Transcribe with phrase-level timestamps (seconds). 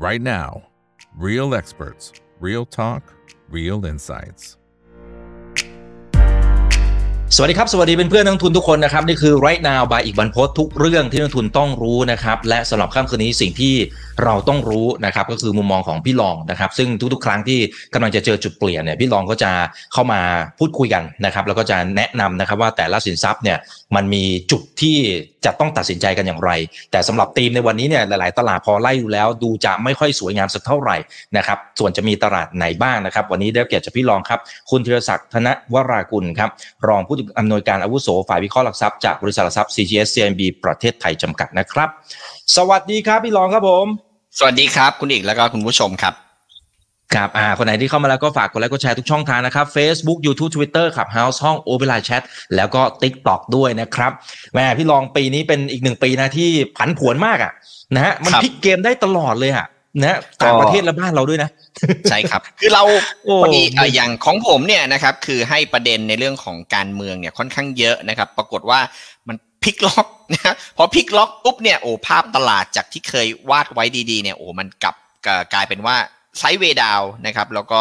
[0.00, 0.62] right now.
[1.14, 3.02] Real experts, real talk,
[3.56, 4.44] real insights.
[7.36, 13.74] สวัสดีครับ สวัสดีเป็นเพื่อนนักทุนทุกคนนะครับ นี่คือ right now by อีกบันพศทุกเรื่องที่นักทุนต้องรู้นะครับ และสำหรับค่ำคืนนี้สิ่งที่
[14.24, 17.60] เราต้องรู้นะครับ ก็คือมุมมองของพี่รองนะครับ ซึ่งทุกๆ ครั้งที่
[17.94, 19.50] กำลังจะเจอจุดเปลี่ยนเนี่ยพี่รองก็จะ
[19.92, 20.20] เข้ามา
[20.58, 23.58] พูดคุยกันนะครับ แล้วก็จะแนะนำนะครับว่าแต่ละสินทรัพย์เนี่ย
[23.94, 24.98] มันมีจุดที่
[25.44, 26.50] จะต้องตัดสินใจกันอย่างไร
[26.90, 30.96] แต่สำหรับทีมในวันนี้เนี่ยหลายๆ ตลาดพอไล่ดูแล้ว ดูจะไม่ค่อยสวยงามสักเท่าไหร่
[31.36, 34.40] นะครับส่วนจะมีตลาดไหนบ้างนะครับ วันนี้ได้เกียรติจากพี่รองครับ
[34.70, 36.50] คุณธีรศักดิ์ธนวรากุลครับ
[36.88, 41.88] รองผู้อำนวยการอาวุโสฝ่ายวิเคราะห์หลักทรัพย์จากบริษัทหลักทรัพย์ CGS CMB ประเทศไทยจำกัดนะครับ
[42.56, 43.86] สวัสดีครับพี่รองครับผม
[44.38, 46.29] สวัสดีครับ คุณอีกแล้วก็คุณผู้ชมครับ
[47.14, 52.22] ครับอ่าคนไหนที่เข้ามาแล้วก็ฝากกดไลค์กดแชร์ทุกช่องทางนะครับ Facebook YouTube Twitter ครับ House ห้อง o p e n Line Chat
[52.56, 54.12] แล้วก็ TikTok ด้วยนะครับ
[54.54, 57.52] แม่พี่รองปีนี้เป็นอีกหนึ่งปีนะที่ผันผวนมากอะ
[57.94, 59.66] นะฮะมันพลิกเกมได้ตลอดเลยอะ
[60.02, 61.50] นะต่างประเทศและบ้านเราด้วยนะ
[62.10, 62.82] ใช่ครับ คือเรา
[63.42, 63.62] พอดี
[63.94, 68.80] อย่างของผมเนี่ยนะครับ คือให้ประเด็นในเรื่องของการเมืองเนี่ยค่อนข้างเยอะนะครับ ปรากฏว่า
[69.28, 74.94] มันพลิกล็อกนะพอพลิกล็อกปุ๊บเนี่ยโอ้ภาพตลาดจากที่เคยวาดไว้ดีๆเนี่ยโอ้มันกลับ
[75.54, 75.96] กลายเป็นว่า
[76.38, 77.80] ไซด์เวดาวนะครับแล้วก็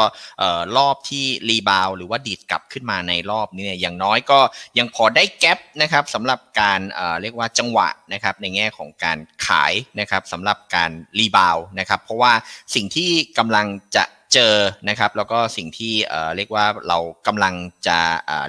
[0.77, 4.39] รอบที่ rebound หรือว่าดีดกลับขึ้นมาในรอบนี้เนี่ยอย่างน้อยก็
[4.77, 6.79] ยังพอได้แกลบนะครับสำหรับการ
[7.21, 12.33] เรียกว่าจังหวะนะครับในแง่ของการขายนะครับสำหรับการ rebound นะครับเพราะว่า
[12.75, 14.55] สิ่งที่กำลังจะเจอ
[14.89, 15.93] นะครับแล้วก็สิ่งที่
[16.35, 17.53] เรียกว่าเรากำลัง
[17.87, 17.97] จะ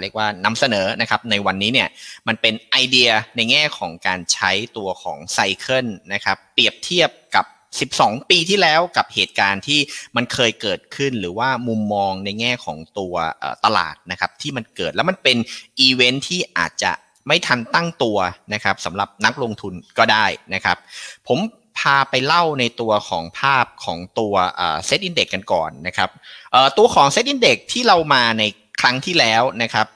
[0.01, 1.89] เรียกว่านำเสนอนะครับในวันนี้เนี่ย
[2.28, 7.47] มันเป็นไอเดียในแง่ของการใช้ตัวของ cycle นะครับเปรียบเทียบกับ
[7.78, 9.80] 12 ปีที่แล้วกับเหตุการณ์ที่
[10.16, 13.14] มันเคยเกิดขึ้นหรือว่ามุมมองในแง่ของตัว
[13.64, 15.36] ตลาดนะครับที่มันเกิดแล้วมันเป็น
[15.80, 16.92] อีเวนท์ที่อาจจะ
[17.28, 18.18] ไม่ทันตั้งตัว
[18.54, 20.76] นะครับสำหรับนักลงทุนก็ได้นะครับ
[21.28, 21.38] ผม
[21.78, 24.34] พาไปเล่าในตัวของภาพของตัว
[24.86, 26.10] SET Index กันก่อนนะครับ
[26.78, 28.42] ตัวของ SET Index ที่เรามาใน
[28.80, 29.86] ครั้งที่แล้วนะครับ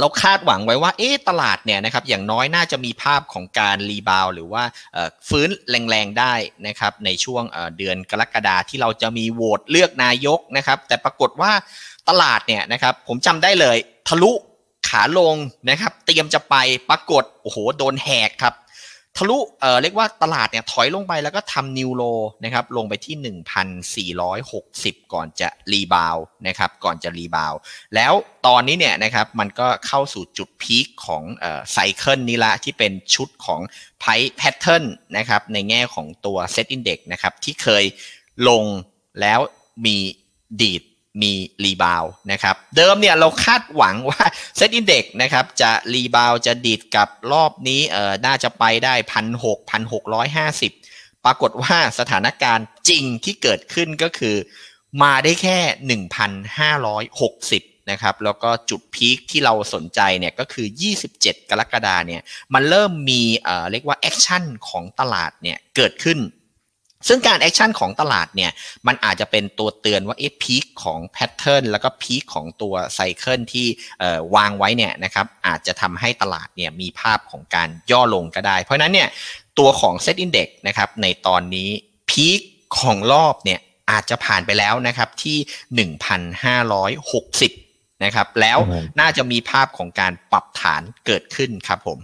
[0.00, 4.62] เราคาดหวังไว้ว่าเอ๊ตลาดเนี่ยนะครับอย่างน้อยน่าจะมีภาพของการ rebound หรือว่า
[5.28, 5.48] ฟื้น
[5.90, 6.34] แรงๆได้
[6.66, 7.42] นะครับในช่วง
[7.78, 11.52] เดือนกรกฎาที่เราจะมีโหวตเลือกนายกนะครับแต่ปรากฏว่า
[12.08, 13.76] ตลาดเนี่ยนะครับผมจำได้เลย
[14.08, 14.32] ทะลุ
[14.88, 15.36] ขาลง
[15.70, 16.54] นะครับเตรียมจะไป
[16.90, 18.54] ปรากฏโอ้โหโดนแหกครับ
[19.20, 22.02] ทะลุเอ่อเรียกว่าตลาดเนี่ยถอยลงไปแล้วก็ทำ new low
[22.44, 27.54] นะครับลงไปที่ 1,460 ก่อนจะ rebound นะครับก่อนจะ rebound
[27.94, 28.12] แล้ว
[28.46, 33.60] ตอนนี้เนี่ยนะครับมันก็เข้าสู่จุด peak ของเอ่อ cycle นี้ละที่เป็นชุดของ
[34.00, 34.84] price pattern
[35.16, 37.84] นะครับในแง่ของตัว SET Index นะครับที่เคย
[38.48, 38.64] ลง
[39.20, 39.40] แล้ว
[39.84, 39.96] มี
[40.60, 40.82] ดีด
[41.22, 41.32] มี
[41.64, 44.22] rebound นะครับเดิมเนี่ยเราคาดหวังว่า
[44.56, 50.72] SET Index นะครับจะ rebound จะดีดกลับรอบนี้เออน่าจะไปได้พันหกพันหกร้อยห้าสิบ
[51.24, 54.36] ปรากฏว่าสถานการณ์จริงที่เกิดขึ้นก็คือ
[55.02, 60.66] มาได้แค่หนึ่งพันห้าร้อยหกสิบนะครับแล้วก็จุด peak ที่เราสนใจเนี่ยก็คือ
[61.08, 62.22] 27 กรกฎาเนี่ย
[62.54, 66.18] มันเริ่มมีเอ่อเรียกว่า action ของตลาดเนี่ยเกิดขึ้น
[67.08, 68.50] ซึ่งการ action ของตลาดเนี่ย
[68.86, 73.66] มันอาจจะเป็นตัวเตือนว่าเอ๊ะ peak ของ pattern แล้วก็ peak ของตัว cycle ที่
[74.36, 79.08] วางไว้เนี่ยนะครับอาจจะทำให้ตลาดเนี่ยมีภาพของการย่อลงก็ได้ เพราะนั้นเนี่ย
[79.58, 81.68] ตัวของ SET Index นะครับในตอนนี้
[82.10, 82.40] peak
[82.80, 83.60] ของรอบเนี่ย
[83.90, 88.58] อาจจะผ่านไปแล้วนะครับที่ 1,560 นะครับ แล้ว
[89.00, 91.98] น่าจะมีภาพของการปรับฐานเกิดขึ้นครับผม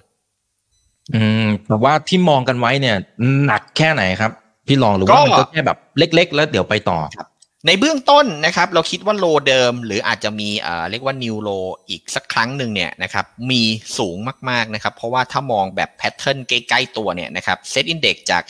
[1.14, 2.96] อืมแต่ว่าที่มองกันไว้เนี่ย
[3.44, 4.32] หนักแค่ไหนครับ
[4.66, 7.28] พี่ลองหรือว่ามันก็แค่แบบเล็ก ๆ แล้วเดี๋ยวไปต่อครับ
[7.66, 11.50] ในเบื้องต้นนะครับ เราคิดว่าโลเดิม หรืออาจจะมีเอ่อเรียกว่านิวโล
[11.88, 13.62] อีกสักครั้งหนึ่งเนี่ยนะครับมี
[13.98, 14.16] สูง
[14.50, 18.42] มากๆนะครับ เพราะว่าถ้ามองแบบแพทเทิร์นใกล้ๆตัวเนี่ยนะครับเซตอินเด็กจาก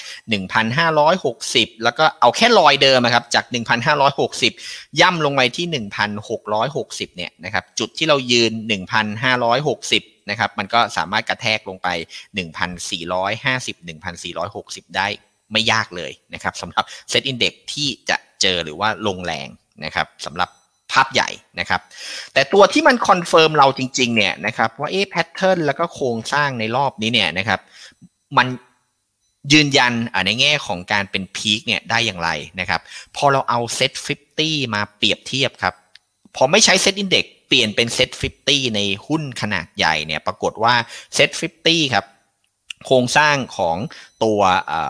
[1.08, 3.44] 1,560 แล้วก็เอาแค่ลอยเดิมนะครับจาก
[4.22, 5.84] 1,560 ย่อลงไปที่
[6.42, 8.52] 1,660 เนี่ยนะครับจุดที่เรายืน
[9.40, 11.88] 1,560นะครับมันก็สามารถกระแทกลงไป
[12.68, 13.86] 1,450
[14.46, 15.08] 1,460 ได้
[15.52, 19.48] ไม่ยากเลยนะครับสำหรับ SET Index ที่จะเจอหรือว่าลงแรง
[19.84, 20.48] นะครับสำหรับ
[20.92, 21.30] ภาพใหญ่
[21.60, 21.80] นะครับ
[22.32, 27.60] แต่ตัวที่มัน confirm เราจริงๆเนี่ยนะครับว่าเอ๊ะ pattern แล้วก็โครงสร้างในรอบนี้เนี่ยนะครับ
[28.38, 28.46] มัน
[29.52, 29.92] ยืนยัน
[30.26, 32.30] ในแง่ของการเป็น peak เนี่ยได้อย่างไร
[32.60, 32.80] นะครับ
[33.16, 35.74] พอเราเอา SET50 มาเปรียบเทียบครับ
[36.36, 40.74] พอไม่ใช้ SET Index เปลี่ยนเป็น SET50 ในหุ้นขนาดใหญ่เนี่ย ปรากฏว่า
[41.14, 42.04] SET50 ครับ
[42.86, 43.76] โครงสร้างของ
[44.24, 44.40] ตัว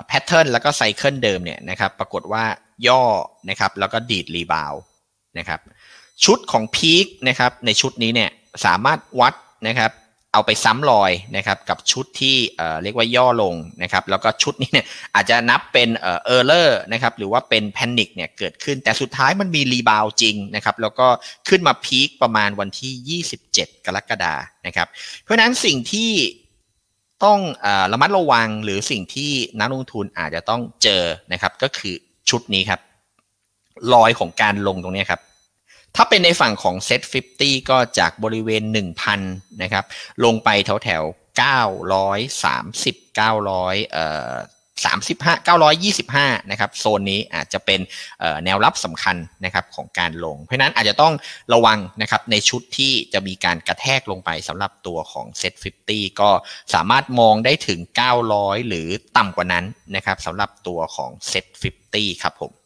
[0.06, 2.44] pattern แล้วก็ cycle เดิมเนี่ยนะครับปรากฏว่า
[2.88, 3.02] ย่อ
[3.50, 4.75] นะครับแล้วก็ดีด rebound
[5.38, 5.61] นะครับ
[6.25, 8.31] ชุดของ peak นะครับในชุดนี้เนี่ย
[8.64, 9.35] สามารถวัด
[9.69, 9.93] นะครับ
[10.32, 12.37] เอาไปซ้ำรอยนะครับกับชุดที่
[12.82, 21.06] เรียกว่าย่อลงนะครับแล้วก็ชุดนี้เนี่ยอาจจะนับเป็น error นะครับหรือว่าเป็น panic เนี่ยเกิดขึ้นแต่สุดท้ายมันมี rebound จริงนะครับแล้วก็
[21.49, 24.35] ขึ้นมา peak ประมาณวันที่ 27 กรกฎา
[24.67, 24.88] นะครับ
[25.23, 26.11] เพราะนั้นสิ่งที่
[27.25, 31.03] ต้องระมัดระวังหรือสิ่งที่นักลงทุนอาจจะต้องเจอ
[31.33, 31.95] นะครับ ก็คือ
[32.31, 32.81] ชุดนี้ครับ
[33.93, 35.21] รอยของการลงตรงนี้ครับ
[35.97, 37.03] ถ้าเป็นในฝั่งของ Set
[37.37, 38.63] 50 ก็จากบริเวณ
[39.13, 39.85] 1,000 นะครับ
[40.25, 41.03] ลงไปแถวแถว
[42.23, 44.35] 930 900เอ่อ
[44.82, 45.49] 35
[45.88, 47.81] 925 นะครับโซนนี้อาจจะเป็น
[48.44, 51.15] แนวรับสำคัญนะครับของการลง เพราะนั้นอาจจะต้อง
[51.55, 55.55] ระวังนะครับในชุดที่จะมีการกระแทกลงไปสำหรับตัวของเซ็ต
[55.88, 56.31] 50 ก็
[56.75, 57.81] สามารถมองได้ถึง
[58.25, 59.65] 900 หรือต่ำกว่านั้น
[59.97, 61.44] นะครับสำหรับตัวของเซ็ต
[61.85, 62.64] 50 ครับผม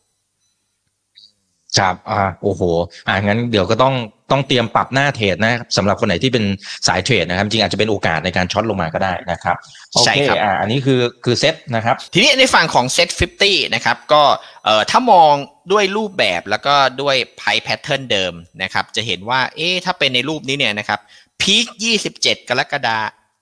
[1.79, 2.63] ครับอ่าโอ้โห
[3.07, 3.95] อ่างั้นเดี๋ยวก็ต้อง
[4.31, 6.45] ต้องเตรียมปรับหน้า trade นะสำหรับคนไหนที่เป็น
[6.87, 9.57] สายเทรดนะครับ จริงอาจจะเป็นโอกาสในการ short ลงมาก็ได้นะครับ
[10.05, 14.23] ใช่ครับอ่าอันนี้คือคือเซตนะครับ ทีนี้ในฝั่งของ SET50 นะครับ ก็
[14.65, 15.35] เอ่อถ้ามอง
[15.73, 18.33] ด้วยรูปแบบแล้วก็ด้วย price pattern เดิม
[18.63, 21.01] นะครับ จะเห็นว่าเอ๊ะถ้าเป็นในรูปนี้เนี่ยนะครับ
[21.43, 21.67] peak
[22.13, 22.99] 27 กรกฎา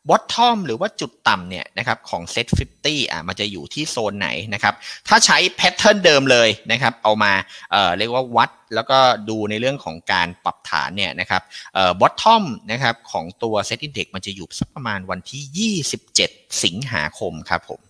[0.08, 2.46] bottom หรือว่าจุดต่ำเนี่ยนะครับของเซต
[2.78, 4.74] 50อะมันจะอยู่ที่โซนไหนนะครับ
[5.08, 7.32] ถ้าใช้ pattern เดิมเลยนะครับเอามา
[7.72, 8.98] เอ่อเรียกว่าวัดแล้วก็
[9.28, 11.42] ดูในเรื่องของการปรับฐานเนี่ยนะครับ
[11.74, 17.80] เอ่อ bottom นะครับของตัว SET Index มันจะอยู่สักประมาณวันที่ 27 สิงหาคมครับผม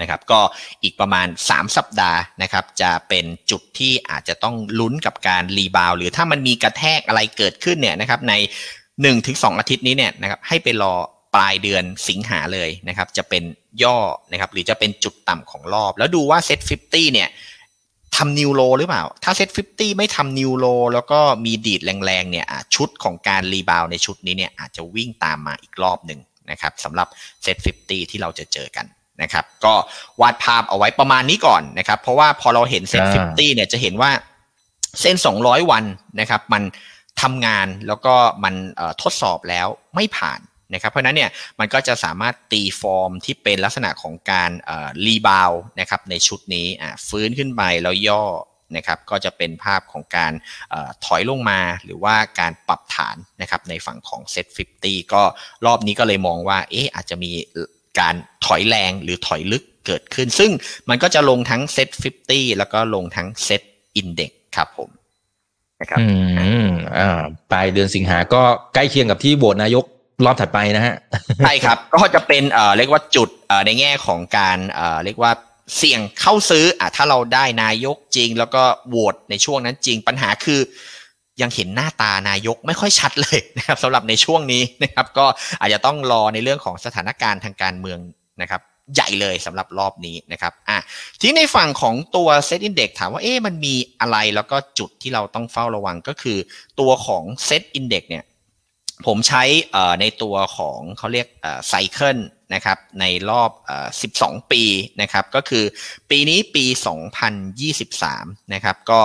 [0.00, 0.40] นะครับก็
[0.82, 8.34] อีกประมาณ 3 สัปดาห์นะครับจะเป็นจุดที่อาจจะต้องลุ้นกับการ rebound หรือถ้ามันมีกระแทกอะไรเกิดขึ้นเนี่ยนะครับใน
[9.02, 10.94] หนึ่งถึงสองอาทิตย์นี้เนี่ยนะครับให้ไปรอ
[11.34, 13.42] ปลายเดือนสิงหาเลยนะครับจะเป็น
[13.82, 13.98] ย่อ
[14.32, 17.28] นะครับหรือจะเป็นจุดต่ำของรอบ แล้วดูว่า SET50เนี่ย
[18.16, 27.08] ทำ new low หรือเปล่า ถ้า SET50ไม่ทำ new low แล้วก็มีดีดแรงๆเนี่ยชุดของการ rebound ในชุดนี้เนี่ยอาจจะวิ่งตามมาอีกรอบหนึ่งนะครับสำหรับ
[27.42, 28.86] SET50ที่เราจะเจอกัน
[29.22, 29.74] นะครับก็
[30.20, 34.10] วาดภาพเอาไว้ประมาณนี้ก่อนนะครับเพราะว่าพอเราเห็น SET50เนี่ยจะเห็นว่า
[35.00, 35.84] เส้น 200 วัน
[36.20, 36.62] นะครับมัน
[37.22, 38.14] ทำงานแล้วก็
[38.44, 38.54] มัน
[39.02, 40.40] ทดสอบแล้วไม่ผ่าน
[40.74, 41.30] นะครับเพราะนั้นเนี่ย
[41.60, 44.50] มันก็จะสามารถตีฟอร์มที่เป็นลักษณะของการ
[45.06, 46.66] rebound นะครับในชุดนี้
[47.08, 48.24] ฟื้นขึ้นไปแล้วย่อ
[48.76, 50.74] นะครับก็จะเป็นภาพของการ
[51.04, 55.22] ถอยลงมาหรือว่าการปรับฐานนะครับในฝั่งของ SET50 ก็
[55.66, 57.32] รอบนี้ก็เลยมองว่าเอ๊ะอาจจะมี
[58.00, 58.14] การ
[58.46, 60.50] ถอยแรงหรือถอยลึกเกิดขึ้น ซึ่ง
[60.88, 63.62] มันก็จะลงทั้ง SET50 แล้วก็ลงทั้ง SET
[63.96, 66.06] Index ครับผมะครับอื
[66.64, 66.68] ม
[66.98, 68.42] อ่าปลายเดือนสิงหาก็
[68.74, 69.84] ใกล้เคียงกับที่โหวตนายก
[70.24, 70.94] รอบถัดไปนะฮะ
[71.44, 75.32] ใช่ครับ ก็จะเป็นเอ่อเรียกว่าจุดเอ่อในแง่ของการเอ่อเรียกว่า
[75.76, 80.60] เสี่ยงเข้าซื้ออะถ้าเราได้นายกจริง แล้วก็โหวตในช่วงนั้นจริงปัญหาคือ
[81.42, 85.26] ยังเห็นหน้าตานายกไม่ค่อยชัดเลยนะครับสำหรับในช่วงนี้นะครับ ก็
[85.60, 87.98] อาจจะต้องรอในเรื่องของสถานการณ์ทางการเมือง
[88.42, 88.60] นะครับ
[88.94, 90.78] ใหญ่เลยสำหรับรอบนี้นะครับอะ
[91.20, 96.38] ทีนี้ในฝั่งของตัว SET Index ถามว่าเอ๊ะมันมีอะไรแล้วก็จุดที่เราต้องเฝ้าระวังก็คือ
[96.80, 98.24] ตัวของ SET Index เนี่ย
[99.06, 99.42] ผมใช้
[100.00, 101.26] ในตัวของเขาเรียก
[101.68, 102.18] cycle
[102.54, 103.50] นะครับในรอบ
[104.02, 104.62] 12 ปี
[105.00, 105.64] นะครับก็คือ
[106.10, 106.64] ปีนี้ปี
[107.58, 109.00] 2023 นะครับก็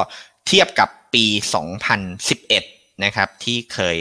[0.47, 1.25] เทียบกับปี
[1.88, 3.95] 2011 นะครับที่เคย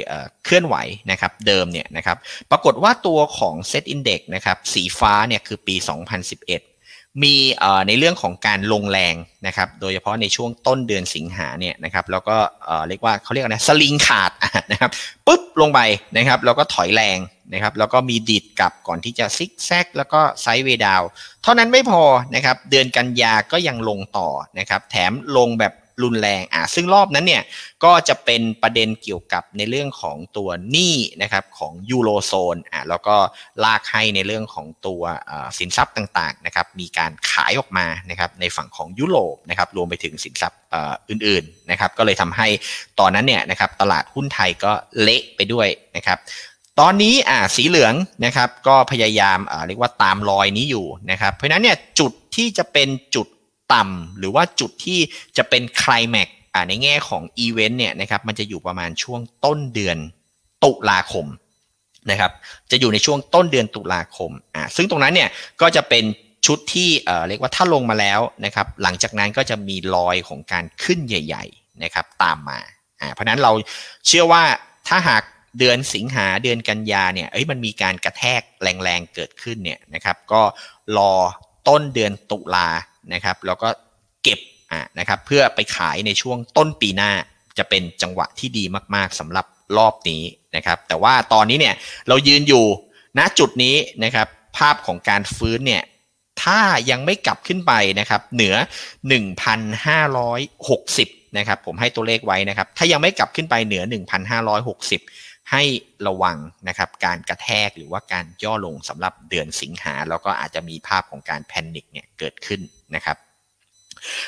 [0.44, 0.76] เคลื่อนไหว
[1.10, 2.16] นะครับเดิมเนี่ยนะครับ
[2.50, 7.34] ปรากฏว่าตัวของ Set Index นะครับสีฟ้าเนี่ยคือปี 2011 มี
[7.86, 9.14] ในเรื่องของการลงแรง
[9.46, 12.36] นะครับโดยเฉพาะในช่วงต้นเดือนสิงหาเนี่ยนะครับแล้วก็
[12.88, 14.32] เรียกว่าเขาเรียกนะสลิงขาด
[14.72, 14.90] นะครับ
[15.26, 15.80] ปุ๊บลงไป
[16.16, 17.18] นะครับแล้วก็ถอยแรง
[17.52, 21.02] นะครับแล้วก็มีดิดกลับก่อนที่จะซิกแซกแล้วก็ไซด์เวดาว
[21.42, 22.02] เท่านั้นไม่พอ
[22.34, 25.72] นะครับเดือนกันยาก็ยังลงต่อนะครับแถมลงแบบ
[26.02, 27.42] รุนแรงอะซึ่งรอบนั้นเนี่ย
[27.84, 33.16] ก็จะเป็นประเด็นเกี่ยวกับในเรื่องของตัวหนี้นะครับของยูโรโซนอะแล้วก็
[33.64, 35.02] ลากให้ในเรื่องของตัว
[35.58, 40.60] สินทรัพย์ต่างๆนะครับมีการขายออกมานะครับในฝั่งของยุโรปนะครับรวมไปถึงสินทรัพย์
[41.10, 42.48] อื่นๆนะครับก็เลยทำให้
[43.00, 44.72] ตอนนั้นเนี่ยนะครับตลาดหุ้นไทยก็
[45.02, 46.18] เละไปด้วยนะครับ
[46.80, 53.26] ตอนนี้อ่าสีเหลืองนะครับก็พยายามอ่าเรียกว่าตามรอยนี้อยู่นะครับเพราะนั้นเนี่ยจุดที่จะเป็นจุด
[53.72, 55.00] ต่ำหรือว่าจุดที่
[55.36, 56.28] จะเป็นคลายแม็ก
[56.68, 59.98] ในแง่ของอีเวนต์เนี่ยนะครับมันจะอยู่ประมาณช่วงต้นเดือน
[60.64, 61.26] ตุลาคม
[62.10, 62.32] นะครับ
[62.70, 65.30] จะอยู่ในช่วงต้นเดือนตุลาคมอ่าซึ่งตรงนั้นเนี่ย
[65.60, 66.04] ก็จะเป็น
[66.46, 72.58] ชุดที่เอ่อเรียกว่าถ้าลงมาแล้วนะครับหลังจากนั้นก็จะมีรอยของการขึ้นใหญ่ๆนะครับตามมา
[73.00, 73.52] อ่าเพราะนั้นเรา
[74.06, 74.42] เชื่อว่า
[74.88, 75.22] ถ้าหาก
[75.58, 80.42] เดือนสิงหาเดือนกันยาเนี่ยเอ้ยมันมีการกระแทกแรงๆเกิดขึ้นเนี่ยนะครับก็
[80.96, 81.12] รอ
[81.68, 82.68] ต้นเดือนตุลา
[83.12, 83.68] นะครับแล้วก็
[84.22, 84.40] เก็บ
[84.72, 87.12] อะนะครับเพื่อไปขายในช่วงต้นปีหน้า
[87.58, 89.46] จะเป็นจังหวะที่ดีมากๆสำหรับ
[89.78, 90.22] รอบนี้
[90.56, 91.74] นะครับแต่ว่าตอนนี้เนี่ย
[92.08, 92.64] เรายืนอยู่
[93.18, 95.82] ณจุดนี้นะครับภาพของการฟื้นเนี่ย
[96.42, 96.60] ถ้า
[96.90, 98.54] ยังไม่กลับขึ้นไปนะครับเหนือ
[99.36, 103.82] 1,560นะครับผมให้ตัวเลขไว้นะครับถ้ายังไม่กลับขึ้นไปเหนือ
[104.56, 105.62] 1,560 ให้
[106.06, 106.36] ระวัง
[106.68, 112.60] นะครับการกระแทกหรือว่าการย่อลงสำหรับเดือนสิงหา แล้วก็อาจจะมีภาพของการแพนิคเนี่ยเกิดขึ้น
[112.94, 113.16] นะครับ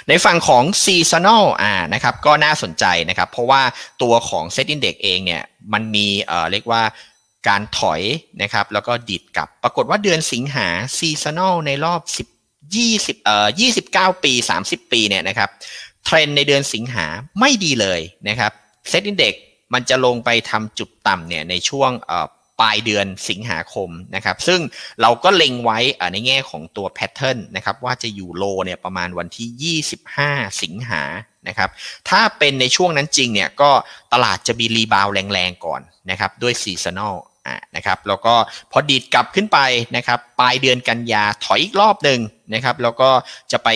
[0.09, 3.63] ในฝั่งของ seasonal อ่านะครับก็น่าสนใจนะครับเพราะว่า
[4.03, 6.83] ตัวของ set index เองเนี่ยมันมีเอ่อเรียกว่า
[7.49, 8.03] การถอย
[8.43, 13.47] นะครับแล้วก็ดิดกลับ ปรากฏว่าเดือนสิงหา seasonal ในรอบ 10 20เอ่อ
[14.17, 14.33] 29 ปี
[14.63, 15.51] 30 ปีเนี่ยนะครับ
[16.05, 17.07] เทรนในเดือนสิงหา
[17.41, 18.53] ไม่ดีเลยนะครับ
[18.91, 19.35] SET Index
[19.75, 21.91] มันจะลงไปทำจุดต่ำเนี่ยในช่วง
[22.61, 24.61] ปลายเดือนสิงหาคมนะครับ ซึ่ง
[25.03, 25.79] เราก็เล็งไว้
[26.13, 29.77] ในแง่ของตัว pattern นะครับว่าจะอยู่ low เนี่ยประมาณวันที่
[30.17, 31.03] 25 สิงหา
[31.49, 31.71] นะครับ
[32.09, 33.71] ถ้าเป็นในช่วงนั้นจริงเนี่ยก็
[34.13, 37.17] ตลาดจะมี rebound แรงๆก่อนนะครับด้วย seasonal
[37.77, 38.35] นะครับแล้วก็
[38.73, 39.59] พอดีดกลับขึ้นไป
[39.97, 42.21] นะครับปลายเดือนกันยาถอยอีกรอบหนึ่ง
[42.55, 43.11] นะครับแล้วก็
[43.53, 43.69] จะไป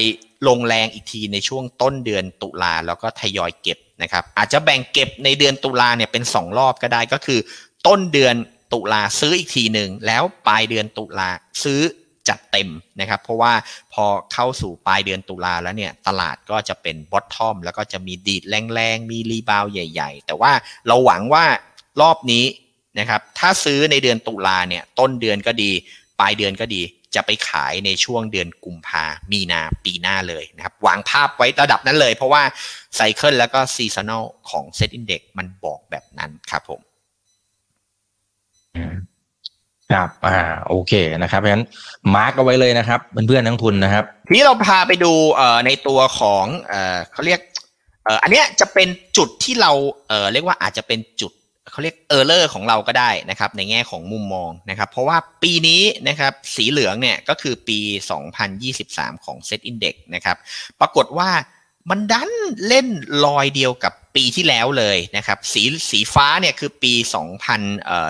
[0.48, 7.40] ลงแรงอีกทีในช่วงต้นเดือนตุลาแล้วก็ทยอยเก็บนะครับอาจจะแบ่งเก็บในเดือนตุลาเนี่ยเป็น 2 รอบก็ได้ก็คือ
[7.86, 8.34] ต้นเดือน
[8.72, 11.28] ตุลาซื้ออีกทีหนึ่งแล้วปลายเดือนตุลา
[11.64, 11.80] ซื้อ
[12.28, 12.68] จัดเต็ม
[13.00, 13.52] นะครับ เพราะว่า
[13.92, 18.42] พอเข้าสู่ปลายเดือนตุลาแล้วเนี่ยตลาดก็จะเป็นบอททอมแล้วก็จะมีดีด
[18.74, 20.52] แรงๆ มีรีบาวใหญ่ ๆ แต่ว่า
[20.86, 21.44] เราหวังว่า
[22.00, 22.44] รอบนี้
[22.98, 25.70] นะครับถ้าซื้อในเดือนตุลาเนี่ยต้นเดือนก็ดี
[26.20, 26.82] ปลายเดือนก็ดี
[27.14, 32.42] จะไปขายในช่วงเดือนกุมภามีนาปีหน้าเลยนะครับ วางภาพไว้ระดับนั้นเลย เพราะว่า
[32.96, 36.80] cycle แล้วก็ seasonal ของ SET Index มันบอกแบบนั้นครับผม
[39.92, 40.38] ครับ อ่า
[40.68, 40.92] โอเค
[41.22, 41.66] นะครับ เพราะฉะนั้น
[42.14, 47.40] mark เอาไว้เลยนะครับ เพื่อนๆนักลงทุนนะครับ ทีนี้เราพาไปดูเอ่อในตัวของเอ่อเขาเรียก
[48.04, 49.72] เอ่ออันเนี้ยจะเป็นจุดที่เรา
[50.08, 51.32] เอ่อเรียกว่าอาจจะเป็นจุด
[51.70, 57.78] เขาเรียก error ของเราก็ได้นะครับ ในแง่ของมุมมองนะครับ เพราะว่าปีนี้นะครับสีเหลืองเนี่ยก็คือปี
[58.52, 60.36] 2023 ของ SET Index นะครับ
[60.80, 61.30] ปรากฏว่า
[61.90, 62.30] มันดัน
[62.68, 62.86] เล่น
[63.24, 66.94] รอยเดียวกับปีที่แล้วเลยนะครับ สีสีฟ้าเนี่ยคือปี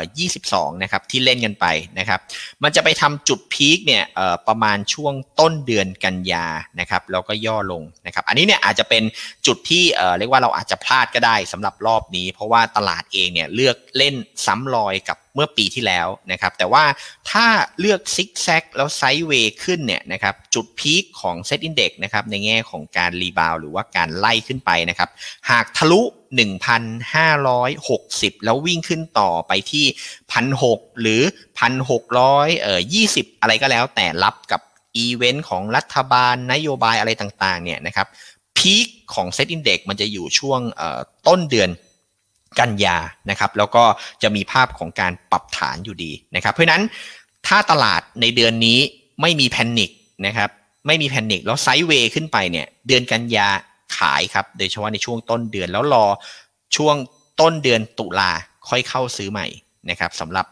[0.03, 1.67] 2022 นะครับที่เล่นกันไป
[1.99, 2.21] นะครับ
[2.63, 4.05] มันจะไปทำจุด peak เนี่ย
[4.49, 6.47] ประมาณช่วงต้นเดือนกันยา
[6.81, 9.03] นะครับแล้วก็ย่อลงนะครับ อันนี้เนี่ยอาจจะเป็น
[9.47, 9.85] จุดที่
[10.19, 14.15] เรียกว่าเราอาจจะพลาดก็ได้สำหรับรอบนี้ เพราะว่าตลาดเองเนี่ยเลือกเล่น
[14.47, 16.85] ซ้ำรอยกับ เมื่อปีที่แล้วนะครับแต่ว่า
[17.31, 17.47] ถ้า
[17.81, 25.11] เลือกซิกแซกแล้ว sideway ขึ้นเนี่ยนะครับจุด peak ของ SET Index นะครับในแง่ของการ rebound หรือว่าการไล่ขึ้นไปนะครับ
[25.51, 26.03] หากทะลุ
[27.23, 29.87] 1,560 แล้ววิ่งขึ้นต่อไปที่
[30.43, 31.23] 1,600 หรือ
[31.93, 34.61] 1,600เอ่อ20 อะไรก็แล้วแต่รับกับ
[34.97, 38.07] อีเวนต์ของรัฐบาลนโยบายอะไรต่างๆเนี่ยนะครับ
[38.59, 40.61] peak ของ SET Index มันจะอยู่ช่วง
[41.27, 41.71] ต้นเดือน
[42.61, 42.97] กันยา
[43.31, 43.85] นะครับ แล้วก็
[44.23, 46.83] จะมีภาพของการปรับฐานอยู่ดีนะครับ เพราะนั้น
[47.47, 48.79] ถ้าตลาดในเดือนนี้
[49.21, 49.91] ไม่มี panic
[50.27, 50.51] นะครับ
[50.87, 53.49] ไม่มี panic แล้ว sideway ขึ้นไปเนี่ย เดือนกันยา
[53.99, 56.07] ขายครับ โดยเฉพาะในช่วงต้นเดือนแล้วรอ
[56.77, 56.97] ช่วง
[57.41, 58.31] ต้นเดือนตุลา
[58.69, 59.47] ค่อยเข้าซื้อใหม่
[59.91, 60.47] นะครับสำหรับ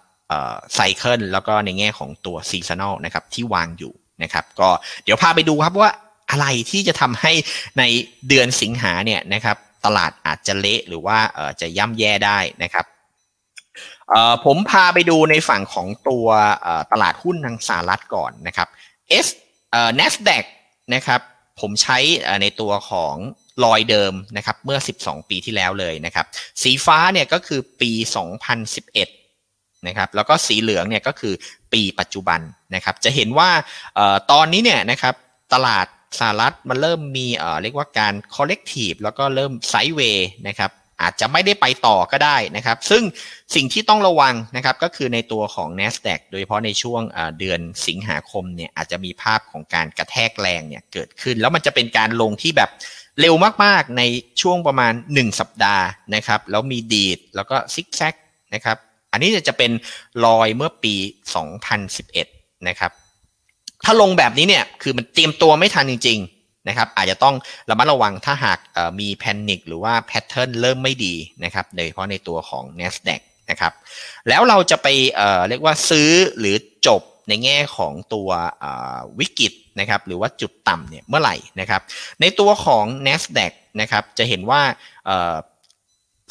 [0.74, 3.92] cycle แล้วก็ในแง่ของตัว seasonal นะครับที่วางอยู่
[4.22, 4.68] นะครับ ก็
[5.04, 5.90] เดี๋ยวพาไปดูครับว่า
[6.30, 7.32] อะไรที่จะทำให้
[7.78, 7.82] ใน
[8.28, 11.18] เดือนสิงหาเนี่ยนะครับ ตลาดอาจจะเละหรือว่า
[11.60, 12.86] จะย่ำแย่ได้นะครับ
[14.44, 16.26] ผมพาไปดูในฝั่งของตัว
[16.92, 18.68] ตลาดหุ้นทางสหรัฐก่อนนะครับ
[19.26, 19.28] S
[19.98, 20.44] NASDAQ
[20.94, 21.20] นะครับ
[21.60, 21.98] ผมใช้
[22.42, 23.14] ในตัวของ
[23.64, 26.26] รอยเดิมนะครับเมื่อ 12 ปีที่แล้วเลยนะครับ
[26.62, 27.92] สีฟ้าเนี่ยก็คือปี
[28.68, 31.34] 2011 นะครับแล้วก็สีเหลืองเนี่ยก็คือ
[31.72, 32.40] ปีปัจจุบัน
[32.74, 33.50] นะครับ จะเห็นว่า
[34.32, 35.14] ตอนนี้เนี่ยนะครับ
[35.54, 35.86] ตลาด
[36.18, 40.70] สหรัฐมันเริ่มมีเอ่อเรียกว่าการ collective แล้วก็เริ่มไซด์เวย์นะครับ
[41.02, 43.02] อาจจะไม่ได้ไปต่อก็ได้นะครับ ซึ่ง
[43.54, 47.02] สิ่งที่ต้องระวังนะครับก็คือในตัวของ NASDAQ โดยเฉพาะในช่วง
[47.38, 52.70] เดือนสิงหาคมเนี่ยอาจจะมีภาพของการกระแทกแรงเนี่ยเกิดขึ้น แล้วมันจะเป็นการลงที่แบบ
[53.20, 54.02] เร็วมากๆใน
[54.42, 58.14] ช่วงประมาณ 1 สัปดาห์นะครับแล้วมีดีดแล้วก็ซิกแซก
[58.54, 58.76] นะครับ
[59.12, 59.70] อันนี้จะเป็น
[60.24, 60.94] รอยเมื่อปี
[61.80, 62.92] 2011 นะครับ
[63.84, 67.34] ถ้าลงแบบนี้เนี่ยคือมันเตรียมตัวไม่ทันจริง ๆ นะครับ อาจจะต้อง
[67.70, 68.58] ระมัดระวังถ้าหาก
[69.00, 73.20] มีแพนิคหรือว่าแพทเทิร์นเริ่มไม่ดีนะครับโดยเฉพาะในตัวของ NASDAQ
[73.50, 73.72] นะครับ
[74.28, 74.86] แล้วเราจะไป
[75.48, 76.56] เรียกว่าซื้อหรือ
[76.86, 78.28] จบในแง่ของตัว
[79.18, 81.82] วิกฤตนะครับหรือว่าจุดต่ำเนี่ยเมื่อไหร่นะครับ
[82.20, 84.60] ในตัวของ NASDAQ นะครับจะเห็นว่า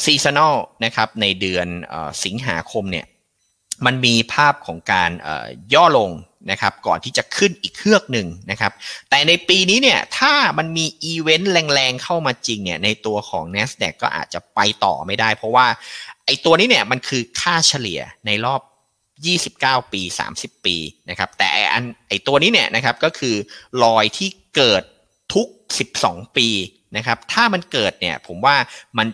[0.03, 1.68] ซีซันอลนะครับในเดือน
[2.24, 3.06] สิงหาคมเนี่ย
[3.86, 5.12] มันมีภาพของการ
[5.74, 6.12] ย่อลง
[6.52, 8.72] นะครับก่อนที่จะขึ้นอีกเครือกหนึ่งนะครับ
[9.10, 15.68] แต่ในปีนี้เนี่ยถ้ามันมีอีเวนต์แรงๆเข้ามาจริงเนี่ยในตัวของ NASDAQ ก็อาจจะไปต่อไม่ได้ เพราะว่า
[16.26, 18.62] ไอตัวนี้เนี่ยมันคือค่าเฉลี่ยในรอบ
[19.86, 20.02] 29 ปี
[20.34, 20.76] 30 ปี
[21.10, 23.36] นะครับแต่ออันไอตัวนี้เนี่ยนะครับก็คือ
[23.84, 24.84] รอยที่เกิด
[25.34, 25.48] ทุก
[25.94, 26.48] 12 ปี
[26.98, 28.56] นะครับถ้ามันเกิดเนี่ยผมว่า
[28.98, 29.08] มัน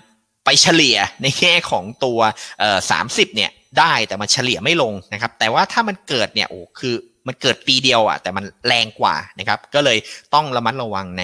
[0.46, 2.20] ไปเฉลี่ยในแง่ของตัว
[2.60, 6.96] เอ่อสามสิบเนี่ยได้แต่มันเฉลี่ยไม่ลงนะครับ แต่ว่าถ้ามันเกิดเนี่ยโอ้คือ
[7.28, 9.98] มันเกิดปีเดียวอะแต่มันแรงกว่านะครับ ก็เลย
[10.34, 11.24] ต้องระมัดระวังใน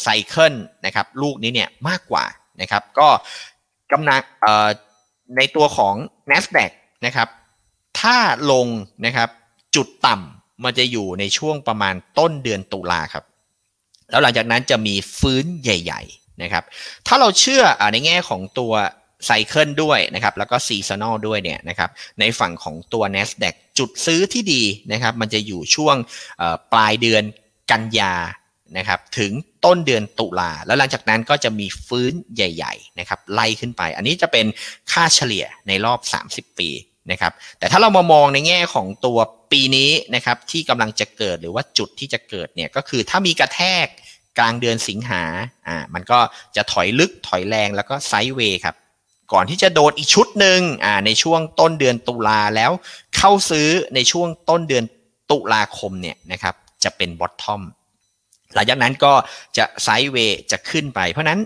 [0.00, 0.54] ไซเคิล
[0.86, 2.24] นะครับ ลูกนี้เนี่ยมากกว่า
[2.60, 3.08] นะครับ ก็
[3.92, 4.20] กำลัง
[5.36, 5.94] ในตัวของ
[6.30, 6.70] NASDAQ
[7.06, 7.28] นะครับ
[8.00, 8.16] ถ้า
[8.52, 8.66] ลง
[9.06, 9.28] นะครับ
[9.76, 13.24] จุดต่ำมันจะอยู่ในช่วงประมาณต้นเดือนตุลาครับ
[14.10, 16.64] แล้วหลังจากนั้นจะมีฟื้นใหญ่ ๆ นะครับ
[17.06, 18.72] ถ้าเราเชื่อในแง่ของตัว
[19.26, 25.96] cycle ด้วยนะครับ แล้วก็ seasonal ด้วยเนี่ยนะครับ ในฝั่งของตัว NASDAQ จุดซื้อที่ดีนะครับ มันจะอยู่ช่วง
[26.72, 27.22] ปลายเดือน
[27.70, 28.14] กันยา
[28.78, 29.32] นะครับถึง
[29.64, 34.46] ต้นเดือนตุลาแล้วหลังจากนั้นก็จะมีฟื้นใหญ่ๆนะครับไล่ขึ้นไป อันนี้จะเป็น
[34.92, 36.00] ค่าเฉลี่ยในรอบ
[36.32, 36.70] 30 ปี
[37.10, 39.18] นะครับแต่ถ้าเรามามองในแง่ของตัว
[39.52, 43.86] ปีนี้นะครับที่กำลังจะเกิดหรือว่าจุดที่จะเกิดเนี่ยก็คือถ้ามีกระแทก
[44.38, 45.22] กลางเดือนสิงหา
[45.68, 46.18] อ่ามันก็
[46.56, 48.76] จะถอยลึกถอยแรงแล้วก็ไซด์เวย์ครับ
[49.32, 52.70] ก่อนที่จะโดนอีกชุดหนึ่งอ่าในช่วงต้นเดือนตุลาแล้ว
[53.16, 54.84] เข้าซื้อในช่วงต้นเดือน
[55.30, 57.62] ตุลาคมเนี่ยนะครับจะเป็น bottom
[58.54, 59.12] หลังจากนั้นก็
[59.56, 61.40] จะ sideway จะขึ้นไป เพราะนั้น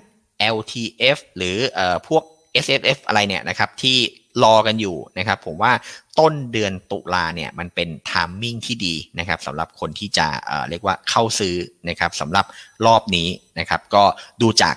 [0.57, 2.23] LTF หรือเอ่อพวก
[2.65, 3.99] SSF อะไรเนี่ยนะครับที่
[4.43, 5.73] รอกันอยู่นะครับ ผมว่า
[6.19, 11.57] ต้นเดือนตุลาเนี่ยมันเป็น timing ที่ดีนะครับสำหรับคนที่จะเรียกว่าเข้าซื้อ
[11.89, 12.45] นะครับสำหรับ
[12.87, 14.05] รอบนี้นะครับ ก็
[14.43, 14.75] ดูจาก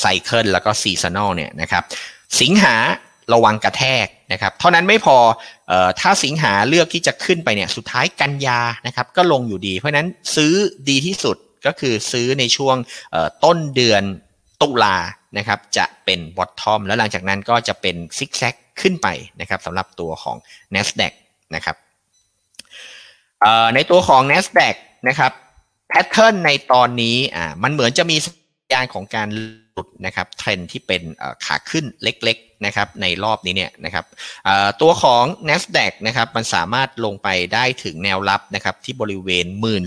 [0.00, 1.82] cycle แล้วก็ seasonal เนี่ยนะครับ
[2.40, 2.76] สิงหา
[3.34, 5.16] ระวังกระแทกนะครับ เท่านั้นไม่พอ
[5.70, 10.54] อถ้าสิงหาเลือกที่จะขึ้นไปเนี่ยสุดท้ายกันยานะครับก็ลงอยู่ดี เพราะนั้นซื้อ
[10.88, 11.36] ดีที่สุด
[11.66, 12.76] ก็คือซื้อในช่วง
[13.44, 14.02] ต้นเดือน
[14.62, 14.96] ตุลา
[15.38, 19.08] นะครับจะเป็นบอททอมแล้วหลังจากนั้นก็จะเป็นซิกแซก ขึ้นไป
[19.40, 20.36] นะครับสำหรับตัวของ
[20.74, 21.12] NASDAQ
[21.54, 21.76] นะครับ
[23.74, 24.76] ในตัวของ NASDAQ
[25.08, 25.32] นะครับ
[25.88, 28.36] แพทเทิร์นในตอนนี้อ่ามันเหมือนจะมีสัญ
[28.72, 29.28] ญาณของการ
[30.06, 31.02] นะครับเทรนที่เป็น
[31.44, 34.04] ขาขึ้นเล็กๆนะครับในรอบนี้เนี่ยนะครับ
[34.80, 39.82] ตัวของ NASDAQ นะครับมันสามารถลงไปได้ถึงแนวรับนะครับที่บริเวณ 1 4ื่น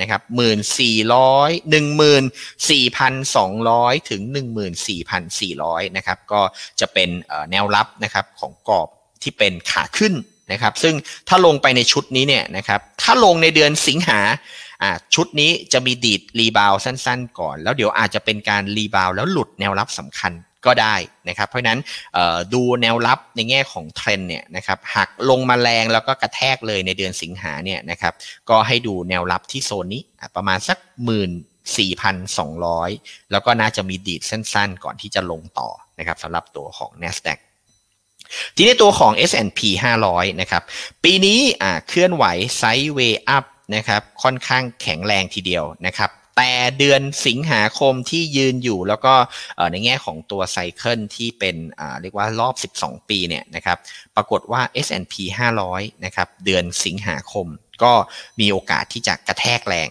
[0.00, 2.24] นะครับหมื่นสี่ร้อยหนึ่งหมื่น
[2.70, 6.40] สี่พันสองร้อยถึงหนึ่งหมื่นสี่พันสี่ร้อยนะครับก็
[6.80, 7.08] จะเป็น
[7.50, 8.88] แนวรับนะครับของกรอบ
[9.22, 10.14] ที่เป็นขาขึ้น
[10.52, 10.94] นะครับซึ่ง
[11.28, 14.20] ถ้าลงไปในชุดนี้เนี่ยนะครับถ้าลงในเดือนสิงหา
[15.14, 20.32] ชุดนี้จะมีดีด rebound สั้น ๆ ก่อน แล้วเดี๋ยวอาจจะเป็นการ rebound แล้วหลุดแนวรับสำคัญ
[20.66, 20.96] ก็ได้
[21.28, 21.80] นะครับ เพราะนั้น
[22.54, 28.14] ดูแนวรับในแง่ของเทรนเนี่ยนะครับหักลงมาแรงแล้วก็กระแทกเลยในเดือนสิงหาเนี่ยนะครับ
[28.50, 30.02] ก็ให้ดูแนวรับที่โซนนี้
[30.36, 31.30] ประมาณสักหมื่น
[32.50, 37.38] 4,200 แล้วก็น่าจะมีดีดสั้นๆ ก่อนที่จะลงต่อนะครับสำหรับตัวของ NASDAQ
[38.56, 39.60] ทีนี้ตัวของ S&P
[40.02, 40.62] 500 นะครับ
[41.04, 41.38] ปีนี้
[41.88, 42.24] เคลื่อนไหว
[42.56, 49.14] ไซด์เวย์อัพ นะครับค่อนข้างแข็งแรงทีเดียวนะครับแต่เดือนสิงหาคมที่ยืนอยู่แล้วก็
[49.72, 51.56] ในแง่ของตัวไซเคิลที่เป็น
[52.00, 53.78] เรียกว่ารอบ 12 ปีเนี่ยนะครับ
[54.16, 55.14] ปรากฏว่า S&P
[55.60, 57.46] 500 นะครับเดือนสิงหาคม
[57.82, 57.92] ก็
[58.40, 59.88] มีโอกาสที่จะกระแทกแรง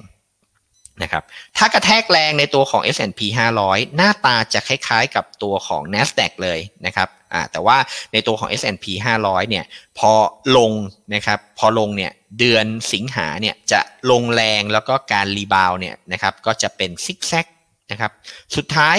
[1.01, 1.23] นะครับ
[1.57, 3.21] ถ้ากระแทกแรงในตัวของ S&P
[3.59, 7.77] 500 หน้าตาจะคล้ายๆกับตัวของ NASDAQ เลยนะครับ อ่าแต่ว่า
[8.13, 8.85] ในตัวของ S&P
[9.19, 9.65] 500 เนี่ย
[9.99, 10.11] พอ
[10.57, 10.71] ลง
[11.15, 17.47] นะครับพอลงเนี่ยเดือนสิงหาเนี่ยจะลงแรงแล้วก็การ rebound เนี่ยนะครับก็จะเป็นซิกแซก
[17.91, 18.11] นะครับ
[18.55, 18.97] สุดท้าย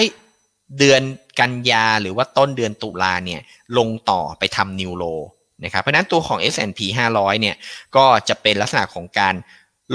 [0.79, 1.01] เดือน
[1.39, 3.41] กันยาหรือว่าต้นเดือนตุลาเนี่ย
[3.77, 5.03] ลงต่อไปทำ new low
[5.63, 6.79] นะครับเพราะนั้นตัวของ S&P
[7.15, 7.55] 500 เนี่ย
[7.95, 9.35] ก็จะเป็นลักษณะของการ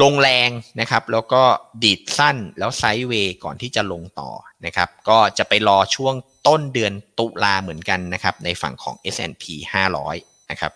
[0.03, 1.43] ลงแรงนะครับ แล้วก็
[1.83, 4.31] ดีดสั้นแล้ว sideway ก่อนที่จะลงต่อ
[4.67, 6.15] นะครับ ก็จะไปรอช่วง
[6.47, 9.45] ต้นเดือนตุลาเหมือนกันนะครับ ในฝั่งของ S&P
[9.99, 10.73] 500 นะครับ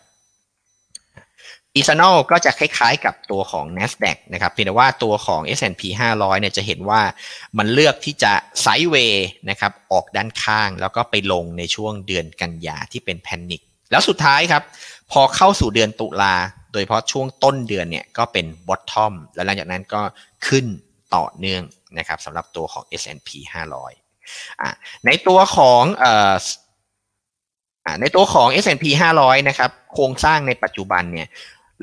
[1.74, 7.02] อีซานอลก็จะคล้ายๆกับตัวของ NASDAQ นะครับเพียงแต่ว่าตัวของ S&P 500 เนี่ยจะเห็นว่า
[7.58, 14.62] มันเลือกที่จะไซด์เวย์นะครับออกด้านข้างแล้วก็ไปลงในช่วงเดือนกันยาที่เป็นแพนิคแล้วสุดท้ายครับ
[15.12, 16.34] พอเข้าสู่เดือนตุลา
[16.72, 20.00] โดยเฉพาะช่วงต้นเดือนเนี่ยก็เป็นบอททอมแล้วหลังจากนั้นก็
[20.46, 20.66] ขึ้น
[21.16, 21.62] ต่อเนื่อง
[21.98, 23.28] นะครับสำหรับตัวของ S&P
[23.96, 24.70] 500อ่า
[25.06, 26.34] ในตัวของเอ่อ
[28.00, 28.84] ในตัวของ S&P
[29.18, 31.28] 500 นะครับโครงสร้างในปัจจุบันเนี่ย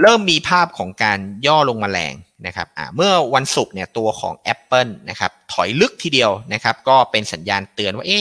[0.01, 2.13] เริ่มมีภาพของการย่อลงมาแรง
[2.47, 8.19] นะครับเมื่อวันศุกร์เนี่ยตัวของ Apple นะครับถอยลึกทีเดียวนะครับก็เป็นสัญญาณเตือนว่าเอ๊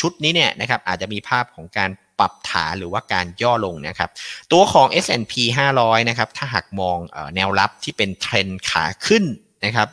[0.00, 4.10] ชุดนี้เนี่ยนะครับอาจจะมีภาพของการ ปรับฐานหรือว่าการย่อลงนะครับ
[4.52, 5.34] ตัวของ S&P
[5.72, 6.98] 500 นะครับ ถ้าหากมอง
[7.34, 9.24] แนวรับที่เป็นเทรนขาขึ้น
[9.64, 9.88] นะครับ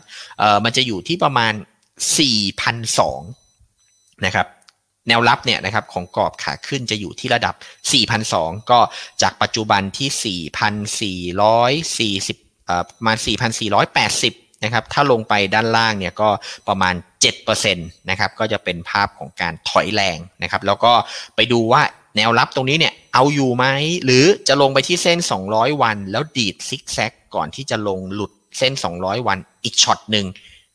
[0.63, 1.53] มันจะอยู่ที่ประมาณ
[2.69, 4.47] 4,002นะครับ
[5.07, 7.55] แนวรับเนี่ยนะครับของกรอบขาขึ้นจะอยู่ที่ระดับ
[8.11, 8.79] 4,200ก็
[9.21, 10.09] จากปัจจุบันที่
[10.49, 13.17] 4,440ประมาณ
[13.85, 16.29] 4,480 นะครับ ถ้าลงไปด้านล่างเนี่ยก็
[16.67, 16.95] ประมาณ
[17.35, 20.93] 7%นะครับ ก็จะเป็นภาพของการถอยแรงนะครับ แล้วก็
[21.35, 21.81] ไปดูว่า
[22.17, 23.65] แนวรับตรงนี้เนี่ยเอาอยู่ไหม
[24.05, 30.25] หรือจะลงไปที่เส้น 200 วัน แล้วดีดซิกแซกก่อนที่จะลงหลุดเส้น 200 วันอีกช็อตหนึ่ง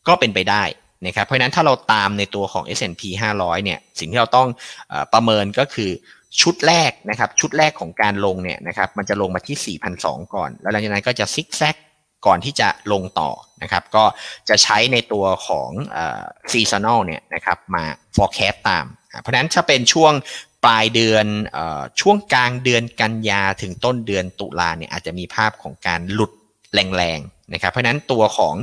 [0.08, 0.62] ก็เป็นไปได้
[1.06, 3.02] นะครับเพราะนั้นถ้าเราตามในตัวของ S&P
[3.38, 4.48] 500 เนี่ยสิ่งที่เราต้องเอ่
[4.92, 5.90] อประเมินก็คือ
[6.40, 11.76] ชุดแรกนะครับชุดแรกของการลงเนี่ยนะครับมันจะลงมาที่ 4,200 ก่อน แล้วหลังจากนั้นก็จะซิกแซก
[12.26, 13.30] ก่อนที่จะลงต่อ
[13.62, 14.04] นะครับก็
[14.48, 15.70] จะใช้ในตัวของ
[16.52, 17.84] seasonal เนี่ยนะครับมา
[18.16, 18.86] forecast ตาม
[19.22, 20.12] เพราะนั้นถ้าเป็นช่วง
[20.64, 21.58] ปลายเดือนเอ่อ
[22.00, 26.32] ช่วงกลางเดือนกันยาถึงต้นเดือนตุลาเนี่ยอาจจะมีภาพของการหลุด
[26.72, 28.54] แรงๆนะครับ เพราะนั้นตัวของ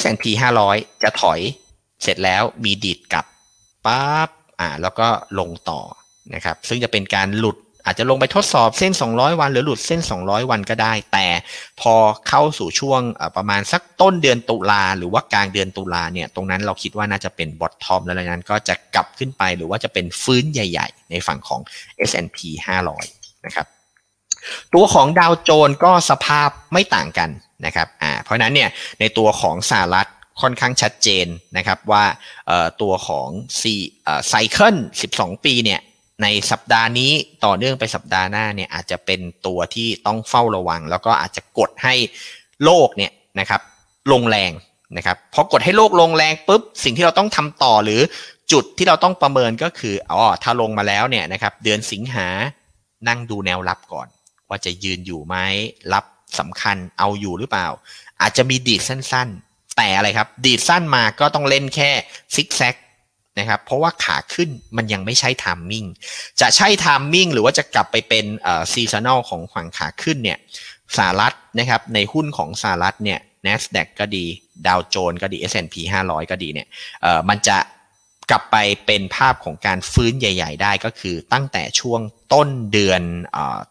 [0.00, 0.24] S&P
[0.64, 1.40] 500 จะถอย
[2.02, 3.26] เสร็จแล้วมีดีดกลับ
[3.86, 4.28] ปั๊บ
[4.60, 5.80] อ่าแล้วก็ลงต่อ
[6.34, 10.92] นะครับ ซึ่งจะเป็นการหลุดอาจจะลงไปทดสอบเส้น 200 วัน หรือหลุดเส้น 200 วันก็ได้
[11.80, 11.94] พอ
[12.28, 13.00] เข้าสู่ช่วง
[13.36, 21.60] ประมาณสักต้นเดือนตุลาหรือว่ากลางเดือนตุลาเนี่ยตรงนั้นเราคิดว่าน่าจะเป็นบอททอมแล้วนั้นก็จะกลับขึ้นไปหรือว่าจะเป็นฟื้นใหญ่ ๆ ในฝั่งของ
[22.08, 22.38] S&P
[22.94, 23.66] 500 นะครับ
[24.74, 27.30] ตัวของดาวโจนก็สภาพไม่ต่างกัน
[27.66, 30.08] นะครับอ่าเพราะนั้นเนี่ยในตัวของสหรัฐ
[30.40, 31.26] ค่อนข้างชัดเจน
[31.56, 32.04] นะครับว่า
[32.82, 33.28] ตัวของ
[33.60, 33.74] ซี
[34.28, 34.76] ไซเคิล
[35.10, 35.80] 12 ปีเนี่ย
[36.22, 37.12] ในสัปดาห์นี้
[37.44, 41.94] ต่อเนื่องไปสัปดาห์หน้าเนี่ยอาจจะเป็นตัวที่ต้องเฝ้าระวัง แล้วก็อาจจะกดให้
[42.64, 43.60] โลกเนี่ยนะครับ
[44.12, 44.52] ลงแรง
[44.96, 48.00] นะครับพอกดให้โลกลงแรงปุ๊บสิ่งที่เราต้องทำต่อหรือ
[48.52, 52.28] จุดที่เราต้องประเมินก็คืออ๋อถ้าลงมาแล้วเนี่ยนะครับเดือนสิงหา
[53.08, 54.08] นั่งดูแนวรับก่อน
[54.48, 55.36] ว่าจะยืนอยู่ไหม
[55.92, 56.04] รับ
[56.38, 57.68] สำคัญเอาอยู่หรือเปล่า
[58.20, 61.90] อาจจะมีดีดสั้น ๆ แต่อะไรครับ ดีดสั้นมาก็ต้องเล่นแค่
[62.34, 62.74] ซิกแซก
[63.38, 65.84] นะครับเพราะว่าขาขึ้นมันยังไม่ใช่ timing
[66.40, 68.24] จะใช่ timing หรือว่าจะกลับไปเป็น
[68.72, 70.38] seasonal ของฝั่งขาขึ้นเนี่ย
[70.96, 74.24] สหรัฐนะครับในหุ้นของสหรัฐเนี่ย NASDAQ ก็ดี
[74.66, 75.74] Dow Jones ก็ดี S&P
[76.06, 76.68] 500 ก็ดีเนี่ย
[77.28, 77.58] มันจะ
[78.30, 82.00] กลับไปเป็นภาพของการฟื้นใหญ่ ๆ ได้ก็คือตั้งแต่ช่วง
[82.32, 83.02] ต้นเดือน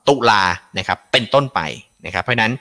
[0.08, 0.44] ตุลา
[0.78, 1.62] นะครับเป็นต้นไป
[2.06, 2.54] นะครับเพราะนั้น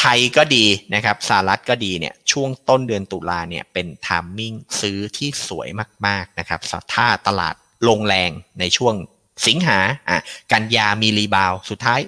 [0.00, 5.68] ไทยก็ดีนะครับสหรัฐก็ดีเนี่ยช่วงต้นเดือนตุลาเนี่ยเป็น timingซื้อที่สวย
[6.06, 6.60] มากๆนะครับ
[6.94, 7.54] ถ้าตลาด
[7.88, 8.94] ลงแรงในช่วง
[9.46, 10.18] สิงหาอะ
[10.52, 12.00] กันยามีรีบาวสุดท้าย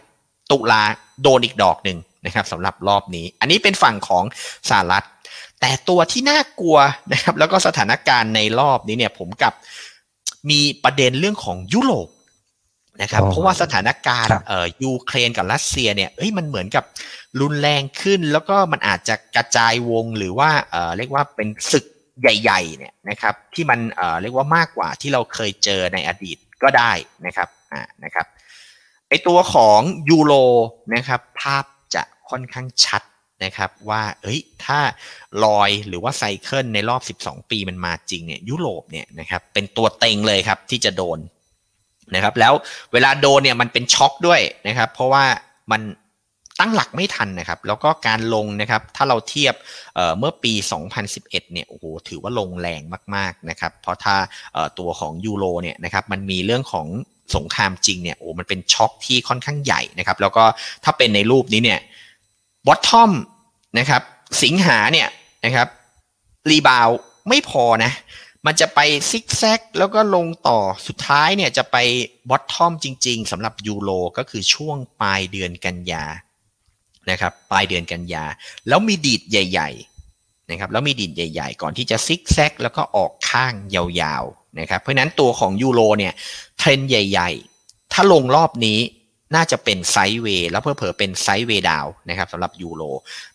[0.53, 0.83] ตุลา
[1.23, 4.25] โดนอีกดอกหนึ่งนะครับสำหรับรอบนี้ อันนี้เป็นฝั่งของ
[4.69, 5.05] สหรัฐ
[5.61, 6.79] แต่ตัวที่น่ากลัว
[7.13, 9.55] นะครับแล้วก็สถานการณ์ในรอบนี้เนี่ยผมกับ
[10.51, 12.09] มีประเด็นเรื่องของยุโรป
[13.01, 16.85] นะครับเพราะว่าสถานการณ์เอ่อยูเครนกับรัสเซียเนี่ยเอ้ยมันเหมือนกับ
[17.41, 21.85] รุนแรงขึ้น แล้วก็มันอาจจะกระจายวงหรือว่าเอ่อเรียกว่าเป็นศึก
[22.21, 26.93] ใหญ่ๆเนี่ยนะครับที่มันเอ่อเรียกว่ามากกว่าที่เราเคยเจอในอดีตก็ได้
[27.27, 28.27] นะครับอ่านะครับ
[29.09, 30.35] ไอตัวของยูโร
[30.95, 33.03] นะครับภาพจะค่อนข้างชัด
[33.45, 34.81] นะครับว่าเอ้ยถ้า
[35.45, 41.19] ลอยหรือว่าไซเคิลในรอบ 12 ปีมันมาจริงเนี่ยยุโรปเนี่ยนะครับเป็นตัวเต็งเลยครับที่จะโดน
[42.15, 42.53] นะครับแล้ว
[42.93, 45.25] เวลาโดนเนี่ยมันเป็นช็อคด้วยนะครับ เพราะว่า
[45.73, 45.83] มัน
[46.61, 49.55] ตั้งหลักไม่ทันนะครับ แล้วก็การลงนะครับถ้าเราเทียบ
[49.95, 50.53] เมื่อปี
[51.03, 52.81] 2011 เนี่ยโอ้โหถือว่าลงแรง
[53.15, 54.17] มากๆนะครับ เพราะถ้า
[54.79, 56.87] ตัวของยูโรเนี่ยนะครับมันมีเรื่องของ
[57.37, 60.45] สงครามจริงเนี่ยโอ้มันเป็นช็อคที่ค่อนข้างใหญ่นะครับ แล้วก็
[60.85, 61.81] ถ้าเป็นในรูปนี้เนี่ย
[62.67, 63.11] bottom
[63.79, 64.03] นะครับ
[64.43, 65.09] สิงหาเนี่ย
[65.45, 65.69] นะครับ
[66.51, 66.89] rebound
[67.29, 67.93] ไม่พอนะ
[68.47, 71.77] มันจะไปซิกแซกแล้วก็ลงต่อสุดท้ายเนี่ยจะไป
[72.31, 76.05] bottom จริง ๆสำหรับยูโรก็คือช่วงปลายเดือนกันยา
[77.11, 78.25] นะครับปลายเดือนกันยา
[78.69, 79.71] แล้วมีดีดใหญ่
[80.11, 86.13] ๆนะครับแล้วมีดีดใหญ่ ๆ ก่อนที่จะซิกแซกแล้วก็ออกข้างยาวๆนะครับเพราะนั้นตัวของยูโรเนี่ย
[86.59, 87.31] เทรนใหญ่
[87.63, 88.79] ๆ ถ้าลงรอบนี้
[89.35, 92.83] น่าจะเป็น sideway แล้วเผลอเผลอเป็น sideway down นะครับสำหรับยูโร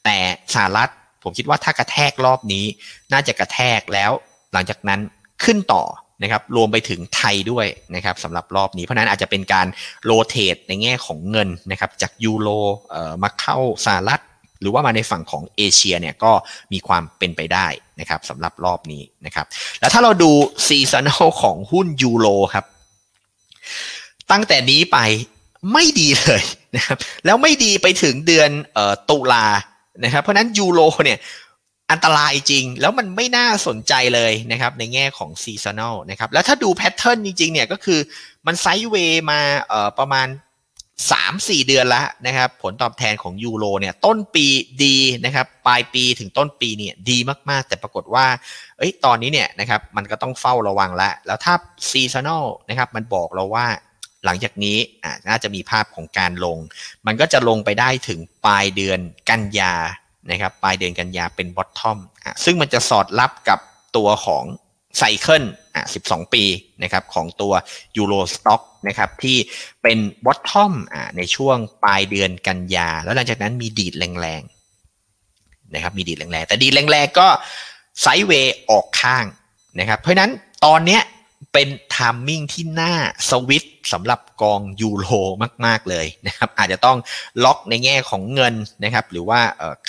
[0.03, 0.17] แต่
[0.53, 0.89] สหรัฐ
[1.23, 2.65] ผมคิดว่าถ้ากระแทกรอบนี้
[3.13, 4.11] น่าจะกระแทกแล้ว
[4.53, 4.99] หลังจากนั้น
[5.43, 5.83] ขึ้นต่อ
[6.23, 9.67] นะครับรวมไปถึงไทยด้วยนะครับสำหรับรอบนี้ เพราะนั้นอาจจะเป็นการ
[10.05, 12.49] rotate ในแง่ของเงินนะครับจากยูโร
[13.23, 14.21] มาเข้าสหรัฐ
[14.62, 16.31] หรือว่ามาในฝั่งของเอเชียเนี่ยก็
[16.73, 17.67] มีความเป็นไปได้
[17.99, 19.45] นะครับสำหรับรอบนี้นะครับ
[19.79, 20.31] แล้วถ้าเราดู
[20.67, 22.65] seasonal ของหุ้นยูโรครับ
[24.31, 24.97] ตั้งแต่นี้ไป
[25.73, 26.43] ไม่ดีเลย
[26.75, 28.49] นะครับแล้วไม่ดีไปถึงเดือน
[29.10, 29.45] ตุลา
[30.03, 31.19] นะครับเพราะนั้นยูโรเนี่ย
[31.91, 38.00] อันตรายจริง แล้วมันไม่น่าสนใจเลยนะครับในแง่ของ seasonal นะครับแล้วถ้าดู pattern จริงๆเนี่ยก็คือ
[38.47, 40.28] มัน sideway มาเอ่อประมาณ
[41.12, 44.45] สามสี่เดือนแล้วนะครับผลตอบแทนของยูโรเนี่ยต้นปี
[44.84, 47.17] ดีนะครับปลายปีถึงต้นปีเนี่ยดี
[47.50, 48.26] มากๆ แต่ปรากฏว่า
[48.78, 51.54] เอ้ยตอนนี้เนี่ยนะครับมันก็ต้องเฝ้าระวังแล้วแล้วถ้า
[51.89, 53.67] seasonal นะครับมันบอกเราว่า
[54.26, 56.58] หลังจากนี้อ่าน่าจะมีภาพของการลง
[57.08, 59.76] มันก็จะลงไปได้ถึงปลายเดือนกันยา
[60.31, 61.97] นะครับปลายเดือนกันยาเป็น bottom
[62.43, 63.59] ซึ่งมันจะสอดรับกับ
[63.97, 64.43] ตัวของ
[64.97, 65.43] cycle
[65.75, 66.43] อะ12 ปี
[66.83, 67.53] นะครับของตัว
[67.97, 69.37] Euro Stoxx นะครับที่
[69.83, 77.27] เป็น bottom อะในช่วงปลายเดือนกันยา แล้วหลังจากนั้นมีดีดแรงๆนะครับมีดีดแรงๆ แต่ดีดแรงๆก็
[78.01, 79.25] sideway ออกข้าง
[79.79, 80.31] นะครับเพราะนั้น
[80.65, 81.01] ตอนเนี้ย
[81.53, 82.93] เป็น timing ที่น่า
[83.29, 85.08] สวิต สำหรับกองยูโร
[85.65, 86.97] มากๆเลยนะครับอาจจะต้อง
[87.43, 89.39] ล็อกในแง่ของเงินนะครับหรือว่า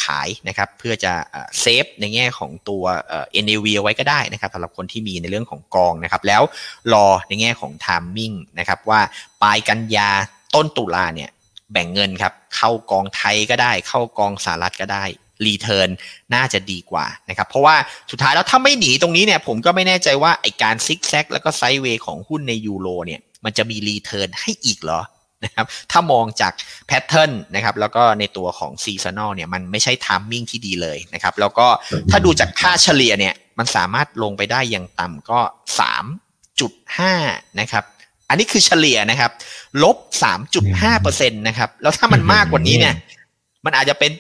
[0.04, 1.12] ขายนะครับเพื่อจะ
[1.60, 6.42] save ในแง่ของตัว NAV เอาไว้ก็ได้นะครับสำหรับคนที่มีในเรื่องของกองนะครับแล้ว
[6.92, 9.00] รอในแง่ของ timing นะครับว่า
[9.42, 10.10] ปลายกันยา
[10.54, 11.30] ต้นตุลาเนี่ย
[11.72, 15.04] แบ่งเงินครับเข้ากองไทยก็ได้ เข้ากองสหรัฐก็ได้
[15.46, 15.88] return
[16.34, 17.76] น่าจะดีกว่านะครับ เพราะว่า
[18.10, 25.02] สุดท้ายแล้วถ้าไม่หนีตรงนี้เนี่ยผมก็ไม่แน่ใจว่าไอการซิกแซกแล้วก็ sideway ของหุ้นในยูโรเนี่ย มันจะมี return ให้อีกเหรอ
[25.44, 26.52] นะครับถ้ามองจาก
[26.86, 31.66] pattern นะครับแล้วก็ในตัวของ seasonal เนี่ยมันไม่ใช่ timing ที่ดีเลยนะครับแล้วก็
[32.10, 35.40] ถ้าดูจากค่าเฉลี่ยเนี่ยมันสามารถลงไปได้อย่างต่ำก็
[36.48, 37.84] 3.5 นะครับ
[38.28, 39.30] อันนี้คือเฉลี่ยนะครับ
[39.82, 39.96] ลบ
[40.72, 42.94] 3.5%นะครับแล้วถ้ามันมากกว่านี้เนี่ย
[43.64, 44.12] มันอาจจะเป็น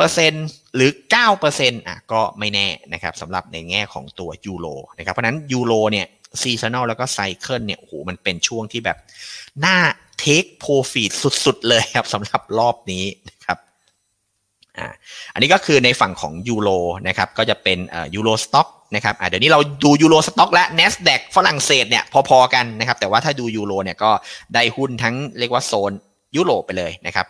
[0.00, 0.90] 7%หรือ
[1.38, 4.66] 9%อะก็ไม่แน่นะครับสำหรับในแง่ของตัวยูโร
[4.98, 6.06] นะครับเพราะนั้นยูโรเนี่ย
[6.40, 8.98] seasonal แล้วก็ cycle เนี่ยโอ้โหมันเป็นช่วงที่แบบ
[9.64, 9.76] น่า
[10.18, 11.10] take profit
[11.44, 13.58] สุดๆ เลยครับสำหรับรอบนี้นะครับ
[14.78, 14.88] อ่า
[15.32, 16.68] อันนี้ก็คือในฝั่งของยูโร
[17.08, 17.78] นะครับก็จะเป็น
[18.14, 24.10] Euro Stoxx นะครับเดี๋ยวนี้เราดู Euro Stoxx และ NASDAQ ฝรั่งเศสเนี่ยพอๆกันนะครับแต่ว่าถ้าดูยูโรเนี่ยก็
[24.54, 25.92] ได้หุ้นทั้งเรียกว่าโซน
[26.36, 27.26] ยุโรปไปเลยนะครับ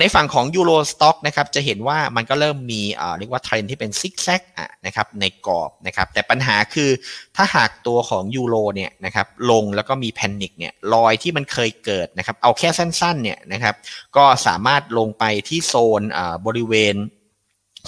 [0.00, 2.82] ในฝั่งของ Euro Stoxx นะครับจะเห็นว่ามันก็เริ่มมี
[3.18, 4.42] เรียกว่าเทรนที่เป็นซิกแซก
[4.86, 6.90] นะครับในกรอบนะครับแต่ปัญหาคือ
[7.36, 13.74] ถ้าหากตัวของยูโรเนี่ยนะครับลงแล้วก็มี panic เนี่ยรอยที่มันเคยเกิดนะครับเอาแค่สั้นๆเนี่ยนะครับ
[14.16, 16.02] ก็สามารถลงไปที่โซน
[16.46, 16.96] บริเวณ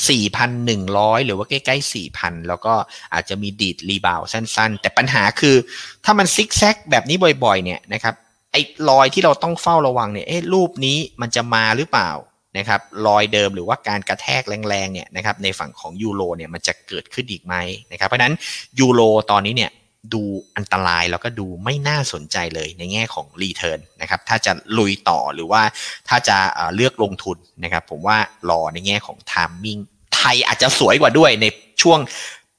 [0.02, 2.74] 4,100 หรือว่าใกล้ๆ 4,000 แล้วก็
[3.14, 5.56] อาจจะมีดีด rebound สั้นๆ แต่ปัญหาคือ
[6.04, 8.14] ถ้ามันซิกแซกแบบนี้บ่อยๆ เนี่ยนะครับ
[8.52, 12.10] ไอ้รอยที่เราต้องเฝ้าระวังเนี่ยเอ๊ะรูปนี้มันจะมาหรือเปล่า
[12.58, 17.54] นะครับรอยเดิมหรือว่าการกระแทกแรงๆเนี่ยนะครับในฝั่งของยูโรเนี่ยมันจะเกิดขึ้นอีกไหม
[17.92, 18.34] นะครับเพราะนั้น
[18.80, 19.70] ยูโรตอนนี้เนี่ย
[20.14, 20.22] ดู
[20.56, 25.62] อันตรายแล้วก็ดูไม่น่าสนใจเลยในแง่ของ return นะครับถ้าจะลุยต่อหรือว่า
[26.08, 26.36] ถ้าจะ
[26.74, 28.16] เลือกลงทุนนะครับผมว่า
[28.50, 29.78] รอในแง่ของ timing
[30.14, 31.46] ไทยอาจจะสวยกว่าด้วยใน
[31.82, 31.98] ช่วง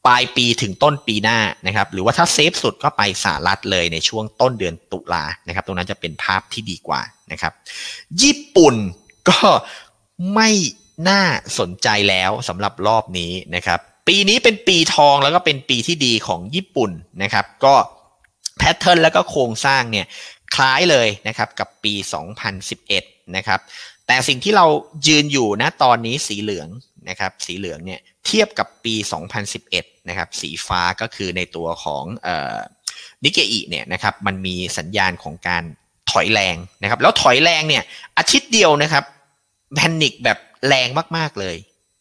[0.06, 7.54] ปลายปีถึงต้นปีหน้านะครับ หรือว่าถ้า safe สุดก็ไปสหรัฐเลยในช่วงต้นเดือนตุลานะครับ ตรงนั้นจะเป็นภาพที่ดีกว่านะครับ
[8.22, 8.76] ญี่ปุ่น
[9.30, 9.40] ก็
[10.36, 10.50] ไม่
[11.10, 11.24] น่า
[11.60, 16.92] สนใจแล้วสำหรับรอบนี้นะครับ ปีนี้เป็นปีทองแล้วก็เป็นปีที่ดีของญี่ปุ่น
[17.24, 17.76] นะครับ ก็
[18.58, 20.06] แพทเทิร์นแล้วก็โครงสร้างเนี่ย
[20.56, 21.94] คล้ายเลยนะครับกับปี
[22.64, 23.60] 2011 นะครับ
[24.08, 24.66] แต่สิ่งที่เรา
[25.08, 26.68] ยืนอยู่นะตอนนี้สีเหลือง
[27.10, 28.96] นะครับ สีเหลืองเนี่ย เทียบกับปี
[29.52, 32.04] 2011 นะครับ สีฟ้าก็คือในตัวของ
[33.24, 35.64] นิเกอิเนี่ยนะครับมันมีสัญญาณของการ
[36.12, 37.84] ถอยแรงนะครับ แล้วถอยแรงเนี่ย
[38.18, 39.04] อาทิตย์เดียวนะครับ
[39.76, 41.56] แพนิกแบบแรงมากๆเลย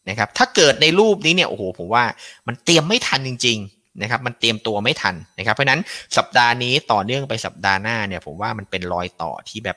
[0.09, 2.05] นะครับ ถ้าเกิดในรูปนี้เนี่ยโอ้โหผมว่า
[2.47, 5.81] มันเตรียมไม่ทันจริง ๆนะครับ มันเตรียมตัวไม่ทันนะครับ เพราะนั้น
[6.17, 9.77] สัปดาห์นี้ต่อเนื่องไปสัปดาห์หน้าเนี่ยผมว่ามันเป็นรอยต่อที่แบบ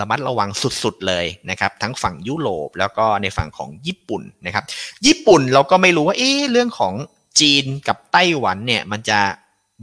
[0.00, 0.50] ระมัดระวัง
[0.82, 4.64] สุดๆเลยนะครับทั้งฝั่งยุโรปแล้วก็ในฝั่งของญี่ปุ่นนะครับ
[5.06, 6.94] ญี่ปุ่นเราก็ไม่รู้ว่าเอ๊เรื่องของ
[7.40, 9.20] จีนกับไต้หวันเนี่ยมันจะ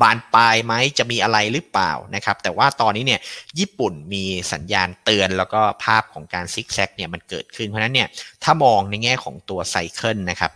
[0.01, 3.19] บานปลายไหมจะมีอะไรหรือเปล่านะครับ แต่ว่าตอนนี้เนี่ย
[3.59, 8.07] ญี่ปุ่นมีสัญญาณเตือนแล้วก็ภาพของการซิกแซกเนี่ยมันเกิดขึ้นเพราะนั้นเนี่ย
[8.43, 10.51] ถ้ามองในแง่ของตัวไซเคิลนะครับ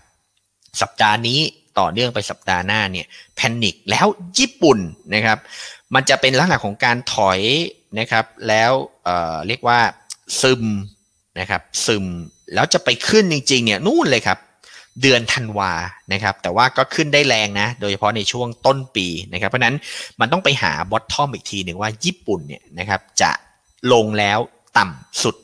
[0.82, 1.39] สัปดาห์นี้
[1.80, 4.80] ต่อเนื่องไปสัปดาห์หน้าเนี่ยแพนิคแล้วญี่ปุ่น
[5.13, 5.39] นะครับ
[5.96, 7.39] มันจะเป็นลักษณะของการถอย
[7.99, 8.71] นะครับ แล้ว
[9.03, 9.79] เเรียกว่า
[10.41, 10.65] ซึม
[11.39, 12.06] นะครับซึม
[12.53, 14.39] แล้วจะไปขึ้นจริงๆเนี่ยนู่นเลยครับ
[15.01, 15.71] เดือนธันวา
[16.13, 19.75] นะครับ แต่ว่าก็ขึ้นได้แรงนะ โดยเฉพาะในช่วงต้นปีนะครับ เพราะนั้น
[20.19, 23.32] มันต้องไปหา bottom อีกทีหนึ่งว่าญี่ปุ่นเนี่ยนะครับจะ
[23.93, 24.39] ลงแล้ว
[24.77, 25.36] ต่ำสุด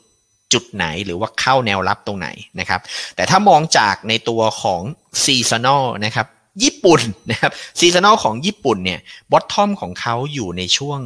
[0.54, 2.28] จุดไหนหรือว่าเข้าแนวรับตรงไหน
[2.60, 2.82] นะครับ
[3.16, 4.82] แต่ถ้ามองจากในตัวของ
[5.24, 6.28] seasonal นะครับ
[6.64, 9.00] ญี่ปุ่นนะครับ seasonal ของญี่ปุ่นเนี่ย
[9.32, 11.00] bottom ของเขาอยู่ในช่วง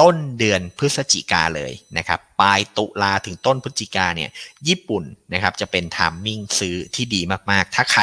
[0.00, 4.30] ต้นเดือนพฤศจิกาเลยนะครับปลายตุลาถึงต้นพฤศจิกาเนี่ย
[4.68, 8.02] ญี่ปุ่นนะครับจะเป็น timing ซื้อที่ดีมาก ๆ ถ้าใคร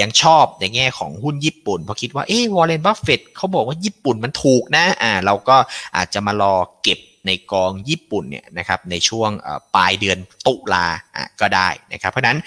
[0.00, 5.56] ยังชอบในแง่ของหุ้นญี่ปุ่นเพราะคิดว่าเอ๊ะวอร์เรนบัฟเฟตเขาบอกว่าญี่ปุ่นมันถูกนะอ่าเราก็
[5.96, 9.30] อาจจะมารอเก็บในกองญี่ปุ่นเนี่ยนะครับในช่วง
[9.74, 12.38] ปลายเดือนตุลาอะก็ได้นะครับเพราะนั้น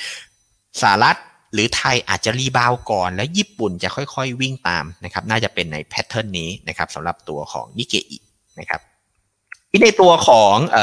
[0.82, 1.17] สหรัฐ
[1.54, 8.17] หรือไทยอาจจะ rebound ก่อน แล้วญี่ปุ่นจะค่อยๆวิ่งตามนะครับน่าจะเป็นใน pattern นี้นะครับสำหรับตัวของนิเกอิ
[8.60, 8.82] นะครับ
[9.70, 10.78] ที่ในตัวของอ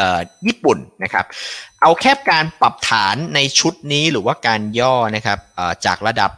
[0.47, 1.25] ญี่ปุ่นนะครับ
[1.83, 5.39] เอาแค่การปรับฐานในชุดนี้หรือว่าการย่อนะครับ
[5.87, 6.31] จากระดับ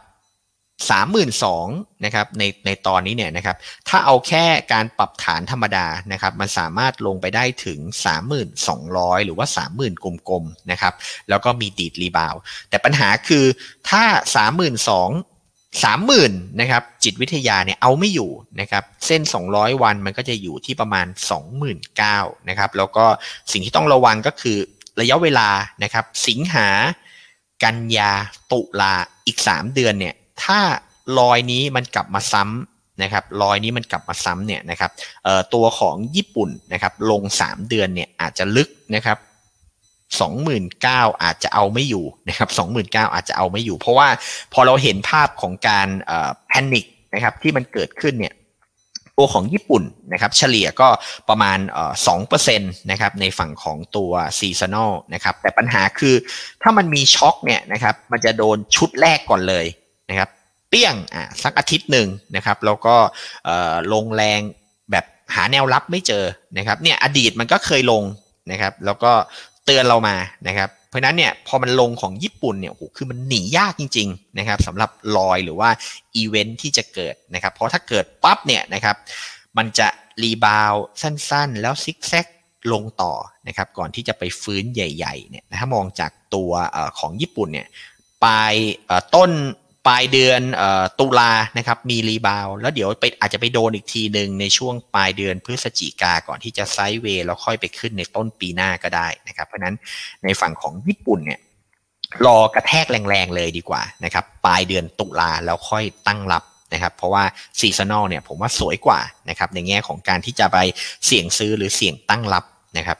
[0.89, 1.67] สามหมื่นสอง
[2.05, 7.79] นะครับในในตอนนี้เนี่ยนะครับ ถ้าเอาแค่การปรับฐานธรรมดานะครับ มันสามารถลงไปได้ถึง
[8.53, 9.47] 3,200 หรือว่า
[9.79, 10.93] 30,000 กลมๆนะครับ
[11.29, 12.35] แล้วก็มีดีดรีบาว
[12.69, 13.45] แต่ปัญหาคือ
[13.89, 14.03] ถ้า
[14.77, 15.32] 32,000
[15.81, 21.07] 30,000นะครับจิตวิทยาเนี่ยเอาไม่อยู่นะครับเส้น 200 วันมันก็จะอยู่ที่ประมาณ
[21.77, 23.05] 29,000นะครับแล้วก็
[23.51, 24.57] สิ่งที่ต้องระวังก็คือ
[25.01, 25.49] ระยะเวลา
[25.83, 26.67] นะครับสิงหา
[27.63, 28.11] กันยา
[28.51, 28.93] ตุลา
[29.25, 30.59] อีก 3 เดือนเนี่ยถ้า
[31.19, 34.91] รอยนี้มันกลับมาซ้ำนะครับรอยนี้มันกลับมาซ้ำเนี่ยนะครับ
[35.53, 39.17] ตัวของญี่ปุ่นนะครับลง 3 เดือนเนี่ยอาจจะลึกนะครับ
[40.13, 44.07] 29,000 อาจจะเอาไม่อยู่นะครับ29,000 อาจจะเอาไม่อยู่ เพราะว่า
[44.53, 45.87] พอเราเห็นภาพของการ
[46.47, 48.35] panic นะครับที่มันเกิดขึ้นเนี่ย
[49.17, 50.89] ตัวของญี่ปุ่นนะครับเฉลี่ยก็
[51.29, 51.57] ประมาณ
[52.07, 56.15] สองเปอร์เซ็นต์นะครับในฝั่งของตัว seasonal นะครับแต่ปัญหาคือ
[56.61, 59.65] ถ้ามันมีช็อคเนี่ยนะครับมันจะโดนชุดแรกก่อนเลย
[60.09, 60.29] นะครับ
[60.69, 62.95] เปี้ยงอะสักอาทิตย์หนึ่งนะครับแล้วก็
[63.93, 64.41] ลงแรง
[64.91, 66.23] แบบหาแนวรับไม่เจอ
[66.57, 68.03] นะครับเนี่ยอดีตมันก็เคยลง
[68.51, 69.11] นะครับแล้วก็
[69.65, 70.15] เตือนเรามา
[70.47, 75.69] นะครับ เพราะนั้นเนี่ยพอมันลงของญี่ปุ่นเนี่ยโอ้โหคือมันหนียากจริงๆนะครับสำหรับรอยหรือว่า
[76.15, 78.95] อีเวนท์ที่จะเกิดนะครับ เพราะถ้าเกิดปั๊บเนี่ยนะครับ
[79.57, 79.87] มันจะ
[80.23, 82.27] rebound สั้นๆ แล้วซิกแซก
[82.73, 83.13] ลงต่อ
[83.47, 86.51] นะครับก่อนที่จะไปฟื้นใหญ่ๆเนี่ยถ้ามองจากตัว
[86.99, 87.67] ของญี่ปุ่นเนี่ย
[88.23, 88.53] ปลาย
[89.15, 89.31] ต้น
[89.87, 90.41] ปลายเดือน
[90.99, 99.75] ตุลานะครับมี rebound แล้วเดี๋ยวไปอาจจะไปโดนอีกทีหนึ่งในช่วงปลายเดือนพฤศจิกาก่อนที่จะ sideway แล้วค่อยไปขึ้นในต้นปีหน้าก็ได้นะครับ เพราะนั้น
[100.23, 101.39] ในฝั่งของญี่ปุ่นเนี่ย
[102.25, 106.43] รอกระแทกแรงๆเลยดีกว่านะครับปลายเดือนตุลาแล้วค่อยตั้งรับ
[106.73, 107.23] นะครับเพราะว่า
[107.59, 110.57] seasonal เนี่ยผมว่าสวยกว่านะครับในแง่ของการที่จะไป
[111.05, 112.43] เสี่ยงซื้อหรือเสี่ยงตั้งรับ
[112.77, 112.97] นะครับ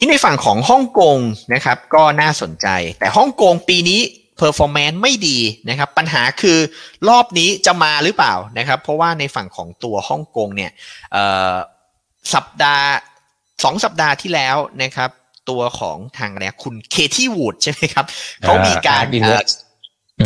[0.00, 1.18] ที่ในฝั่งของฮ่องกง
[1.54, 2.66] นะครับก็น่าสนใจ
[3.00, 4.00] แต่ฮ่องกงปีนี้
[4.38, 6.58] performance ไม่ดีนะครับ ปัญหาคือ
[7.08, 10.70] รอบนี้จะมาหรือเปล่านะครับ เพราะว่าในฝั่งของตัวฮ่องกงเนี่ย
[12.34, 12.86] สัปดาห์
[13.64, 15.10] สองสัปดาห์ที่แล้วนะครับ
[15.50, 18.04] ตัวของทางอะไรคุณ Cathie Wood ใช่ไหมครับ
[18.42, 19.04] เขามีการ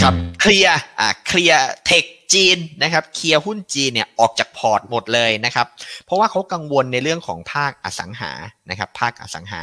[0.02, 2.04] ครับเคลียร์อ่าเคลียร์ tech
[2.34, 5.66] จีนนะครับเคลียร์หุ้นจีนเนี่ยออกจากพอร์ตหมดเลยนะครับ
[6.04, 8.32] เพราะว่าเขากังวลในเรื่องของภาคอสังหา
[8.70, 9.60] นะครับ ภาคอสังหา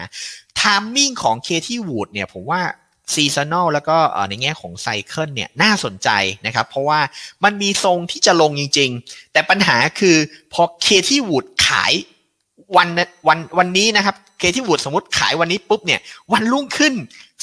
[0.59, 2.61] timing ของ Cathie Wood เนี่ยผมว่า
[3.13, 3.97] seasonal แล้วก็
[4.29, 6.09] ในแง่ของ cycle เนี่ยน่าสนใจ
[6.45, 6.99] นะครับ เพราะว่า
[7.43, 10.17] มันมีทรงที่จะลงจริง ๆ แต่ปัญหาคือ
[10.53, 11.93] พอเคที่วูดขาย
[12.77, 12.87] วัน
[13.27, 15.99] วันวันนี้นะครับเคที่วูดสมมติขายวันนี้ปุ๊บเนี่ย
[16.33, 16.93] วันรุ่งขึ้น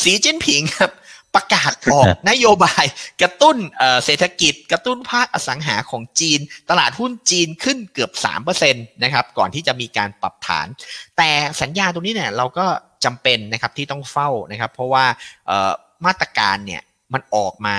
[0.02, 0.90] สีเจิ้นผิงครับ
[1.34, 2.84] ประกาศออกนโยบาย
[3.22, 3.56] กระตุ้น
[4.04, 8.12] เศรษฐกิจ กระตุ้นภาคอสังหาของจีน ตลาดหุ้นจีนขึ้นเกือบ
[8.46, 10.66] 3%นะครับก่อนที่จะมีการปรับฐาน
[11.16, 12.66] แต่สัญญาตรงนี้เนี่ยเราก็
[13.04, 15.04] จำเป็นนะครับที่ต้องเฝ้านะครับ เพราะว่า
[16.06, 17.78] มาตรการเนี่ยมันออกมา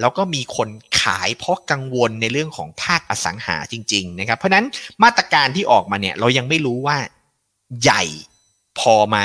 [0.00, 0.68] แล้วก็มีคน
[1.00, 4.66] ขายเพราะกังวลในเรื่องของภาคอสังหาจริง ๆ นะครับ เพราะนั้น
[5.04, 6.96] มาตรการที่ออกมาเนี่ยเรายังไม่รู้ว่า
[7.82, 8.02] ใหญ่
[8.80, 9.18] พอไหม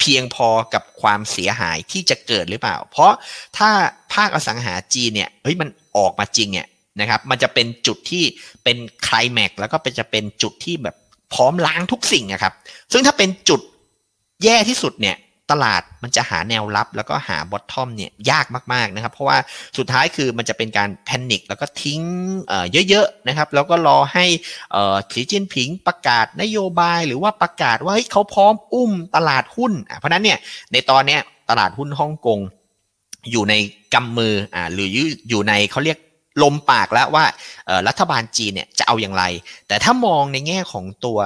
[0.00, 3.12] เพียงพอกับความเสียหายที่จะเกิดหรือเปล่า เพราะ
[3.58, 3.70] ถ้า
[4.14, 6.68] ภาคอสังหาจีนเนี่ยเฮ้ยมันออกมาจริงเนี่ย
[7.00, 8.24] นะครับมันจะเป็นจุดที่
[8.64, 10.96] เป็นคลายแม็กแล้วก็เป็นจะเป็นจุดที่แบบ
[11.34, 12.54] พร้อมล้างทุกสิ่งนะครับ
[12.92, 13.60] ซึ่งถ้าเป็นจุด
[14.44, 15.16] แย่ที่สุดเนี่ย
[15.50, 19.38] ตลาดมันจะหาแนวรับแล้วก็หา bottom เนี่ยยากมากๆนะครับ เพราะว่า
[19.78, 22.00] สุดท้ายคือมันจะเป็นการ panic แล้วก็ทิ้ง
[22.88, 24.24] เยอะๆนะครับ แล้วก็รอให้
[25.12, 30.38] สีจิ้นผิงประกาศนโยบายหรือว่าประกาศว่าเขาพร้อมอุ้มตลาดหุ้น เพราะนั้นเนี่ย
[30.72, 32.40] ในตอนเนี้ยตลาดหุ้นฮ่องกง
[33.30, 33.54] อยู่ใน
[33.94, 34.88] กำมืออ่าหรือ
[35.28, 35.98] อยู่ในเขาเรียก
[36.42, 37.24] ลมปากแล้วว่า
[37.88, 39.24] รัฐบาลจีนเนี่ยจะเอาอย่างไร
[39.68, 41.18] แต่ถ้ามองในแง่ของตัว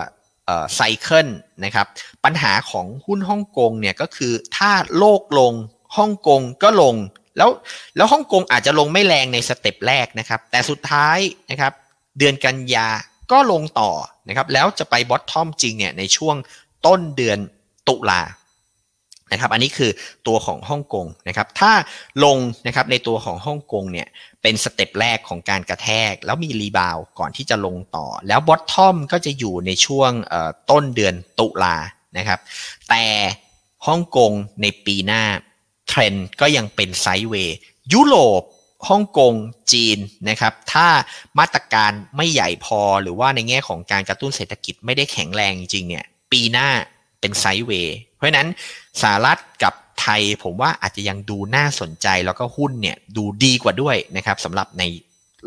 [0.75, 1.29] cycle
[1.65, 1.87] นะครับ
[2.25, 5.53] ปัญหาของหุ้นฮ่องกงเนี่ยก็คือถ้าโลกลง
[5.97, 6.97] ฮ่องกงก็ลง
[7.37, 7.51] แล้ว
[7.97, 11.19] แล้วฮ่องกงอาจจะลงไม่แรงใน step แรกนะครับ แต่สุดท้าย
[11.51, 11.73] นะครับ
[12.19, 12.89] เดือนกันยา
[13.33, 13.91] ก็ลงต่อ
[14.29, 16.37] นะครับแล้วจะไป bottom จริงเนี่ยในช่วง
[16.87, 17.39] ต้นเดือน
[17.89, 18.23] ตุลา
[19.33, 19.91] นะครับอันนี้คือ
[20.27, 21.73] ตัวของฮ่องกงนะครับถ้า
[22.25, 24.09] ลงนะครับในตัวของฮ่องกงเนี่ย
[24.43, 30.13] เป็น step แรกของการกระแทก แล้วมี rebound ก่อนที่จะลงต่อ แล้ว bottom ก็จะอยู่ในช่วง
[30.71, 31.77] ต้นเดือนตุลา
[32.19, 32.41] นะครับ
[32.91, 33.05] แต่
[33.87, 35.23] ฮ่องกงในปีหน้า
[35.89, 37.57] เทรนด์ก็ยังเป็นไซด์เวย์
[37.93, 38.43] ยุโรป
[38.89, 39.35] ฮ่องกง
[39.73, 40.89] จีนนะครับถ้า
[41.39, 46.69] มาตรการไม่ใหญ่พอหรือว่าในแง่ของการกระตุ้นเศรษฐกิจไม่ได้แข็งแรงจริงเนี่ยปีหน้า
[47.23, 48.49] เป็นไซด์เวย์เพราะฉะนั้น
[49.03, 54.83] สหรัฐกับไทยผมว่าอาจจะยังดูน่าสนใจแล้วก็หุ้นเนี่ยดูดีกว่าด้วยนะครับสำหรับใน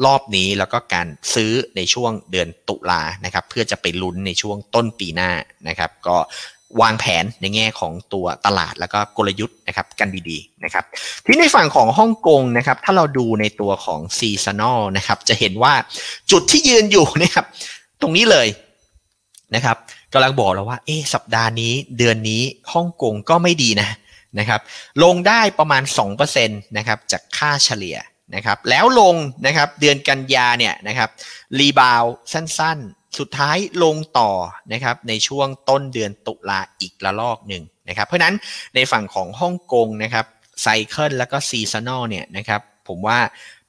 [0.05, 5.31] รอบนี้แล้วก็การซื้อในช่วงเดือนตุลานะครับ เพื่อจะไปลุ้นในช่วงต้นปีหน้า
[5.67, 6.17] นะครับ ก็
[6.81, 10.85] วางแผนในแง่ของตัวตลาดแล้วก็กลยุทธ์นะครับกันดีๆนะครับ
[11.25, 15.73] ที่ในฝั่งของฮ่องกงนะครับถ้าเราดูในตัวของ seasonal นะครับจะเห็นว่า
[16.31, 17.45] จุดที่ยืนอยู่นะครับ
[18.01, 18.47] ตรงนี้เลย
[19.55, 19.77] นะครับ
[20.15, 22.43] กำลังบอกเราว่า เอ๊สัปดาห์นี้เดือนนี้
[22.73, 23.89] ฮ่องกงก็ไม่ดีนะ
[24.39, 24.61] นะครับ
[25.03, 25.83] ลงได้ประมาณ
[26.15, 27.97] 2%นะครับจากค่าเฉลี่ย
[28.35, 31.09] นะครับ แล้วลงนะครับเดือนกันยาเนี่ยนะครับ
[31.59, 32.03] rebound
[32.33, 34.31] สั้นๆ สุดท้ายลงต่อ
[34.73, 38.35] นะครับในช่วงต้นเดือนตุลาอีกระลอกหนึ่งนะครับ เพราะนั้น
[38.75, 40.25] ในฝั่งของฮ่องกงนะครับ
[40.61, 43.17] cycle แล้วก็ seasonal เนี่ยนะครับผมว่า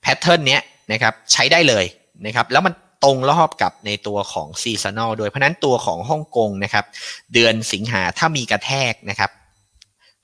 [0.01, 1.85] pattern เนี้ยนะครับใช้ได้เลย
[2.27, 2.73] นะครับแล้วมัน
[3.05, 6.85] ตรงรอบกับในตัวของ seasonal โดยเพราะนั้นตัวของฮ่องกงนะครับ
[7.35, 9.33] เดือนสิงหาถ้ามีกระแทกนะครับ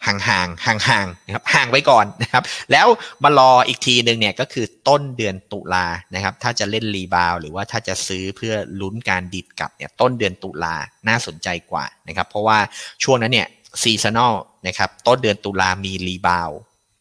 [0.06, 2.42] ห่างห่างห่างห่างนะครับห่างไว้ก่อนนะครับ
[2.72, 2.86] แล้ว
[3.22, 10.76] มารออีกทีหนึ่งเนี่ยก็คือต้นเดือนตุลานะครับถ้าจะเล่น rebound หรือว่าถ้าจะซื้อเพื่อลุ้นการดีดกลับเนี่ยต้นเดือนตุลา
[11.08, 12.58] น่าสนใจกว่านะครับเพราะว่า
[13.04, 13.48] ช่วงนั้นเนี่ย
[13.82, 14.34] seasonal
[14.66, 16.50] นะครับต้นเดือนตุลามี rebound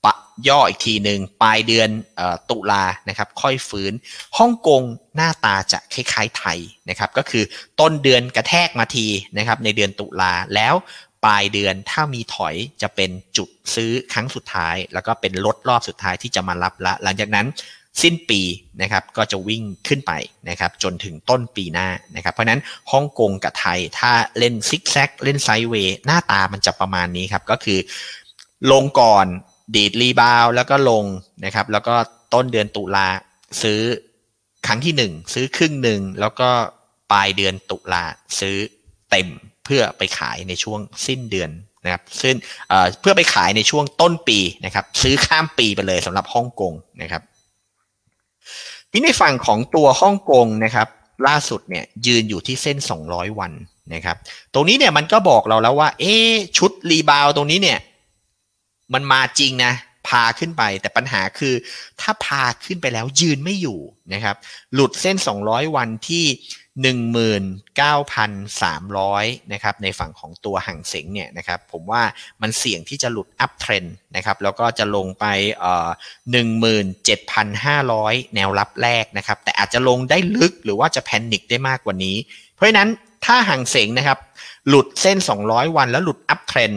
[0.06, 0.14] ปะ
[0.48, 1.90] ย่ออีกทีหนึ่งปลายเดือน
[2.50, 3.94] ตุลานะครับค่อยฟื้น
[4.38, 4.82] ฮ่องกง
[5.16, 7.44] หน้าตาจะคล้ายๆไทยนะครับก็คือ
[7.80, 10.74] ต้นเดือนกระแทกมาทีนะครับในเดือนตุลาแล้ว
[11.26, 17.48] ปลายเดือนถ้ามีถอยจะเป็นจุดซื้อครั้งสุดท้าย แล้วก็เป็นรถรอบสุดท้ายที่จะมารับละ หลังจากนั้น
[18.02, 18.42] สิ้นปี
[18.82, 20.12] นะครับก็จะวิ่งขึ้นไป
[20.50, 27.80] นะครับจนถึงต้นปีหน้านะครับเพราะนั้นฮ่องกงกับไทยถ้าเล่นซิกแซกเล่น sideway หน้าตามันจะประมาณนี้ครับก็คือ
[28.72, 29.28] ลงก่อน
[29.76, 31.06] ดีด rebound แล้วก็ลง
[31.46, 31.96] นะครับ แล้วก็
[32.34, 33.08] ต้นเดือนตุลา
[33.62, 33.82] ซื้อ
[34.68, 36.50] ครั้งที่หนึ่งซื้อครึ่งหนึ่งแล้วก็
[37.12, 38.04] ปลายเดือนตุลา
[38.40, 38.58] ซื้อ
[39.12, 39.28] เต็ม
[39.66, 41.50] เพื่อไปขายในช่วงสิ้นเดือน
[41.86, 42.36] นะครับซึ่ง
[43.02, 47.22] เพื่อไปขายในช่วงต้นปีนะครับ ซื้อข้ามปีไปเลยสำหรับฮ่องกงนะครับ
[48.92, 50.88] ที่ในฝั่งของตัวฮ่องกงนะครับ
[51.28, 53.52] ล่าสุดเนี่ยยืนอยู่ที่เส้น 200 วัน
[53.94, 54.18] นะครับ
[54.54, 56.14] ตรงนี้เนี่ยมันก็บอกเราแล้วว่า เอ๊
[56.58, 57.80] ชุดรีบาวตรงนี้เนี่ย
[58.94, 59.74] มันมาจริงนะ
[60.08, 61.54] พาขึ้นไปแต่ปัญหาคือ
[62.02, 63.80] ถ้าพาขึ้นไปแล้วยืนไม่อยู่
[64.14, 64.36] นะครับ
[64.74, 65.16] หลุดเส้น
[65.46, 66.26] 200 วันที่
[66.82, 72.04] 19,300 นะครับ ในฝั่งของตัวห่างเสงเนี่ยนะครับ ผมว่า
[72.42, 73.84] มันเสี่ยงที่จะหลุดอัพเทรน
[74.16, 75.26] นะครับ แล้วก็จะลงไป
[75.60, 75.90] เอ่อ
[77.52, 82.16] 17,500 แนวรับแรกนะครับ แต่อาจจะลงได้ลึกหรือว่าจะแพนิคได้มากกว่านี้
[82.54, 82.90] เพราะฉะนั้น
[83.26, 84.20] ถ้าห่างเสงนะครับ
[84.68, 85.18] หลุดเส้น
[85.48, 86.72] 200 วันแล้วหลุด uptrend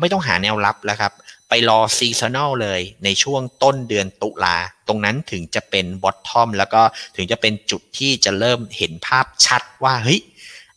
[0.00, 1.12] ไม่ต้องหาแนวรับแล้วครับ
[1.48, 4.56] ไปรอ seasonal เลยในช่วงต้นเดือนตุลา
[4.88, 6.82] ตรงนั้นถึงจะเป็น bottom แล้วก็
[7.16, 10.20] ถึงจะเป็นจุดที่จะเริ่มเห็นภาพชัดว่าเฮ้ย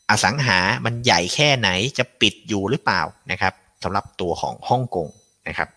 [0.09, 3.01] อสังหามันใหญ่แค่ไหนจะปิดอยู่หรือเปล่า
[3.31, 3.53] นะครับ
[3.83, 5.07] สำหรับตัวของฮ่องกง
[5.47, 5.69] นะครับ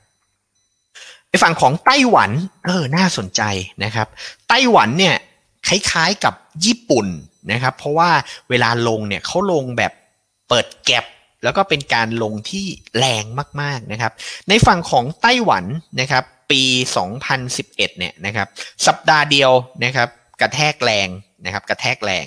[1.29, 2.31] ในฝั่งของไต้หวัน
[2.67, 3.43] เออน่าสนใจ
[3.85, 4.09] นะครับ
[4.49, 5.17] ไต้หวันเนี่ย
[5.69, 6.35] คล้ายๆกับ
[6.65, 7.07] ญี่ปุ่น
[7.53, 8.11] นะครับ เพราะว่า
[8.51, 9.93] เวลาลงเนี่ยเขาลงแบบ
[10.49, 11.05] เปิด gap
[11.45, 12.67] แล้วก็เป็นการลงที่
[12.99, 13.25] แรง
[13.61, 14.13] มากๆนะครับ
[14.49, 15.65] ในฝั่งของไต้หวัน
[16.01, 16.63] นะครับ ปี
[17.31, 18.49] 2011 เนี่ยนะครับ
[18.87, 19.51] สัปดาห์เดียว
[19.85, 20.09] นะครับ
[20.41, 21.09] กระแทกแรง
[21.45, 22.27] นะครับ กระแทกแรง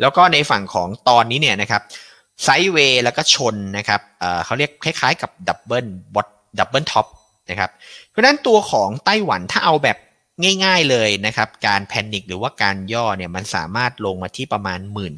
[0.00, 1.82] แล้วก็ในฝั่งของตอนนี้เนี่ยนะครับ
[2.44, 6.26] sideway แล้วก็ชนนะครับเเขาเรียกคล้ายๆ กับ double bot
[6.58, 7.06] double top
[7.50, 7.70] นะครับ
[8.08, 9.96] เพราะนั้นตัวของไต้หวันถ้าเอาแบบ
[10.64, 15.12] ง่ายๆเลยนะครับ การแพนิคหรือว่าการย่อเนี่ยมันสามารถลงมาที่ประมาณ 1 5ื่น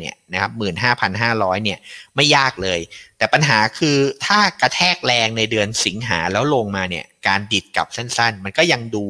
[0.00, 1.78] เนี่ยนะครับหมื่นห้าพันห้าร้อยเนี่ย
[2.16, 2.80] ไม่ยากเลย
[3.18, 3.96] แต่ปัญหาคือ
[4.26, 9.04] ถ้ากระแทกแรงในเดือนสิงหาแล้วลงมาเนี่ยการดิดกลับสั้นๆ มันก็ยังดู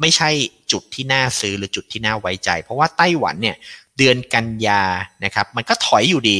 [0.00, 0.30] ไม่ใช่
[0.72, 3.56] จุดที่น่าซื้อหรือจุดที่น่าไว้ใจ เพราะว่าไต้หวันเนี่ย
[3.98, 4.82] เดือนกันยา
[5.24, 6.38] นะครับมันก็ถอยอยู่ดี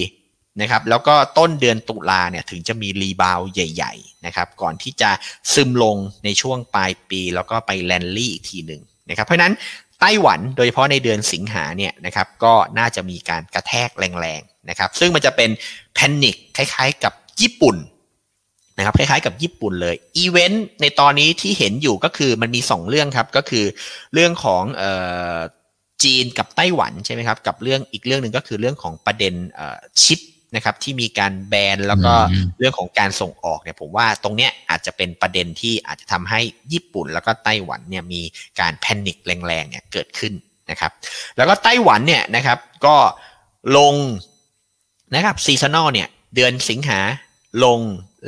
[0.61, 5.11] นะครับแล้วก็ต้นเดือนตุลาเนี่ยถึงจะมีรีบาวใหญ่ๆนะครับก่อนที่จะ
[5.53, 9.55] ซึมลงในช่วงปลายปี แล้วก็ไปแลนลี่อีกทีหนึ่งนะครับเพราะนั้น
[10.00, 15.50] ไต้หวันโดยเฉพาะในเดือนสิงหาเนี่ยนะครับก็น่าจะมีการกระแทกแรงๆนะครับซึ่งมันจะเป็น
[15.94, 17.76] panic คล้ายๆกับญี่ปุ่น
[18.78, 23.64] นะครับคล้ายๆกับญี่ปุ่นเลยอีเวนต์ในตอนนี้ที่เห็นอยู่ก็คือมันมี 2 เรื่องครับก็คือ
[24.14, 24.90] เรื่องของเอ่
[25.34, 25.36] อ
[26.05, 29.34] จีนกับไต้หวันใช่ไหมครับกับเรื่องอีกเรื่องหนึ่งก็คือเรื่องของประเด็น
[30.03, 30.20] ชิป
[30.55, 32.14] นะครับที่มีการแบนแล้วก็
[32.59, 36.40] เรื่องของการส่งออกเนี่ยผมว่าตรงเนี้ยอาจจะเป็นประเด็นที่อาจจะทำให้
[36.72, 38.22] ญี่ปุ่นแล้วก็ไต้หวันเนี่ยมี
[38.61, 40.32] การ panic แรงๆเนี่ยเกิดขึ้น
[40.70, 40.92] นะครับ
[41.36, 42.96] แล้วก็ไต้หวันเนี่ยนะครับก็
[43.76, 43.94] ลง
[45.14, 47.00] นะครับ seasonal เนี่ยเดือนสิงหา
[47.64, 47.80] ลง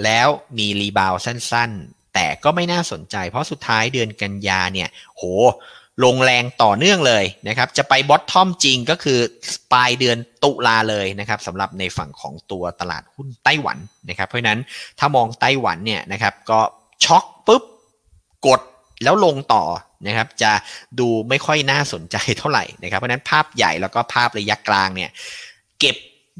[0.04, 1.72] แล้วมี rebound สั้น
[2.14, 5.22] แต่ก็ไม่น่าสนใจ เพราะสุดท้ายเดือนกันยาเนี่ยโห
[6.04, 9.18] ลงแรงต่อเนื่องเลยนะครับ จะไป bottom จริงก็คือ
[9.72, 13.78] ปลายเดือนตุลาเลยนะครับสำหรับในฝั่งของตัวตลาดหุ้นไต้หวัน
[14.08, 14.60] นะครับ เพราะนั้น
[14.98, 16.60] ถ้ามองไต้หวันเนี่ยนะครับก็
[17.04, 17.62] ช็อกปุ๊บ
[18.46, 18.60] กด
[19.04, 19.64] แล้วลงต่อ
[20.06, 20.52] นะครับ จะ
[21.00, 25.10] ดูไม่ค่อยน่าสนใจเท่าไหร่นะครับ เพราะนั้นภาพใหญ่แล้วก็ภาพระยะกลางเนี่ย
[25.80, 25.96] เก็บ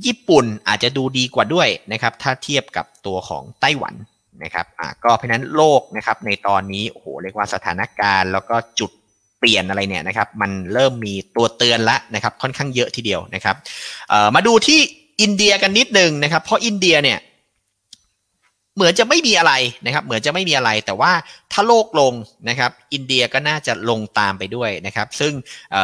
[0.07, 3.95] ญี่ปุ่นอาจจะดูดีกว่าด้วยนะครับ ถ้าเทียบกับตัวของไต้หวัน
[4.43, 8.91] นะครับอ่าก็เพราะนั้นโลกนะครับในตอนนี้โอ้โหเรียกว่าสถานการณ์ แล้วก็จุด
[9.45, 13.57] เปลี่ยนอะไรเนี่ยนะครับมันเริ่มมีตัวเตือนละนะครับค่อนข้างเยอะทีเดียวนะครับ
[14.35, 14.81] มาดูที่
[15.23, 17.19] อินเดียกันนิดนึงนะครับ เพราะอินเดียเนี่ย
[18.77, 19.53] เหมือนจะไม่มีอะไร
[19.87, 21.13] นะครับ เหมือนจะไม่มีอะไร แต่ว่า
[21.53, 22.13] ถ้าโลกลง
[22.49, 25.33] นะครับ อินเดียก็น่าจะลงตามไปด้วยนะครับ ซึ่ง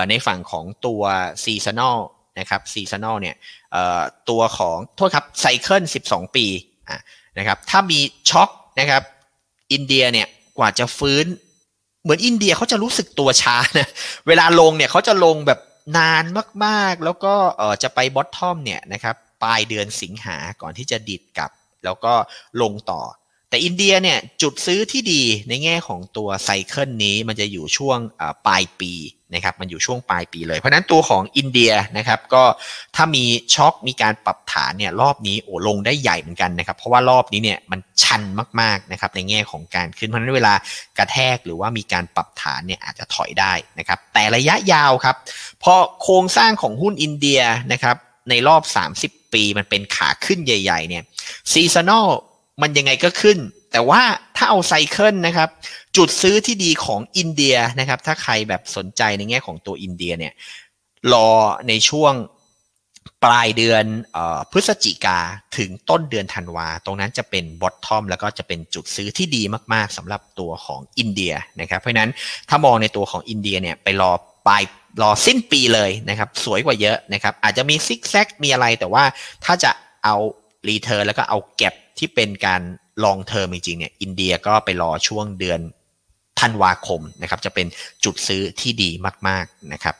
[0.08, 1.02] ในฝั่งของตัว
[1.44, 1.98] seasonal
[2.38, 3.36] นะครับ seasonal เนี่ย
[4.30, 6.46] ตัวของโทษครับ cycle 12 ปี
[7.38, 8.00] นะครับ ถ้ามี
[8.30, 8.50] ช็อค
[8.80, 9.02] นะครับ
[9.72, 10.26] อินเดียเนี่ย
[10.58, 11.26] กว่าจะฟื้น
[12.02, 13.88] เหมือนอินเดียเขาจะรู้สึกตัวช้านะ
[14.28, 15.60] เวลาลงเนี่ยเขาจะลงแบบ
[15.98, 16.24] นาน
[16.64, 21.50] มากๆ แล้วก็เออจะไป bottom เนี่ยนะครับปลายเดือนสิงหาก่อนที่จะดีดกลับ
[21.84, 22.12] แล้วก็
[22.62, 23.00] ลงต่อ
[23.50, 27.98] แต่อินเดียเนี่ยจุดซื้อที่ดีในแง่ของตัว cycle นี้มันจะอยู่ช่วง
[28.46, 28.92] ปลายปี
[29.34, 32.44] นะครับมันอยู่ช่วงปลายปีเลย เพราะนั้นตัวของอินเดียนะครับก็
[32.96, 33.24] ถ้ามี
[33.54, 38.22] ช็อคมีการปรับฐานเนี่ยรอบนี้โอ้ลงได้ใหญ่เหมือนกันนะครับเพราะว่ารอบนี้เนี่ยมันชัน
[38.60, 40.54] มากๆนะครับในแง่ของการขึ้นเพราะนั้นเวลา
[40.98, 45.16] กระแทกหรือว่ามีการปรับฐานเนี่ยอาจจะถอยได้นะครับแต่ระยะยาวครับ
[45.62, 47.40] พอโครงสร้างของหุ้นอินเดีย
[47.72, 47.96] นะครับ
[48.30, 48.62] ในรอบ
[49.02, 51.02] 30 ปีมันเป็นขาขึ้นใหญ่ ๆเนี่ย
[51.52, 52.08] seasonal
[52.62, 53.38] มันยังไงก็ขึ้น
[53.72, 54.02] แต่ว่า
[54.36, 55.48] ถ้าเอา cycle นะครับ
[55.96, 60.32] จุดซื้อที่ดีของอินเดียนะครับ ถ้าใครแบบสนใจในแง่ของตัวอินเดียเนี่ย
[61.12, 61.28] รอ
[61.68, 62.14] ในช่วง
[63.24, 63.84] ปลายเดือน
[64.16, 64.18] อ
[64.50, 65.18] พฤศจิกา
[65.56, 69.42] ถึงต้นเดือนธันวา ตรงนั้นจะเป็น bottom แล้วก็จะเป็นจุดซื้อที่ดี
[69.72, 72.10] มาก ๆสำหรับตัวของอินเดียนะครับ เพราะนั้น
[72.48, 74.12] ถ้ามองในตัวของอินเดียเนี่ยไปรอ
[74.46, 74.62] ปลาย
[75.02, 79.04] รอสิ้นปีเลยนะครับ สวยกว่าเยอะนะครับ อาจจะมีซิกแซกมีอะไรแต่ว่า
[79.44, 79.70] ถ้าจะ
[80.04, 80.16] เอา
[80.68, 82.62] return แล้วก็เอาเก็บ ที่เป็นการ
[83.04, 85.60] long term จริงๆเนี่ยอินเดียก็ไปรอช่วงเดือน
[86.40, 87.66] ธันวาคมนะครับจะเป็น
[88.04, 88.90] จุดซื้อที่ดี
[89.28, 89.94] มากๆนะครับ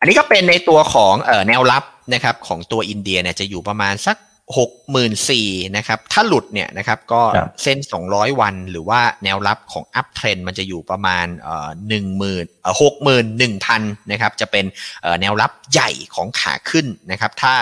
[0.00, 1.84] อันนี้ก็เป็นในตัวของออแนวรับ
[2.14, 4.16] นะครับของตัวอินเดียเนี่ยจะอยู่ประมาณสัก
[4.58, 7.22] หกหมื่นสี่นะครับ ถ้าหลุดเนี่ยนะครับก็
[7.62, 13.82] เส้นสองร้อยวันหรือว่าแนวรับของอัพเทรนมันจะอยู่ประมาณเอ่อหนึ่งหมื่นเอ่อหกหมื่นหนึ่งพัน
[14.12, 14.64] นะครับ จะเป็น
[15.02, 17.54] เอ่อแนวรับใหญ่ของขาขึ้นนะครับ ถ้า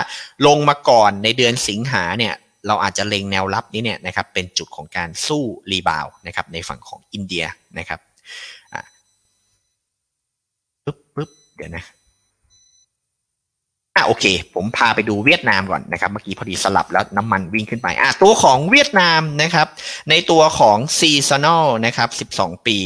[0.47, 2.33] ลงมาก่อนในเดือนสิงหาเนี่ย
[2.67, 7.45] เราอาจจะเล็งแนวรับนี้เนี่ยนะครับเป็นจุดของการสู้rebound นะครับในฝั่งของอินเดีย
[7.79, 7.99] นะครับ
[8.73, 8.81] อ่า
[10.85, 11.83] ปึ๊บปึ๊บเดี๋ยวนะ
[13.95, 14.25] อะโอเค
[14.55, 19.67] ผมพาไปดูเวียดนามก่อนนะครับ เมื่อกี้พอดีสลับแล้วน้ำมันวิ่งขึ้นไปอะตัวของเวียดนามนะครับ
[20.09, 22.77] ในตัวของ seasonal นะครับ 12 ปี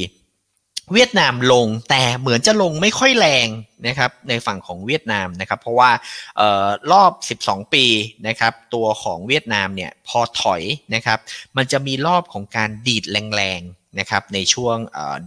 [0.94, 3.48] เวียดนามลงแต่เหมือนจะลงไม่ค่อยแรง
[3.88, 5.92] นะครับในฝั่งของเวียดนามนะครับ เพราะว่า
[6.40, 7.12] ออรอบ
[7.46, 7.86] 12 ปี
[8.28, 10.62] นะครับ ตัวของเวียดนามเนี่ยพอถอย
[10.96, 11.20] นะครับ
[11.58, 14.78] มันจะมีรอบของการดีดแรงๆนะครับในช่วง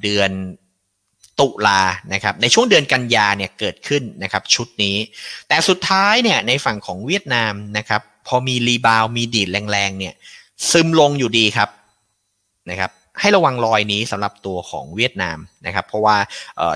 [0.03, 0.31] เดือน
[1.43, 1.81] ตุลา
[2.13, 4.97] นะครับในช่วงเดือนกันยาเนี่ยเกิดขึ้นนะครับชุดนี้
[5.49, 10.15] แต่สุดท้ายเนี่ยในฝั่งของเวียดนามนะครับพอมีรีบาวมีดีดแรงๆเนี่ย
[10.71, 11.69] ซึมลงอยู่ดีครับ
[12.71, 12.91] นะครับ
[13.21, 16.17] ให้ระวังรอยนี้สำหรับตัวของเวียดนามนะครับ เพราะว่า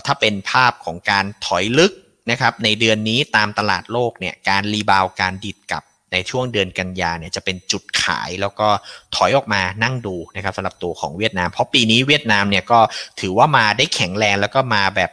[0.07, 1.93] ถ้าเป็นภาพของการถอยลึก
[2.31, 5.83] นะครับในเดือนนี้ตามตลาดโลกเนี่ยการ rebound การดีดกลับ
[6.17, 8.69] ในช่วงเดือนกันยาเนี่ยจะเป็นจุดขายแล้วก็
[9.15, 12.81] ถอยออกมานั่งดูนะครับสำหรับตัวของเวียดนาม เพราะปีนี้เวียดนามเนี่ยก็
[13.21, 15.11] ถือว่ามาได้แข็งแรงแล้วก็มาแบบ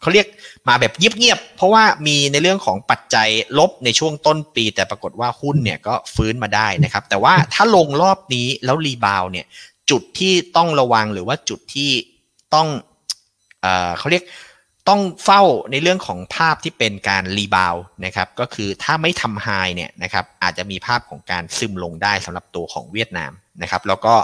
[0.00, 0.26] เขาเรียก
[0.68, 3.28] มาแบบเงียบๆ เพราะว่ามีในเรื่องของปัจจัย
[3.58, 9.46] ลบในช่วงต้นปี แต่ปรากฏว่าหุ้นเนี่ยก็ฟื้นมาได้นะครับ แต่ว่าถ้าลงรอบนี้แล้ว rebound เนี่ย
[9.90, 11.90] จุดที่ต้องระวังหรือว่าจุดที่
[12.54, 12.68] ต้อง
[13.62, 13.66] เอ
[13.98, 14.24] เขาเรียก
[14.88, 24.14] ต้องเฝ้าในเรื่องของภาพที่เป็นการ rebound นะครับก็คือถ้าไม่ทำ high เนี่ยนะครับอาจจะมีภาพของการซึมลงได้สำหรับตัวของเวียดนามนะครับแล้วก็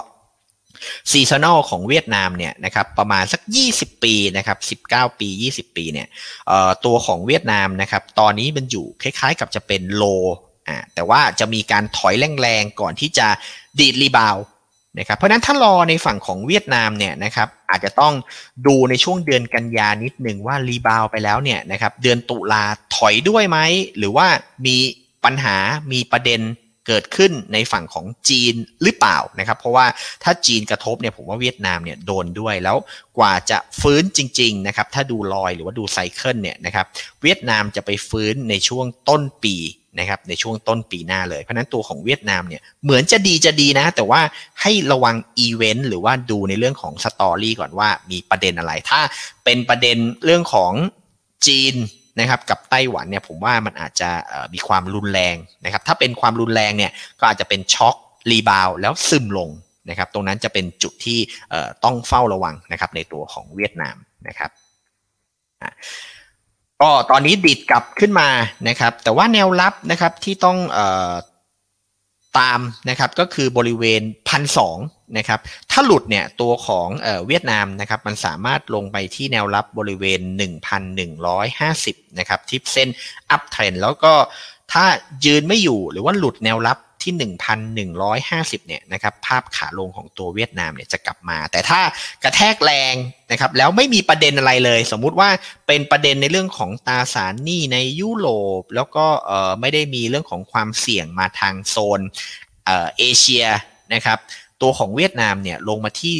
[1.11, 3.41] seasonal ของเวียดนามเนี่ยนะครับประมาณสัก
[3.73, 6.07] 20 ปีนะครับ19 ปี 20 ปีเนี่ย
[6.85, 10.03] ตัวของเวียดนามนะครับตอนนี้มันอยู่คล้ายๆ กับจะเป็น low
[10.67, 13.27] อ่าแต่ว่าจะมีการถอยแรงๆก่อนที่จะ
[13.79, 14.35] ดีด rebound
[14.99, 18.13] นะครับเพราะนั้นถ้ารอในฝั่งของเวียดนามเนี่ยนะครับอาจจะต้อง
[18.67, 22.63] ดูในช่วงเดือนกันยานิดหนึ่งว่า rebound ไปแล้วเนี่ยนะครับเดือนตุลา
[22.95, 23.57] ถอยด้วยไหม
[23.97, 24.27] หรือว่า
[24.65, 24.77] มี
[25.25, 25.57] ปัญหา
[25.91, 26.41] มีประเด็น
[26.87, 29.85] เกิดขึ้นในฝั่งของจีนหรือเปล่านะครับเพราะว่า
[30.23, 32.77] ถ้าจีนกระทบเนี่ยผมว่าเวียดนามเนี่ยโดนด้วยแล้ว
[33.17, 36.85] กว่าจะฟื้นจริงๆนะครับถ้าดูรอยหรือว่าดู cycle เนี่ยนะครับ
[37.21, 39.55] เวียดนามจะไปฟื้นในช่วงต้นปี
[39.99, 44.21] นะครับในช่วงต้นปีหน้าเลย เพราะนั้นตัวของเวียดนามเนี่ยเหมือนจะดีจะดีนะ แต่ว่า
[44.61, 49.01] ให้ระวังอีเวนต์หรือว่าดูในเรื่องของ story ก่อนว่ามีประเด็นอะไร ถ้า
[49.45, 50.73] เป็นประเด็นเรื่องของ
[51.47, 51.75] จีน
[52.19, 54.09] นะครับกับไต้หวันเนี่ยผมว่ามันอาจจะ
[54.53, 55.35] มีความรุนแรง
[55.65, 57.95] นะครับถ้าเป็นความรุนแรงเนี่ยก็อาจจะเป็น shot
[58.31, 59.49] rebound แล้วซึมลง
[59.89, 61.19] นะครับตรงนั้นจะเป็นจุดที่
[61.83, 63.95] ต้องเฝ้าระวังนะครับในตัวของเวียดนาม
[64.27, 64.51] นะครับ
[66.81, 68.29] ก็ตอนนี้ดีดกลับขึ้นมา
[68.67, 70.79] นะครับ แต่ว่าแนวรับนะครับที่ต้องอ
[72.39, 72.59] ตาม
[72.89, 74.77] นะครับก็คือบริเวณพันสอง
[75.17, 75.39] นะครับ
[75.71, 80.21] ถ้าหลุดเนี่ยตัวของเอเวียดนามนะครับมันสามารถลงไปที่แนวรับบริเวณ
[81.39, 82.89] 1,150นะครับติดเส้น
[83.29, 84.13] uptrend แล้วก็
[84.73, 84.85] ถ้า
[85.25, 87.15] ยืนไม่อยู่หรือว่าหลุดแนวรับ ที่
[87.91, 91.81] 1,150เนี่ยนะครับภาพขาลงของตัวเวียดนามเนี่ยจะกลับมา แต่ถ้า
[92.23, 92.95] กระแทกแรง
[93.31, 95.29] นะครับแล้วไม่มีประเด็นอะไรเลย สมมุติว่า
[95.67, 98.27] เป็นประเด็นในเรื่องของตาสารหนี้ในยุโร
[98.59, 101.99] ป แล้วก็เอ่อไม่ได้มีเรื่องของความเสี่ยงมาทางโซน
[102.65, 103.45] เออเอเชีย
[103.93, 104.17] นะครับ
[104.61, 106.17] ตัวของเวียดนามเนี่ยลงมาที่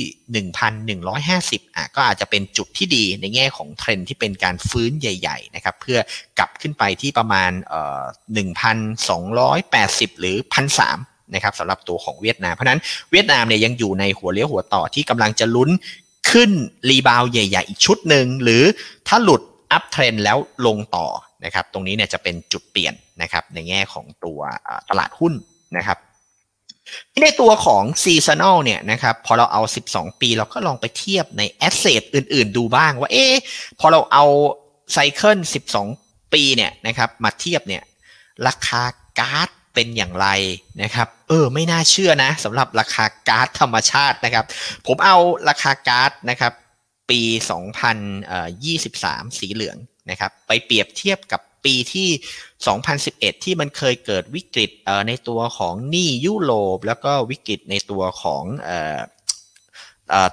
[0.94, 6.00] 1,150อะก็อาจจะเป็นจุดที่ดีในแง่ของเทรนที่เป็นการฟื้นใหญ่ๆนะครับเพื่อ
[6.40, 8.04] กลับขึ้นไปที่ประมาณเอ่อ
[9.32, 10.36] 1,280 หรือ
[10.86, 12.82] 1,300นะครับสำหรับตัวของเวียดนาม เพราะนั้น
[13.12, 15.70] เวียดนามเนี่ยยังอยู่ในหัวเลี้ยวหัวต่อที่กำลังจะลุ้น
[16.32, 16.52] ขึ้น
[16.90, 18.64] rebound ใหญ่ ๆ อีกชุดหนึ่งหรือ
[19.08, 21.08] ถ้าหลุด uptrend แล้วลงต่อ
[21.46, 24.40] นะครับตรงนี้เนี่ยจะเป็นจุดเปลี่ยนนะครับในแง่ของตัว
[24.90, 25.34] ตลาดหุ้น
[25.78, 25.98] นะครับ
[27.22, 29.62] ในตัวของ seasonal เนี่ยนะครับพอเราเอา
[29.92, 33.26] 12 ปีเราก็ลองไปเทียบใน asset อื่น ๆ ดูบ้างว่าเอ๊
[33.80, 34.26] พอเราเอา
[34.94, 35.38] cycle
[35.88, 37.84] 12 ปีเนี่ยนะครับมาเทียบเนี่ย
[38.48, 38.82] ราคา
[39.20, 40.28] ก๊าซเป็นอย่างไร
[40.84, 44.46] นะครับเออไม่น่าเชื่อนะสำหรับราคาก๊าซธรรมชาตินะครับ
[44.88, 45.18] ผมเอา
[45.50, 46.54] ราคาก๊าซนะครับ
[47.10, 47.22] ปี
[48.50, 49.78] 2023 สีเหลือง
[50.10, 52.10] นะครับไปเปรียบเทียบกับ ปีที่
[52.78, 54.70] 2011 ที่มันเคยเกิดวิกฤต
[55.08, 58.44] ในตัวของหนี้ยุโรป แล้วก็วิกฤตในตัวของ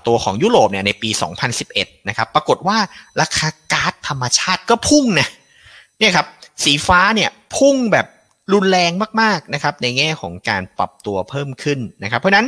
[0.06, 1.10] ตัวของยุโรปเนี่ยในปี
[1.58, 2.78] 2011 นะครับ ปรากฏว่า
[3.20, 5.28] ราคาก๊าซธรรมชาติก็พุ่งนะ
[5.98, 6.26] เนี่ยครับ
[6.64, 8.06] สีฟ้าเนี่ยพุ่งแบบ
[8.52, 12.46] รุนแรงมากๆนะครับในแง่ของการปรับตัวเพิ่มขึ้นนะครับ เพราะนั้น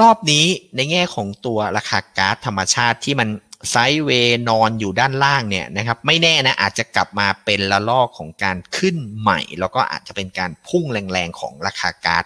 [0.00, 0.44] รอบนี้
[0.76, 3.28] ในแง่ของตัวราคาก๊าซธรรมชาติที่มัน
[3.70, 4.10] ไซด์เว
[4.48, 12.24] นอนอยู่ด้านล่างเนี่ยนะครับไม่แน่นะอาจจะกลับมาเป็นละลอกของการขึ้นใหม่ แล้วก็อาจจะเป็นการพุ่งแรงๆของราคาก๊าซ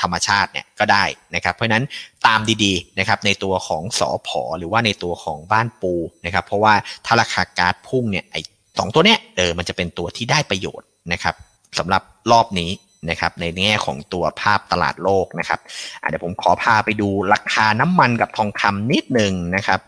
[0.00, 1.04] ธรรมชาติเนี่ยก็ได้
[1.34, 1.84] นะครับเพราะนั้น
[2.26, 5.94] ตามดีๆนะครับในตัวของสอพอหรือว่าในตัวของบ้านปู
[6.24, 6.74] นะครับเพราะว่า
[7.06, 8.40] ถ้าราคาก๊าซพุ่งเนี่ยไอ้
[8.78, 11.34] สองตัวเนี้ยเออมันจะเป็นตัวที่ได้ประโยชน์นะครับ
[11.78, 12.02] สำหรับ
[12.32, 12.70] รอบนี้
[13.10, 15.60] นะครับในแง่ของตัวภาพตลาดโลกนะครับ
[16.08, 19.80] เดี๋ยวผมขอพาไปดูราคาน้ำมันกับทองคำนิดหนึ่งนะครับ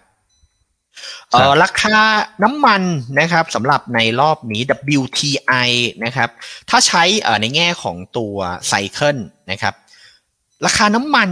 [1.31, 1.97] เออราคา
[2.43, 2.83] น้ำมัน
[3.21, 4.61] นะครับสำหรับในรอบนี้
[4.99, 5.71] WTI
[6.05, 6.31] นะครับ
[6.71, 7.03] ถ้าใช้
[7.41, 8.35] ในแง่ของตัว
[8.69, 9.17] ไซเคิล
[9.51, 9.75] นะครับ
[10.67, 11.29] ราคาน้ำมัน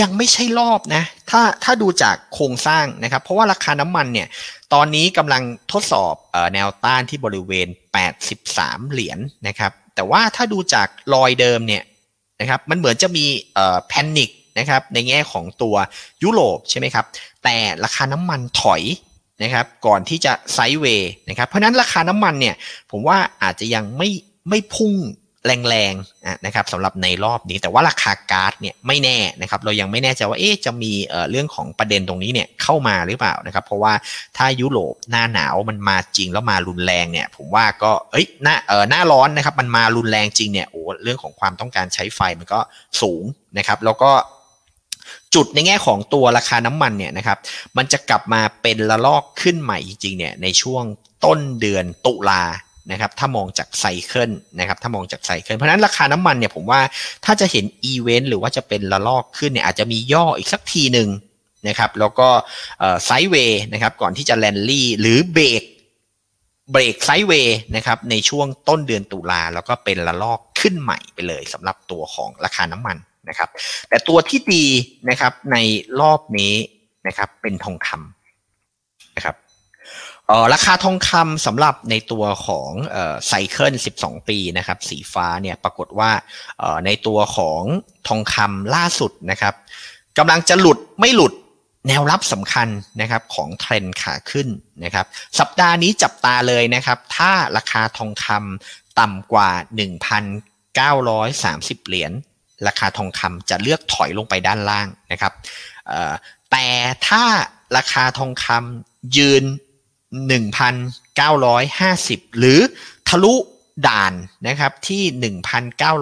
[0.00, 4.28] ยังไม่ใช่รอบนะ ถ้าถ้าดูจากโครงสร้างนะครับ เพราะว่าราคาน้ำมันเนี่ย
[4.74, 5.42] ตอนนี้กำลัง
[5.72, 6.14] ทดสอบ
[6.54, 7.68] แนวต้านที่บริเวณ
[8.30, 11.82] 83 เหรียญนนะครับ แต่ว่าถ้าดูจากรอยเดิมเนี่ย
[12.40, 13.24] นะครับ มันเหมือนจะมี
[13.88, 15.74] แพนิค นะครับในแง่ของตัว
[16.22, 17.04] ยุโรปใช่ไหมครับ
[17.44, 18.82] แต่ราคาน้ำมันถอย
[19.42, 22.54] นะครับก่อนที่จะไซด์เวย์นะครับเพราะนั้นราคาน้ำมันเนี่ย
[22.90, 24.08] ผมว่าอาจจะยังไม่
[24.48, 24.94] ไม่พุ่ง
[25.68, 30.92] แรงๆนะครับสำหรับในรอบนี้แต่ว่าราคาก๊าซเนี่ยไม่แน่นะครับเรายังไม่แน่ใจว่าเอ๊จะมี
[31.30, 33.92] เรื่องของประเด็นตรงนี้เนี่ยเข้ามาหรือเปล่านะครับเพราะว่า
[34.36, 42.60] ถ้ายุโรปหน้าหนาวมันมาจริงแล้วมารุนแรงเนี่ยผมว่าก็เอ้ยหน้าเออหน้าร้อนนะครับมันมารุนแรงจริงเนี่ยโอ้เรื่องของความต้องการใช้ไฟมันก็
[43.00, 43.24] สูง
[43.58, 44.10] นะครับแล้วก็
[45.36, 47.38] จุดในแง่ของตัวราคาน้ำมันเนี่ยนะครับ
[47.76, 50.84] มันจะกลับมาเป็นระลอกขึ้นใหม่จริงๆเนี่ยในช่วง
[51.24, 52.42] ต้นเดือนตุลา
[52.92, 56.80] นะครับถ้ามองจาก cycle นะครับถ้ามองจาก cycle เพราะนั้นราคาน้ำมันเนี่ยผมว่า
[57.24, 61.08] ถ้าจะเห็นอีเวนต์หรือว่าจะเป็นระลอกขึ้นเนี่ยอาจจะมีย่ออีกสักทีหนึ่ง
[61.68, 62.28] นะครับแล้วก็
[63.04, 65.62] sideway นะครับก่อนที่จะแลนลี่หรือ break
[66.72, 72.96] break sideway นะครับในช่วงต้นเดือนตุลาแล้วก็เป็นระลอกขึ้นใหม่ไปเลยสำหรับตัวของราคาน้ำมัน
[73.28, 73.48] นะครับ
[73.88, 74.64] แต่ตัวที่ดี
[75.10, 75.56] นะครับใน
[76.00, 76.54] รอบนี้
[77.06, 79.36] นะครับเป็นทองคำนะครับ
[80.52, 82.70] ราคาทองคำสำหรับในตัวของ
[83.26, 86.10] ไซเคิล 12 ปีนะครับสีฟ้าเนี่ยปรากฏว่า
[86.86, 87.62] ในตัวของ
[88.08, 89.54] ทองคำล่าสุดนะครับ
[90.18, 91.32] กำลังจะหลุดไม่หลุด
[91.88, 92.68] แนวรับสำคัญ
[93.00, 94.48] นะครับของเทรนขาขึ้น
[94.84, 95.06] นะครับ
[95.38, 99.50] สัปดาห์นี้จับตาเลยนะครับถ้าราคาทองคำต่ำกว่า
[100.88, 102.12] 1,930 เหรียญ
[102.66, 105.32] ราคาทองคำจะเลือกถอยลงไปด้านล่างนะครับ
[106.50, 106.66] แต่
[107.06, 107.22] ถ้า
[107.76, 109.44] ราคาทองคำยืน
[110.30, 112.60] 1,950 หรือ
[113.08, 113.34] ทะลุ
[113.88, 114.14] ด่าน
[114.48, 115.02] นะครับที่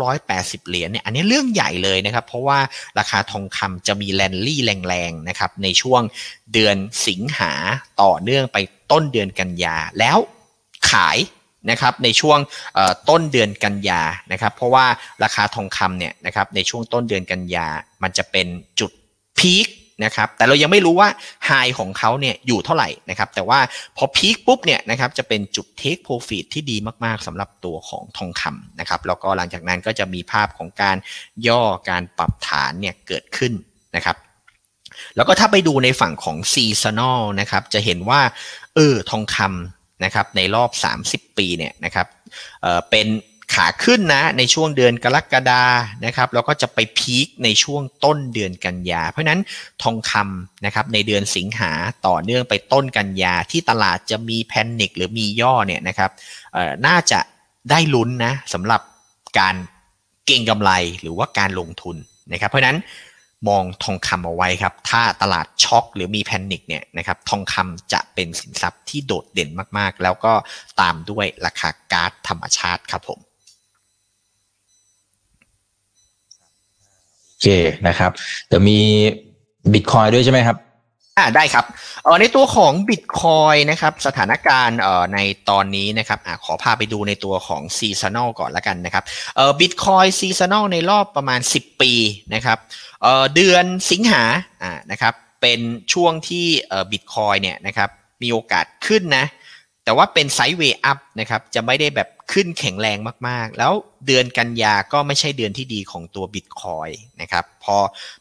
[0.02, 2.59] 1,980 เหรียญเนี่ยอันนี้เรื่องใหญ่เลยนะครับ เพราะว่า
[2.98, 6.02] ราคาทองคำจะมีแลนลี่แรงๆนะครับในช่วง
[6.52, 6.76] เดือน
[7.07, 7.52] สิงหา
[8.02, 8.57] ต่อเนื่องไป
[8.92, 10.18] ต้นเดือนกันยา แล้ว
[10.90, 11.18] ขาย
[11.70, 12.38] นะครับในช่วง
[13.08, 14.02] ต้นเดือนกันยา
[14.32, 14.86] นะครับเพราะว่า
[15.22, 17.68] ราคาทองคำเนี่ยนะครับในช่วงต้นเดือนกันยา
[18.02, 18.46] มันจะเป็น
[18.80, 18.90] จุด
[19.38, 19.68] พีค
[20.04, 21.08] นะครับแต่เรายังไม่รู้ว่า
[21.46, 23.60] ไฮของเขาเนี่ยอยู่เท่าไหร่นะครับแต่ว่า
[23.96, 30.96] พอพีคปุ๊บเนี่ยนะครับจะเป็นจุดเทคโปรฟิตที่ดีมากๆสำหรับตัวของทองคำนะครับแล้วก็หลังจากนั้นก็จะมีภาพของการ
[31.48, 33.52] ย่อการปรับฐานเนี่ยเกิดขึ้น
[33.96, 34.16] นะครับ
[35.16, 38.20] แล้วก็ถ้าไปดูในฝั่งของซีซันอลนะครับจะเห็นว่า
[38.74, 40.70] เออทองคำ นะครับในรอบ
[41.24, 42.07] 30 ปีเนี่ยนะครับ
[42.62, 43.09] เเป็น
[43.55, 45.64] ขาขึ้นนะในช่วงเดือนกรกฎา
[46.07, 49.40] นะครับแล้วก็จะไปพีคในช่วงต้นเดือนกันยา เพราะนั้น
[49.82, 51.72] ทองคำนะครับในเดือนสิงหา
[52.07, 56.11] ต่อเนื่องไปต้นกันยาที่ตลาดจะมีแพนิคหรือมีย่อเนี่ยนะครับ
[56.86, 57.20] น่าจะ
[57.70, 58.80] ได้ลุ้นนะสำหรับ
[59.38, 59.55] การ
[60.26, 61.96] เก่งกำไรหรือว่าการลงทุน
[62.32, 62.76] นะครับเพราะนั้น
[63.49, 70.32] มองทองคำเอาไว้ครับ ถ้าตลาดช็อกหรือมีแพนิคเนี่ยนะครับทองคำจะเป็นสินทรัพย์ที่โดดเด่นมากๆ แล้วก็
[70.80, 73.20] ตามด้วยราคาก๊าซธรรมชาติครับผม
[77.28, 77.49] โอเค
[77.88, 78.11] นะครับ
[78.49, 78.78] แต่มี
[79.72, 80.57] บิตคอยน์ด้วยใช่ไหมครับ
[81.18, 81.66] อ่าได้ครับ
[82.04, 85.18] เอ่อในตัวของบิตคอยน์นะครับสถานการณ์เอ่อใน
[85.50, 89.04] ตอนนี้นะครับอ่าขอพาไปดูในตัวของ seasonal ก่อนละกันนะครับ
[89.36, 91.92] เอ่อบิตคอยน์ seasonal ในรอบประมาณ 10 ปี
[92.34, 92.58] นะครับ
[93.02, 94.22] เอ่อเดือนสิงหา
[94.62, 95.60] อ่านะครับเป็น
[95.92, 97.90] ช่วงที่เอ่อบิตคอยเนี่ยนะครับ
[98.22, 99.24] มีโอกาสขึ้นนะ
[99.84, 102.98] แต่ว่าเป็นไซด์เวย์อัพนะครับจะไม่ได้แบบขึ้นแข็งแรง
[103.28, 103.72] มากๆ แล้ว
[104.06, 106.88] เดือนกันยาก็ไม่ใช่เดือนที่ดีของตัวบิตคอย
[107.20, 107.76] นะครับพอ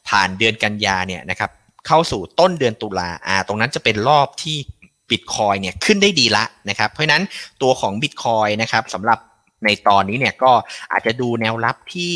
[0.07, 1.51] ผ่านเดือนกันยาเนี่ยนะครับ
[1.87, 4.57] เข้าสู่ต้นเดือนตุลาอ่าตรงนั้นจะเป็นรอบที่
[5.09, 7.23] บิตคอยเนี่ยขึ้นได้ดีละนะครับ เพราะนั้น
[7.61, 9.19] ตัวของบิตคอยนะครับสำหรับ
[9.65, 10.51] ในตอนนี้เนี่ยก็
[10.91, 12.11] อาจจะดูแนวรับที่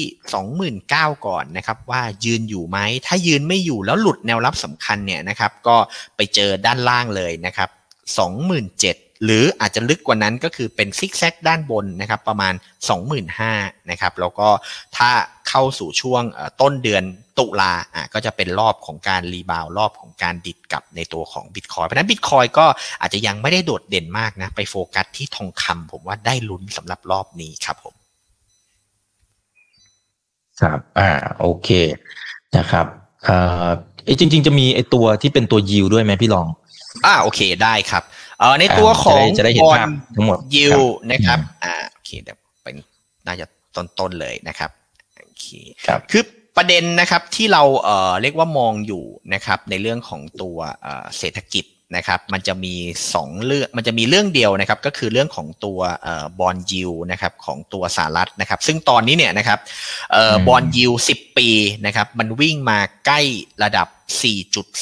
[0.76, 5.78] 29,000 ก่อนนะครับว่ายืนอยู่ไหม ถ้ายืนไม่อยู่แล้วหลุดแนวรับสำคัญเนี่ยนะครับก็
[6.16, 7.70] ไปเจอด้านล่างเลยนะครับ
[8.58, 12.54] 27,000 หรืออาจจะลึกกว่านั้นก็คือเป็นซิกแซกด้านบนนะครับประมาณ
[13.22, 14.50] 25,000นะครับแล้วก็
[14.98, 15.10] ถ้า
[15.50, 16.24] เข้าสู่ช่วง
[16.62, 17.04] ต้นเดือน
[17.40, 22.66] ตุลาอะก็จะเป็นรอบของการ rebound รอบของการดีดกลับในตัวของบิตคอยน์เพราะนั้นบิตคอยน์ก็
[23.02, 27.96] อาจจะยังไม่ได้โดดเด่นมากนะไปโฟกัสที่ทองคำผมว่าได้ลุ้นสำหรับรอบนี้ครับผม
[30.62, 31.10] ครับอ่า
[31.40, 31.70] โอเค
[32.58, 32.86] นะครับ
[33.26, 33.68] เอ่อ
[34.20, 36.48] จริง ๆ จะมีไอตัวที่เป็นตัวยิวด้วยไหมพี่ลอง
[37.06, 38.04] อ่าโอเคได้ครับ
[38.40, 40.80] เออในตัวของจะได้เห็นภาพทั้งหมดยิว
[41.12, 42.76] นะครับอ่าโอเคเดี๋ยวเป็น
[43.28, 44.72] น่าจะต้นๆเลยนะครับ
[45.24, 45.46] โอเค
[45.88, 46.24] ครับคือ
[46.58, 50.58] ประเด็นนะครับที่เราเอ่อเรียกว่ามองอยู่นะครับในเรื่องของตัว
[51.18, 51.66] เศรษฐกิจ
[51.96, 52.76] นะครับมันจะมี
[53.12, 55.80] 2 เรื่องมันจะมีเรื่องเดียวนะครับก็คือเรื่องของตัว
[56.40, 59.60] บอลยิวนะครับของตัวสหรัฐนะครับ ซึ่งตอนนี้เนี่ยนะครับ
[60.48, 61.50] บอลยิว10 ปี
[61.86, 63.22] นะครับมันวิ่งมาใกล้
[63.64, 63.88] ระดับ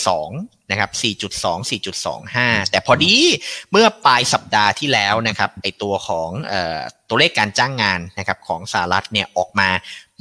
[0.05, 0.89] 4.2 นะครับ
[1.41, 3.13] 4.2 4.25 แต่พอดี
[3.72, 6.30] เมื่อปลายสัปดาห์ที่แล้วนะครับไอตัวของ
[7.09, 9.70] ตัวเลขการจ้างงานนะครับของสหรัฐเนี่ยออกมา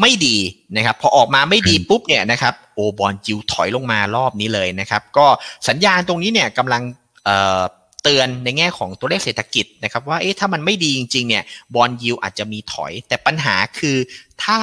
[0.01, 0.37] ไม่ดี
[0.77, 5.27] นะครับพอออกมาไม่ดีปุ๊บเนี่ยนะครับโอบอลจิวถอยลงมารอบนี้เลยนะครับ ก็
[5.69, 6.83] สัญญาณตรงนี้เนี่ยกำลัง
[8.03, 13.97] เตือนในแง่ของตัวเลขเศรษฐกิจนะครับว่าเอ๊ะถ้ามันไม่ดีจริงๆเนี่ยบอลยิวอาจจะมีถอย แต่ปัญหาคือ
[14.45, 14.59] ถ้า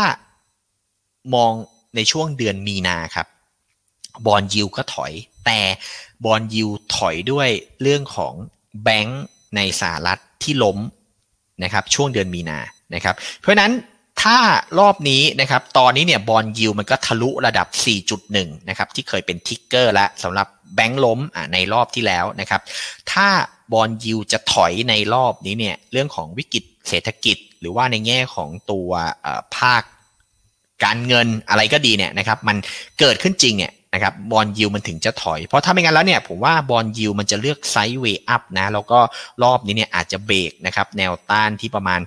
[1.36, 1.52] มอง
[1.96, 3.28] ในช่วงเดือนมีนาครับ
[4.28, 5.12] บอลยิวก็ถอย
[5.46, 5.60] แต่
[6.26, 7.50] บอลยิวถอยด้วย
[7.82, 8.34] เรื่องของ
[8.84, 9.24] แบงก์
[9.56, 10.78] ในสหรัฐที่ล้ม
[11.64, 12.60] นะครับช่วงเดือนมีนา
[12.96, 13.74] นะครับ เพราะนั้น
[14.22, 14.38] ถ้า
[14.80, 17.68] รอบนี้นะครับตอนนี้เนี่ยบอลยิวมันก็ทะลุระดับ
[18.18, 21.20] 4.1 นะครับที่เคยเป็นทิกเกอร์แล้วสำหรับแบงค์ล้ม
[21.54, 22.62] ในรอบที่แล้วนะครับ
[23.12, 23.28] ถ้า
[23.74, 28.90] บอลยิวจะถอยในรอบนี้เนี่ยเรื่องของวิกฤตเศรษฐกิจ หรือว่าในแง่ของตัว
[29.58, 29.84] ภาค
[30.84, 32.58] การเงินอะไรก็ดีเนี่ยนะครับมัน
[33.00, 39.00] เกิดขึ้นจริงเนี่ย นะครับบอลยิวมันถึงจะถอย เพราะถ้าไม่งั้นแล้วเนี่ยผมว่าบอลยิวมันจะเลือกไซด์เวย์อัพนะแล้วก็
[39.44, 42.02] รอบนี้เนี่ยอาจจะเบรกนะครับแนวต้านที่ประมาณ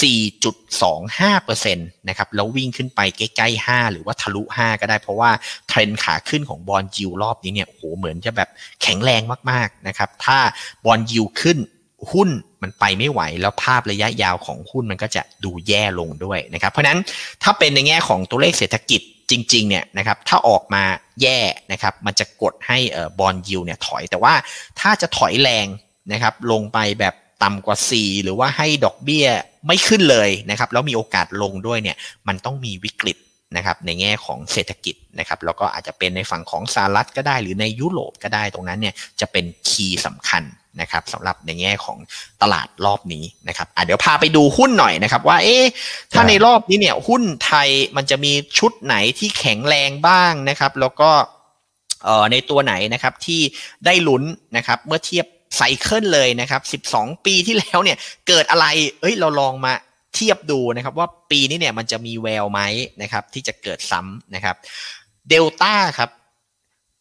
[0.00, 5.30] 4.25%นะครับแล้ววิ่งขึ้นไปใกล้ๆ 5 หรือว่าทะลุ 5 ก็ได้เพราะว่า
[5.68, 8.48] เทรนด์ขาขึ้นของบอลยิวรอบนี้เนี่ยโหเหมือนจะแบบ
[8.82, 10.38] แข็งแรงมากๆนะครับถ้า
[10.84, 11.58] บอลยิวขึ้น
[12.12, 12.28] หุ้น
[12.62, 16.98] มันไปไม่ไหวแล้วภาพระยะยาวของหุ้นมันก็จะดูแย่ลงด้วยนะครับเพราะนั้น
[17.42, 19.00] ถ้าเป็นในแง่ของตัวเลขเศรษฐกิจ
[19.30, 20.82] จริงๆเนี่ยนะครับถ้าออกมา
[21.22, 21.40] แย่
[21.72, 22.78] นะครับมันจะกดให้
[23.18, 24.34] บอลยิวเนี่ยถอยแต่ว่า
[24.80, 25.66] ถ้าจะถอยแรง
[26.12, 29.26] นะครับลงไปแบบต่ำกว่า 4 หรือว่าให้ดอกเบี้ย
[29.66, 31.96] ไม่ขึ้นเลยนะครับแล้วมีโอกาสลงด้วยเนี่ย
[32.28, 33.16] มันต้องมีวิกฤต
[33.56, 40.42] นะครับในแง่ของเศรษฐกิจนะครับแล้วก็อาจจะเป็นในฝั่งของสหรัฐก็ได้ หรือในยุโรปก็ได้ตรงนั้นเนี่ยจะเป็น key สำคัญ
[40.80, 41.98] นะครับสำหรับในแง่ของ
[42.42, 45.64] ตลาดรอบนี้นะครับอะเดี๋ยวพาไปดูหุ้นหน่อยนะครับ ว่าเอ๊ะ
[46.12, 51.10] ถ้าในรอบนี้เนี่ยหุ้นไทยมันจะมีชุดไหนที่แข็งแรงบ้างนะครับ แล้วก็
[52.04, 53.40] เอ่อในตัวไหนนะครับที่
[53.86, 54.22] ได้ลุ้น
[54.56, 57.98] นะครับเมื่อเทียบ cycle เลยนะครับ 12 ปีที่แล้วเนี่ย
[58.28, 58.66] เกิดอะไร
[59.00, 59.72] เอ้ยเราลองมา
[60.14, 62.60] เทียบดูนะครับว่าปีนี้เนี่ยมันจะมีแววไหม
[63.02, 64.56] นะครับที่จะเกิดซ้ำนะครับ
[65.28, 66.10] เดลต้าครับ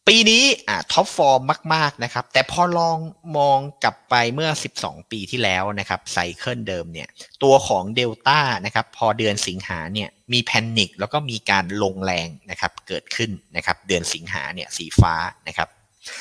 [0.08, 1.42] ปีนี้อ่า top form
[1.74, 2.98] มาก ๆ นะครับ แต่พอลอง
[3.38, 4.50] มองกลับไปเมื่อ
[4.80, 7.08] 12 ปีที่แล้วนะครับ cycle เดิมเนี่ย
[7.44, 15.14] ตัวของเดลต้านะครับ พอเดือนสิงหาเนี่ย มี panic แล้วก็มีการลงแรงนะครับ เกิดขึ้นนะครับ เดือนสิงหาเนี่ย สีฟ้า
[15.48, 15.70] นะครับ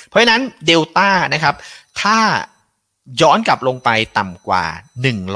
[0.08, 1.54] เพราะฉะนั้นเดลต้านะครับ
[2.00, 2.18] ถ้า
[3.20, 4.64] ย้อนกลับลงไปต่ำกว่า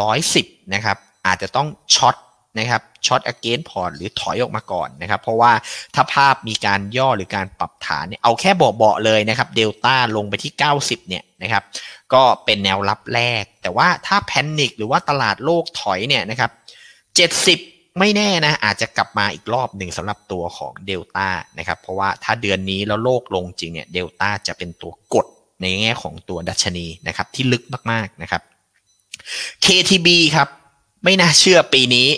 [0.07, 2.16] 110 นะครับ อาจจะต้อง short
[2.59, 5.52] นะครับ short against port หรือถอยออกมาก่อนนะครับ เพราะว่า
[5.94, 11.64] ถ้าภาพมีการย่อหรือการปรับฐานเนี่ยเอาแค่เบาๆเลยนะครับเดลต้าลงไปที่ 90 เนี่ยนะครับ
[12.12, 21.28] ก็เป็นแนวรับแรก แต่ว่าถ้า panic หรือว่าตลาดโลกถอยเนี่ยนะครับ 70ไม่แน่นะอาจจะกลับมาอีกรอบหนึ่งสำหรับตัวของเดลต้า
[21.59, 25.26] นะครับเพราะว่าถ้าเดือนนี้แล้วโลกลงจริงเนี่ยเดลต้าจะเป็นตัวกด
[25.61, 28.42] ในแง่ของตัวดัชนีนะครับที่ลึกมากๆนะครับ
[29.64, 30.48] KTB ครับ
[31.04, 32.09] ไม่น่าเชื่อปีนี้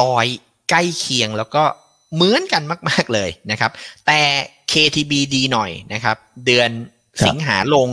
[0.00, 0.26] ลอย
[0.70, 1.62] ใกล้เคียงแล้วก็
[2.14, 3.70] เหมือนกันมาก ๆเลยนะครับ
[4.06, 4.20] แต่
[4.72, 6.16] KTB ดีหน่อยนะครับ
[6.46, 6.70] เดือน
[7.26, 7.88] สิงหาลง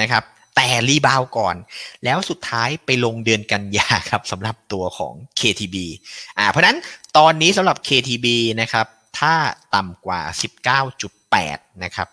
[0.00, 0.24] นะครับ
[0.56, 1.56] แต่รีบาวก่อน
[2.04, 5.76] แล้วสุดท้ายไปลงเดือนกันยาครับสำหรับตัวของ KTB
[6.38, 6.78] อ่าเพราะนั้น
[7.16, 8.26] ตอนนี้สำหรับ KTB
[8.60, 8.86] นะครับ
[9.18, 9.34] ถ้า
[9.74, 10.20] ต่ำกว่า
[11.02, 12.08] 19.8 นะครับ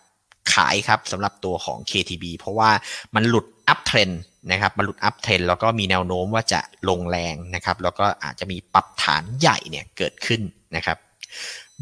[0.53, 2.71] ขายครับสำหรับตัวของ KTB เพราะว่า
[3.15, 4.09] มันหลุด uptrend
[4.51, 10.41] นะครับมาหลุด uptrend แล้วก็มีแนวโน้มว่าจะลงแรงนะครับ แล้วก็อาจจะมีปรับฐานใหญ่เนี่ยเกิดขึ้น
[10.75, 10.97] นะครับ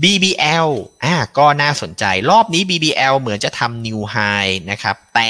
[0.04, 0.70] BBL
[1.04, 5.30] อ่าก็น่าสนใจรอบนี้ BBL เหมือนจะทำ new high นะครับ แต่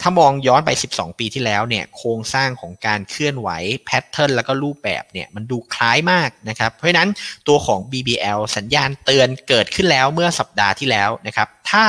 [0.00, 3.48] ถ้ามองย้อนไป 12 ปีที่แล้วเนี่ยโครงสร้างของการเคลื่อนไหว
[3.84, 7.08] pattern แล้วก็รูปแบบเนี่ยมันดูคล้ายมากนะครับ เพราะฉะนั้น
[7.48, 11.84] ตัวของ BBL สัญญาณเตือนเกิดขึ้นแล้วเมื่อสัปดาห์ที่แล้วนะครับ ถ้า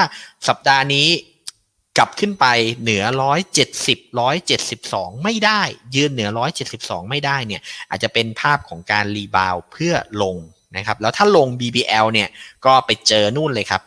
[0.48, 1.08] สัปดาห์นี้
[1.98, 2.46] กลับขึ้นไป
[2.82, 3.04] เหนือ
[3.80, 4.20] 170
[4.56, 5.62] 172 ไม่ได้
[5.96, 6.30] ยืนเหนือ
[6.70, 10.38] 172 ไม่ได้เนี่ยอาจจะเป็นภาพของการ rebound เพื่อลง
[10.78, 12.30] นะครับแล้วถ้าลง BBL เนี่ย
[12.66, 13.82] ก็ไปเจอนู่นเลยครับ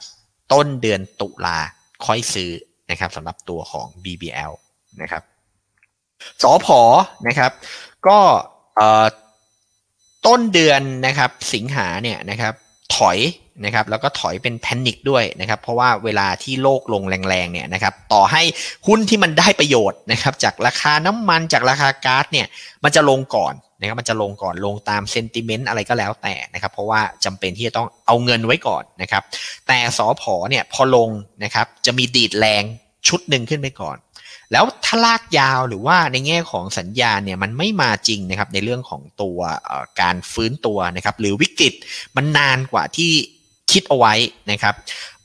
[0.52, 1.58] ต้นเดือนตุลา
[2.06, 2.50] ค่อยซื้อ
[2.90, 4.52] นะครับสำหรับตัวของ BBL
[5.00, 5.22] นะครับ
[6.42, 6.80] สอพอ
[7.26, 7.52] นะครับ
[8.06, 8.18] ก็
[10.26, 12.54] ต้นเดือนนะครับสิงหาเนี่ยนะครับ
[12.96, 13.18] ถอย
[13.64, 18.42] นะครับแล้วก็ถอยเป็นแพนิคด้วยนะครับเพราะว่าเวลาที่โลกลงแรงๆเนี่ยนะครับต่อให้
[18.86, 22.46] หุ้นที่มันได้ประโยชน์นะครับจากราคาน้ำมันจากราคาก๊าซเนี่ย
[22.84, 29.22] มันจะลงก่อนนะครับมันจะลงก่อนลงตามเซนติเมนต์อะไรก็แล้วแต่นะครับเพราะว่าจำเป็นที่จะต้องเอาเงินไว้ก่อนนะครับ
[29.66, 31.10] แต่สอพอเนี่ยพอลง
[31.44, 32.64] นะครับจะมีดีดแรง
[33.08, 33.98] ชุดหนึ่งขึ้นไปก่อน
[34.52, 39.38] แล้วถ้าลากยาวหรือว่าในแง่ของสัญญาณเนี่ยมันไม่มาจริงนะครับในเรื่องของตัว
[40.00, 41.74] การฟื้นตัวนะครับหรือวิกฤต
[42.16, 43.12] มันนานกว่าที่
[43.72, 44.14] คิดเอาไว้
[44.50, 44.74] นะครับ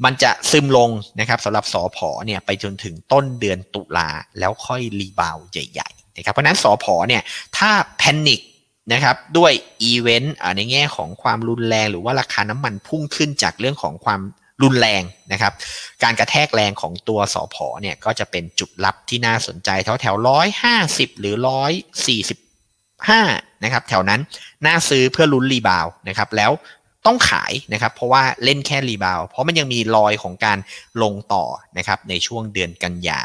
[0.04, 0.90] มันจะซึมลง
[1.20, 7.22] นะครับสำหรับสอพอเนี่ยไปจนถึงต้นเดือนตุลาแล้วค่อยรีบาวใหญ่ๆนะครับเพราะนั้นสอพอเนี่ย
[7.58, 8.42] ถ้าแพนิค
[8.94, 9.52] นะครับด้วย
[9.84, 14.22] อีเวนต์ในแง่ของความรุนแรงหรือว่าราคาน้ำมันพุ่งขึ้นจากเรื่องของความ
[14.64, 15.54] รุนแรงนะครับ
[16.04, 21.72] การกระแทกแรงของตัวสอพอเนี่ยก็จะเป็นจุดรับที่น่าสนใจแถวแถวร้อยห้าสิบหรือร้อย
[22.08, 22.40] สี่สิบ
[23.10, 23.22] ห้า
[23.64, 24.22] นะครับแถวนั้น
[24.66, 26.52] น่าซื้อเพื่อลุ้นรีบาวนะครับแล้ว
[27.06, 30.58] ต้องขายนะครับเพราะว่าเล่นแค่รีบาวเพราะมันยังมีรอยของการ
[31.02, 31.46] ลงต่อ
[31.78, 33.20] นะครับในช่วงเดือนกันยา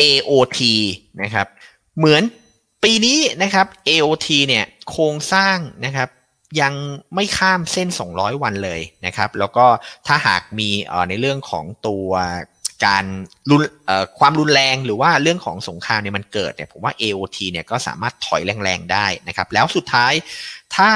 [0.00, 0.60] AOT
[1.22, 1.46] นะครับ
[1.98, 2.22] เหมือน
[2.82, 6.08] ปีนี้นะครับ AOT เนี่ยโครงสร้างนะครับ
[6.60, 6.74] ยัง
[7.14, 9.66] ไม่ข้ามเส้น 200 วันเลยนะครับ แล้วก็
[10.06, 10.68] ถ้าหากมี
[11.08, 12.08] ในเรื่องของตัว
[12.84, 13.04] การ
[13.50, 13.62] รุน
[14.18, 20.12] ความรุนแรงหรือว่าเรื่องของสงครามเนี่ยมันเกิดเนี่ยผมว่า AOT เนี่ยก็สามารถถอยแรงๆได้นะครับ แล้วสุดท้าย
[20.76, 20.90] ถ้า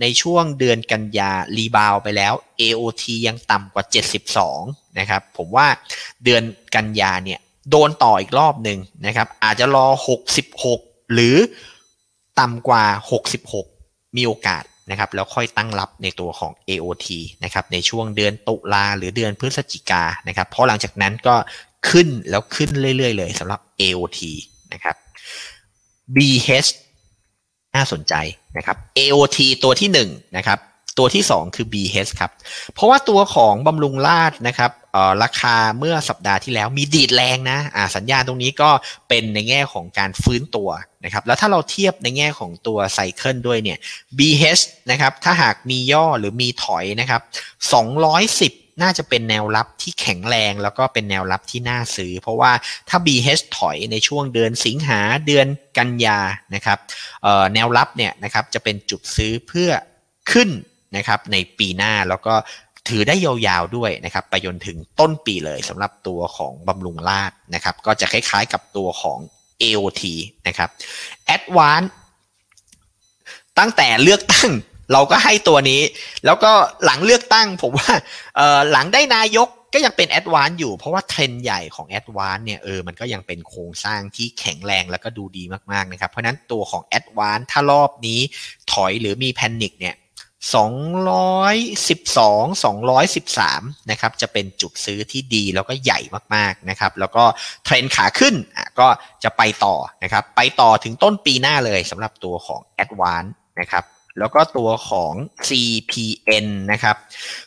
[0.00, 3.84] ในช่วงเดือนกันยารีบาวไปแล้ว AOT ยังต่ำกว่า
[4.40, 5.66] 72 นะครับ ผมว่า
[6.24, 6.42] เดือน
[6.74, 9.86] กันยาเนี่ยโดนต่ออีกรอบหนึ่งนะครับ อาจจะรอ
[10.50, 11.36] 66 หรือ
[12.40, 12.84] ต่ำกว่า
[13.50, 17.06] 66 มีโอกาส นะครับแล้วค่อยตั้งรับในตัวของ AOT
[17.44, 21.34] นะครับในช่วงเดือนตุลาหรือเดือนพฤศจิกานะครับเพราะหลังจากนั้นก็
[21.90, 24.20] ขึ้นแล้วขึ้นเรื่อยๆเลยสำหรับ AOT
[24.72, 24.96] นะครับ
[26.16, 26.70] BH
[27.76, 28.14] น่าสนใจ
[28.56, 30.58] นะครับ AOT ตัวที่1นะครับ
[30.98, 32.30] ตัวที่ 2 คือ BH ครับ
[32.74, 34.70] เพราะว่าตัวของบำรุงราดนะครับ
[35.22, 38.70] ราคาเมื่อสัปดาห์ที่แล้วมีดีดแรงนะะสัญญาณตรงนี้ก็
[39.08, 40.68] เป็นในแง่ของการฟื้นตัว
[41.04, 43.78] นะครับแล้วถ้าเราเทียบในแง่ของตัวไซเคิลด้วยเนี่ย
[44.18, 47.22] BH นะครับถ้าหากมีย่อหรือมีถอยนะครับ
[48.06, 52.52] 210น่าจะเป็นแนวรับที่แข็งแรงแล้วก็เป็นแนวรับที่น่าซื้อ เพราะว่า
[52.88, 55.46] ถ้า BH ถอยในช่วงเดือนสิงหาเดือน
[55.78, 56.20] กันยา
[56.54, 56.78] นะครับ
[57.54, 59.70] แนวรับเนี่ยนะครับจะเป็นจุดซื้อเพื่อ
[60.32, 60.50] ขึ้น
[60.96, 62.34] นะครับในปีหน้าแล้วก็
[62.88, 69.18] ถือได้ยาวๆด้วยนะครับไปจนถึงต้นปีเลยสำหรับตัวของบำรุงราดนะครับ ก็จะคล้ายๆกับตัวของ
[69.62, 70.02] AOT
[70.48, 70.70] นะครับ
[71.36, 71.88] Advance
[73.58, 74.50] ตั้งแต่เลือกตั้ง
[74.92, 75.82] เราก็ให้ตัวนี้
[76.24, 76.52] แล้วก็
[76.84, 77.90] หลังเลือกตั้งผมว่า
[78.72, 88.20] หลังได้นายกก็ยังเป็นแอดวานอยู่ เพราะว่าเทรนใหญ่ของแอดวานเนี่ยเออมันก็ยังเป็นโครงสร้างที่แข็งแรงแล้วก็ดูดีมากๆนะครับ เพราะนั้นตัวของ ADVANC ถ้ารอบนี้
[88.72, 89.94] ถอยหรือมี panic เนี่ย
[90.42, 90.50] 212
[92.64, 96.00] 213นะครับจะเป็นจุดซื้อที่ดีแล้วก็ใหญ่
[96.34, 97.24] มากๆนะครับแล้วก็
[97.64, 98.34] เทรนขาขึ้น
[98.80, 98.88] ก็
[99.24, 103.30] จะไปต่อนะครับไปต่อถึงต้นปีหน้าเลยสำหรับตัวของ a d v a n c e
[103.60, 103.84] นะครับ
[104.18, 105.12] แล้วก็ตัวของ
[105.48, 106.96] CPN นะครับ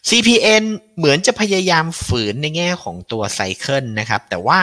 [0.10, 0.64] CPN
[0.98, 4.60] เหมือนจะพยายามฝืนในแง่ของตัว cycle นะครับแต่ว่า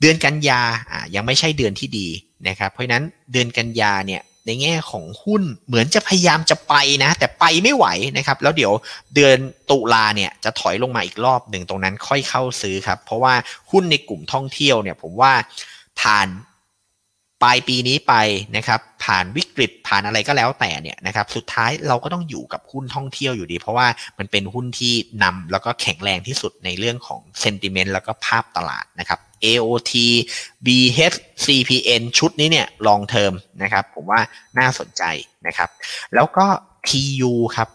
[0.00, 2.08] เดือนกันยาอ่ายังไม่ใช่เดือนที่ดี
[2.48, 6.74] นะครับเพราะฉะนั้นเดือนกันยาเนี่ย ในแง่ของหุ้นเหมือนจะพยายามจะไป
[7.04, 7.86] นะ แต่ไปไม่ไหว
[8.16, 8.72] นะครับ แล้วเดี๋ยว
[9.14, 9.36] เดือน
[9.70, 13.34] ตุลาเนี่ยจะถอยลงมาอีกรอบหนึ่งตรงนั้นค่อยเข้าซื้อครับ เพราะว่า
[13.70, 15.32] หุ้นในกลุ่มท่องเที่ยวเนี่ยผมว่า
[16.00, 16.28] ผ่าน
[17.42, 18.14] ปลายปีนี้ไป
[18.56, 23.86] นะครับ ผ่านวิกฤตผ่านอะไรก็แล้วแต่เนี่ยนะครับ สุดท้ายเราก็ต้องอยู่กับหุ้นท่องเที่ยวอยู่ดี เพราะว่า
[24.18, 29.92] มันเป็นหุ้นที่นำแล้วก็แข็งแรงที่สุดในเรื่องของเซนติเมนต์แล้วก็ภาพตลาดนะครับ AOT
[30.66, 33.32] BH CPN ชุดนี้เนี่ยลองเทอม
[33.62, 34.20] นะครับ ผมว่า
[34.58, 35.02] น่าสนใจ
[35.46, 35.70] นะครับ
[36.14, 36.46] แล้วก็
[36.88, 37.68] TU ครับ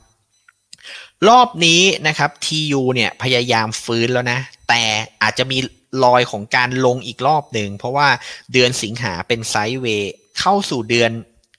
[1.30, 4.40] รอบนี้นะครับ TU เนี่ยพยายามฟื้นแล้วนะ
[4.70, 4.84] แต่
[5.22, 5.58] อาจจะมี
[6.04, 8.08] รอยของการลงอีกรอบหนึ่ง เพราะว่า
[8.54, 11.12] เดือนสิงหาเป็นไซด์เวย์เข้าสู่เดือน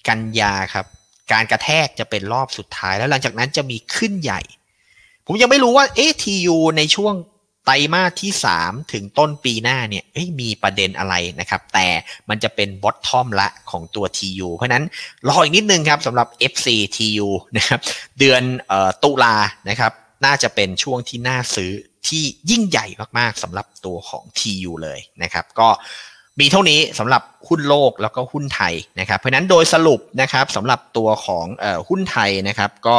[0.08, 0.86] กันยาครับ
[1.32, 4.40] การกระแทกจะเป็นรอบสุดท้ายแล้วหลังจากนั้นจะมีขึ้นใหญ่
[5.26, 7.14] ผมยังไม่รู้ว่าเอทียูในช่วง
[7.70, 10.04] ไตรมาสที่ 3 ถึงต้นปีหน้าเนี่ย
[10.40, 11.88] มีประเด็นอะไรนะครับ แต่
[12.28, 14.84] มันจะเป็นบอททอมละของตัว TU เพราะนั้น
[15.28, 16.66] รออีกนิดนึงครับสำหรับ FC
[16.96, 17.80] TU นะครับ
[18.18, 18.42] เดือน
[19.02, 19.36] ตุลา
[19.68, 19.92] นะครับ
[20.24, 21.70] น่าจะเป็นช่วงที่น่าซื้อ
[22.08, 22.86] ที่ยิ่งใหญ่
[23.18, 25.68] มากๆสำหรับตัวของ TU เลยนะครับ ก็
[26.40, 31.46] มีเท่านี้สำหรับหุ้นโลกแล้วก็หุ้นไทยนะครับ เพราะนั้นโดยสรุปนะครับสำหรับตัวของ
[31.88, 32.96] หุ้นไทยนะครับ ก็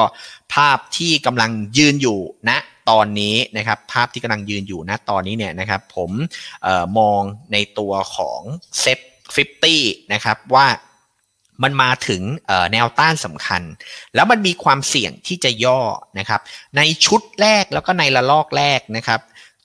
[0.54, 2.60] ภาพที่กำลังยืนอยู่ณนะ
[2.90, 6.12] ตอนนี้นะครับภาพที่กำลังยืนอยู่ณนะตอนนี้เนี่ยนะครับผม
[6.66, 7.22] ออมอง
[7.54, 8.42] ในตัวของ
[8.80, 9.00] เซ็ต
[9.56, 10.68] 50นะครับว่า
[11.64, 12.22] มันมาถึง
[12.72, 13.62] แนวต้านสำคัญ
[14.16, 15.80] แล้วมันมีความเสี่ยงที่จะย่อ
[16.20, 16.42] นะครับ
[16.78, 19.20] ในชุดแรกแล้วก็ในระลอกแรกนะครับ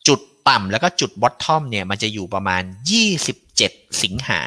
[0.08, 2.62] จุดต่ำแล้วก็จุดบอททอมเนี่ยมันจะอยู่ประมาณ
[3.32, 4.40] 27 สิงหา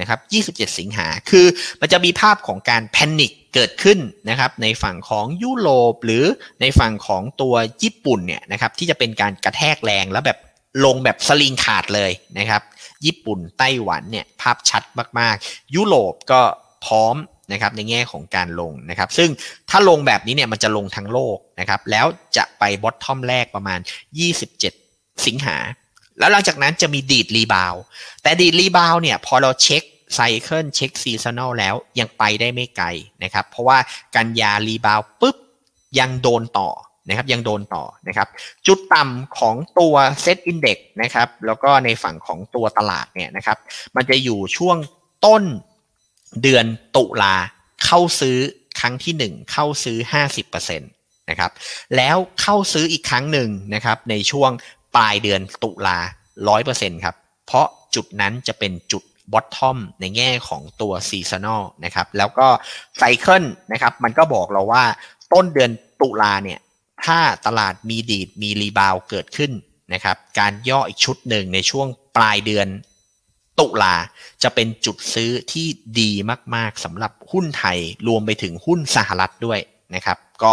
[0.00, 1.46] นะครับ27 สิงหา คือ
[1.80, 6.24] มันจะมีภาพของการแพนิคเกิดขึ้นนะครับในฝั่งของยุโรปหรือ
[6.60, 10.38] ในฝั่งของตัวญี่ปุ่นเนี่ยนะครับที่จะเป็นการกระแทกแรงแล้วแบบ
[10.84, 12.62] ลงแบบสลิงขาดเลยนะครับ
[13.04, 14.82] ญี่ปุ่นไต้หวันเนี่ยภาพชัด
[15.18, 16.40] มากๆ ยุโรปก็
[16.84, 17.16] พร้อม
[17.52, 19.30] นะครับในแง่ของการลงนะครับ ซึ่ง
[19.70, 23.80] ถ้าลงแบบนี้เนี่ยมันจะลงทั้งโลกนะครับ แล้วจะไป bottom แรกประมาณ
[24.52, 25.56] 27 สิงหา
[26.18, 27.74] แล้วหลังจากนั้นจะมีดีด rebound
[28.22, 29.82] แต่ดีด rebound เนี่ยพอเราเช็ค
[30.14, 32.86] cycle เช็ค seasonal แล้วยังไปได้ไม่ไกล
[33.22, 33.78] นะครับ เพราะว่า
[34.16, 35.36] กันยา rebound ปุ๊บ
[35.98, 36.70] ยังโดนต่อ
[37.08, 38.28] นะครับยังโดนต่อนะครับ
[38.66, 43.58] จุดต่ำของตัว SET Index นะครับแล้วก็ในฝั่งของตัวตลาดเนี่ยนะครับ
[43.96, 44.76] มันจะอยู่ช่วง
[45.26, 45.42] ต้น
[46.42, 46.66] เดือน
[46.96, 47.34] ตุลา
[47.84, 48.38] เข้าซื้อ
[48.80, 49.98] ครั้งที่ 1 เข้าซื้อ
[50.44, 51.52] 50%นะครับ
[51.96, 54.50] แล้วเข้าซื้ออีกครั้งหนึ่งนะครับในช่วง
[54.96, 55.98] ปลายเดือนตุลา
[56.52, 57.16] 100%ครับ
[57.46, 59.02] เพราะจุดนั้นจะเป็นจุด
[59.32, 62.48] bottom ในแง่ของตัว seasonal นะครับ แล้วก็
[62.98, 64.84] cycle นะครับ มันก็บอกเราว่า
[65.32, 65.70] ต้นเดือน
[66.02, 66.60] ตุลาเนี่ย
[67.04, 69.52] ถ้าตลาดมีดีดมี rebound เกิดขึ้น
[69.94, 71.86] นะครับ การย่ออีกชุดหนึ่งในช่วง
[72.16, 72.68] ปลายเดือน
[73.60, 73.94] ตุลา
[74.42, 75.66] จะเป็นจุดซื้อที่
[76.00, 76.10] ดี
[76.54, 77.78] มาก ๆสำหรับหุ้นไทย
[78.08, 79.60] รวมไปถึงหุ้นสหรัฐด้วย
[79.94, 80.52] นะครับ ก็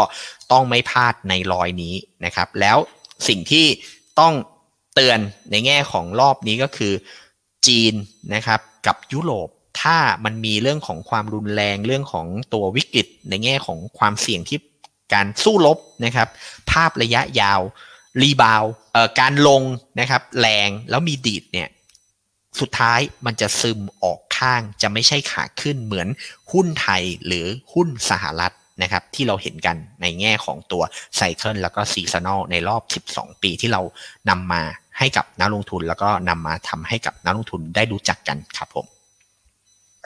[0.51, 1.93] ต้องไม่พลาดในรอยนี้
[2.25, 2.77] นะครับ แล้ว
[3.27, 3.65] สิ่งที่
[4.19, 4.33] ต้อง
[4.95, 5.19] เตือน
[5.51, 6.93] ในแง่ของรอบนี้ก็คือ
[7.67, 7.93] จีน
[8.33, 9.49] นะครับกับยุโรป
[9.81, 14.59] ถ้ามันมีเรื่องของความรุนแรงเรื่องของตัววิกฤต ในแง่ของความเสี่ยงที่
[15.13, 16.27] การสู้รบนะครับ
[16.71, 17.61] ภาพระยะยาว
[18.21, 18.63] rebound
[18.93, 19.61] เอ่อการลง
[19.99, 21.69] นะครับแรงแล้วมีดีดเนี่ย
[22.59, 26.07] สุดท้ายมันจะซึมออกข้างจะไม่ใช่ขาขึ้นเหมือน
[26.51, 30.83] หุ้นไทยหรือหุ้นสหรัฐ นะครับที่เราเห็นกันในแง่ของตัว
[31.15, 32.81] cycle แล้วก็ seasonal ในรอบ
[33.13, 33.81] 12 ปีที่เรา
[34.29, 34.61] นำมา
[34.99, 38.87] ให้กับนักลงทุน แล้วก็นำมาทำให้กับนักลงทุนได้รู้จักกันครับผม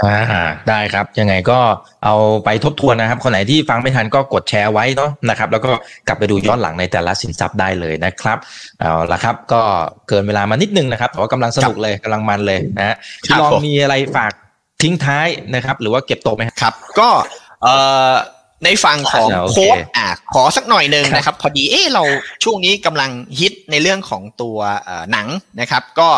[0.03, 1.59] อ่าได้ครับ ยังไงก็
[2.05, 2.15] เอา
[2.45, 5.72] ไปทบทวนนะครับ คนไหนที่ฟังไม่ทันก็กดแชร์ไว้เนาะนะครับ แล้วก็
[6.07, 8.38] กลับไปดูย้อนหลังในแต่ละสินทรัพย์ได้เลยนะครับ
[8.80, 9.61] เอาละครับ ก็
[10.07, 12.95] เกินเวลามานิดนึงนะครับแต่ว่ากำลังสนุกเลยกำลังมันเลยนะฮะ
[13.26, 14.32] พี่ลองมีอะไรฝาก
[14.82, 17.09] ทิ้งท้ายนะครับ หรือว่าเก็บตกไหมครับ ก็
[17.63, 17.76] เอ่
[18.11, 18.13] อ
[18.64, 22.03] ในฝั่งของ quote อ่าขอสักหน่อยหนึ่งนะครับ พอดีเออเรา
[22.43, 24.57] ช่วงนี้กำลังฮิตในเรื่องของตัว
[25.12, 25.28] หนัง
[25.62, 26.10] นะครับ ก็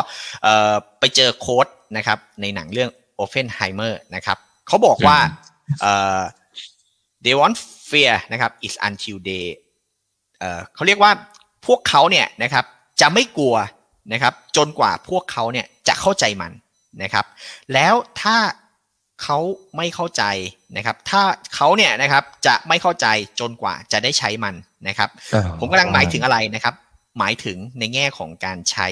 [1.00, 1.68] ไปเจอ quote
[1.98, 4.38] นะครับ ในหนังเรื่องโอเฟนไฮเมอร์นะครับ
[4.68, 5.18] เขาบอกว่า
[7.24, 7.58] they want
[7.90, 9.46] fear นะครับ is until they
[10.76, 11.12] เขาเรียกว่า
[11.66, 12.66] พวกเขาเนี่ยนะครับ
[13.02, 13.56] จะไม่กลัว
[14.14, 16.52] นะครับ จนกว่าพวกเขาเนี่ยจะเข้าใจมัน
[17.04, 17.26] นะครับ
[17.74, 18.38] แล้วถ้า
[19.24, 19.40] เขา
[19.78, 20.24] ไม่เข้าใจ
[20.78, 21.22] นะครับ ถ้า
[21.56, 23.08] เขาเนี่ยนะครับจะไม่เข้าใจ
[23.40, 24.56] จนกว่าจะได้ใช้มัน
[24.88, 25.10] นะครับ
[25.60, 26.76] ผมกำลังหมายถึงอะไรนะครับ
[27.20, 28.88] หมายถึงในแง่ของการใช้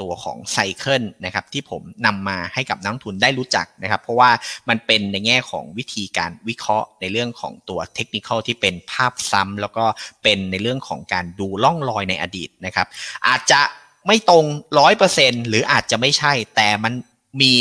[0.00, 4.30] ตัวของไซเคิลนะครับ ที่ผมนำมาให้กับนักทุนได้รู้จักนะครับ เพราะว่า
[4.68, 9.84] มันเป็นในแง่ของวิธีการวิเคราะห์ในเรื่องของตัวเทคนิคที่เป็นภาพซ้ำแล้วก็
[10.22, 12.86] เป็นในเรื่องของการดูล่องรอยในอดีตนะครับ
[13.28, 13.60] อาจจะ
[14.06, 14.44] ไม่ตรง
[14.78, 16.92] ร้อยเปอร์เซ็นหรืออาจจะไม่ใช่แต่มัน
[17.40, 17.52] มี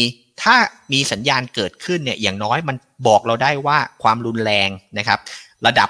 [0.42, 0.56] ถ้า
[0.94, 2.76] มีสัญญาณเกิดขึ้นเนี่ยอย่างน้อยมัน
[3.08, 5.20] บอกเราได้ว่าความรุนแรงนะครับ
[5.66, 5.90] ระดับ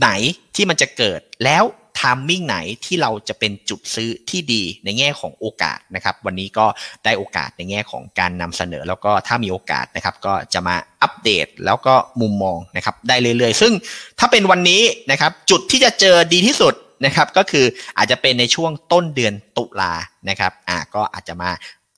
[0.00, 0.10] ไหน
[0.54, 1.64] ที่มันจะเกิดแล้ว
[1.96, 6.66] ไทมิ่งไหนที่เราจะเป็นจุดซื้อที่ดีในแง่ของโอกาสนะครับ วันนี้ก็
[7.04, 13.72] ได้โอกาสในแง่ของการนำเสนอ แล้วก็ถ้ามีโอกาสนะครับ ก็จะมาอัปเดตแล้วก็มุมมองนะครับ ได้เรื่อยๆ ซึ่ง
[14.18, 16.74] ถ้าเป็นวันนี้นะครับ จุดที่จะเจอดีที่สุด
[17.06, 17.66] นะครับ ก็คือ
[17.98, 19.92] อาจจะเป็นในช่วงต้นเดือนตุลา
[20.28, 21.50] นะครับอ่าก็อาจจะมา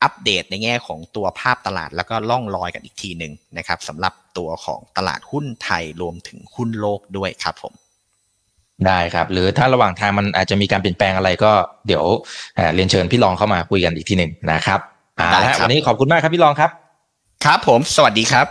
[0.04, 7.72] อัปเดตในแง่ของตัวภาพตลาดแล้วก็ล่องลอยกันอีกทีหนึ่งนะครับสำหรับตัวของตลาดหุ้นไทยรวมถึงหุ้นโลกด้วยครับผม
[8.86, 11.52] ได้ครับ หรือถ้าระหว่างทางมันอาจจะมีการเปลี่ยนแปลงอะไรก็
[11.86, 12.04] เดี๋ยว
[12.74, 14.80] เรียนเชิญพี่รองเข้ามาคุยกันอีกทีหนึ่งนะครับ
[15.32, 16.70] ได้ครับวันนี้ขอบคุณมากครับพี่รองครับ
[17.44, 18.46] ครับผม สวัสดีครับ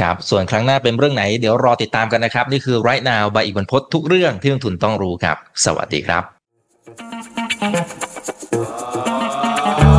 [0.00, 6.22] ครับ ส่วนครั้งหน้าเป็นเรื่องไหนเดี๋ยวรอติดตามกันนะครับ นี่คือ right now ใบอีกบรรพททุกเรื่องที่นักทุนต้องรู้ครับ สวัสดีครับ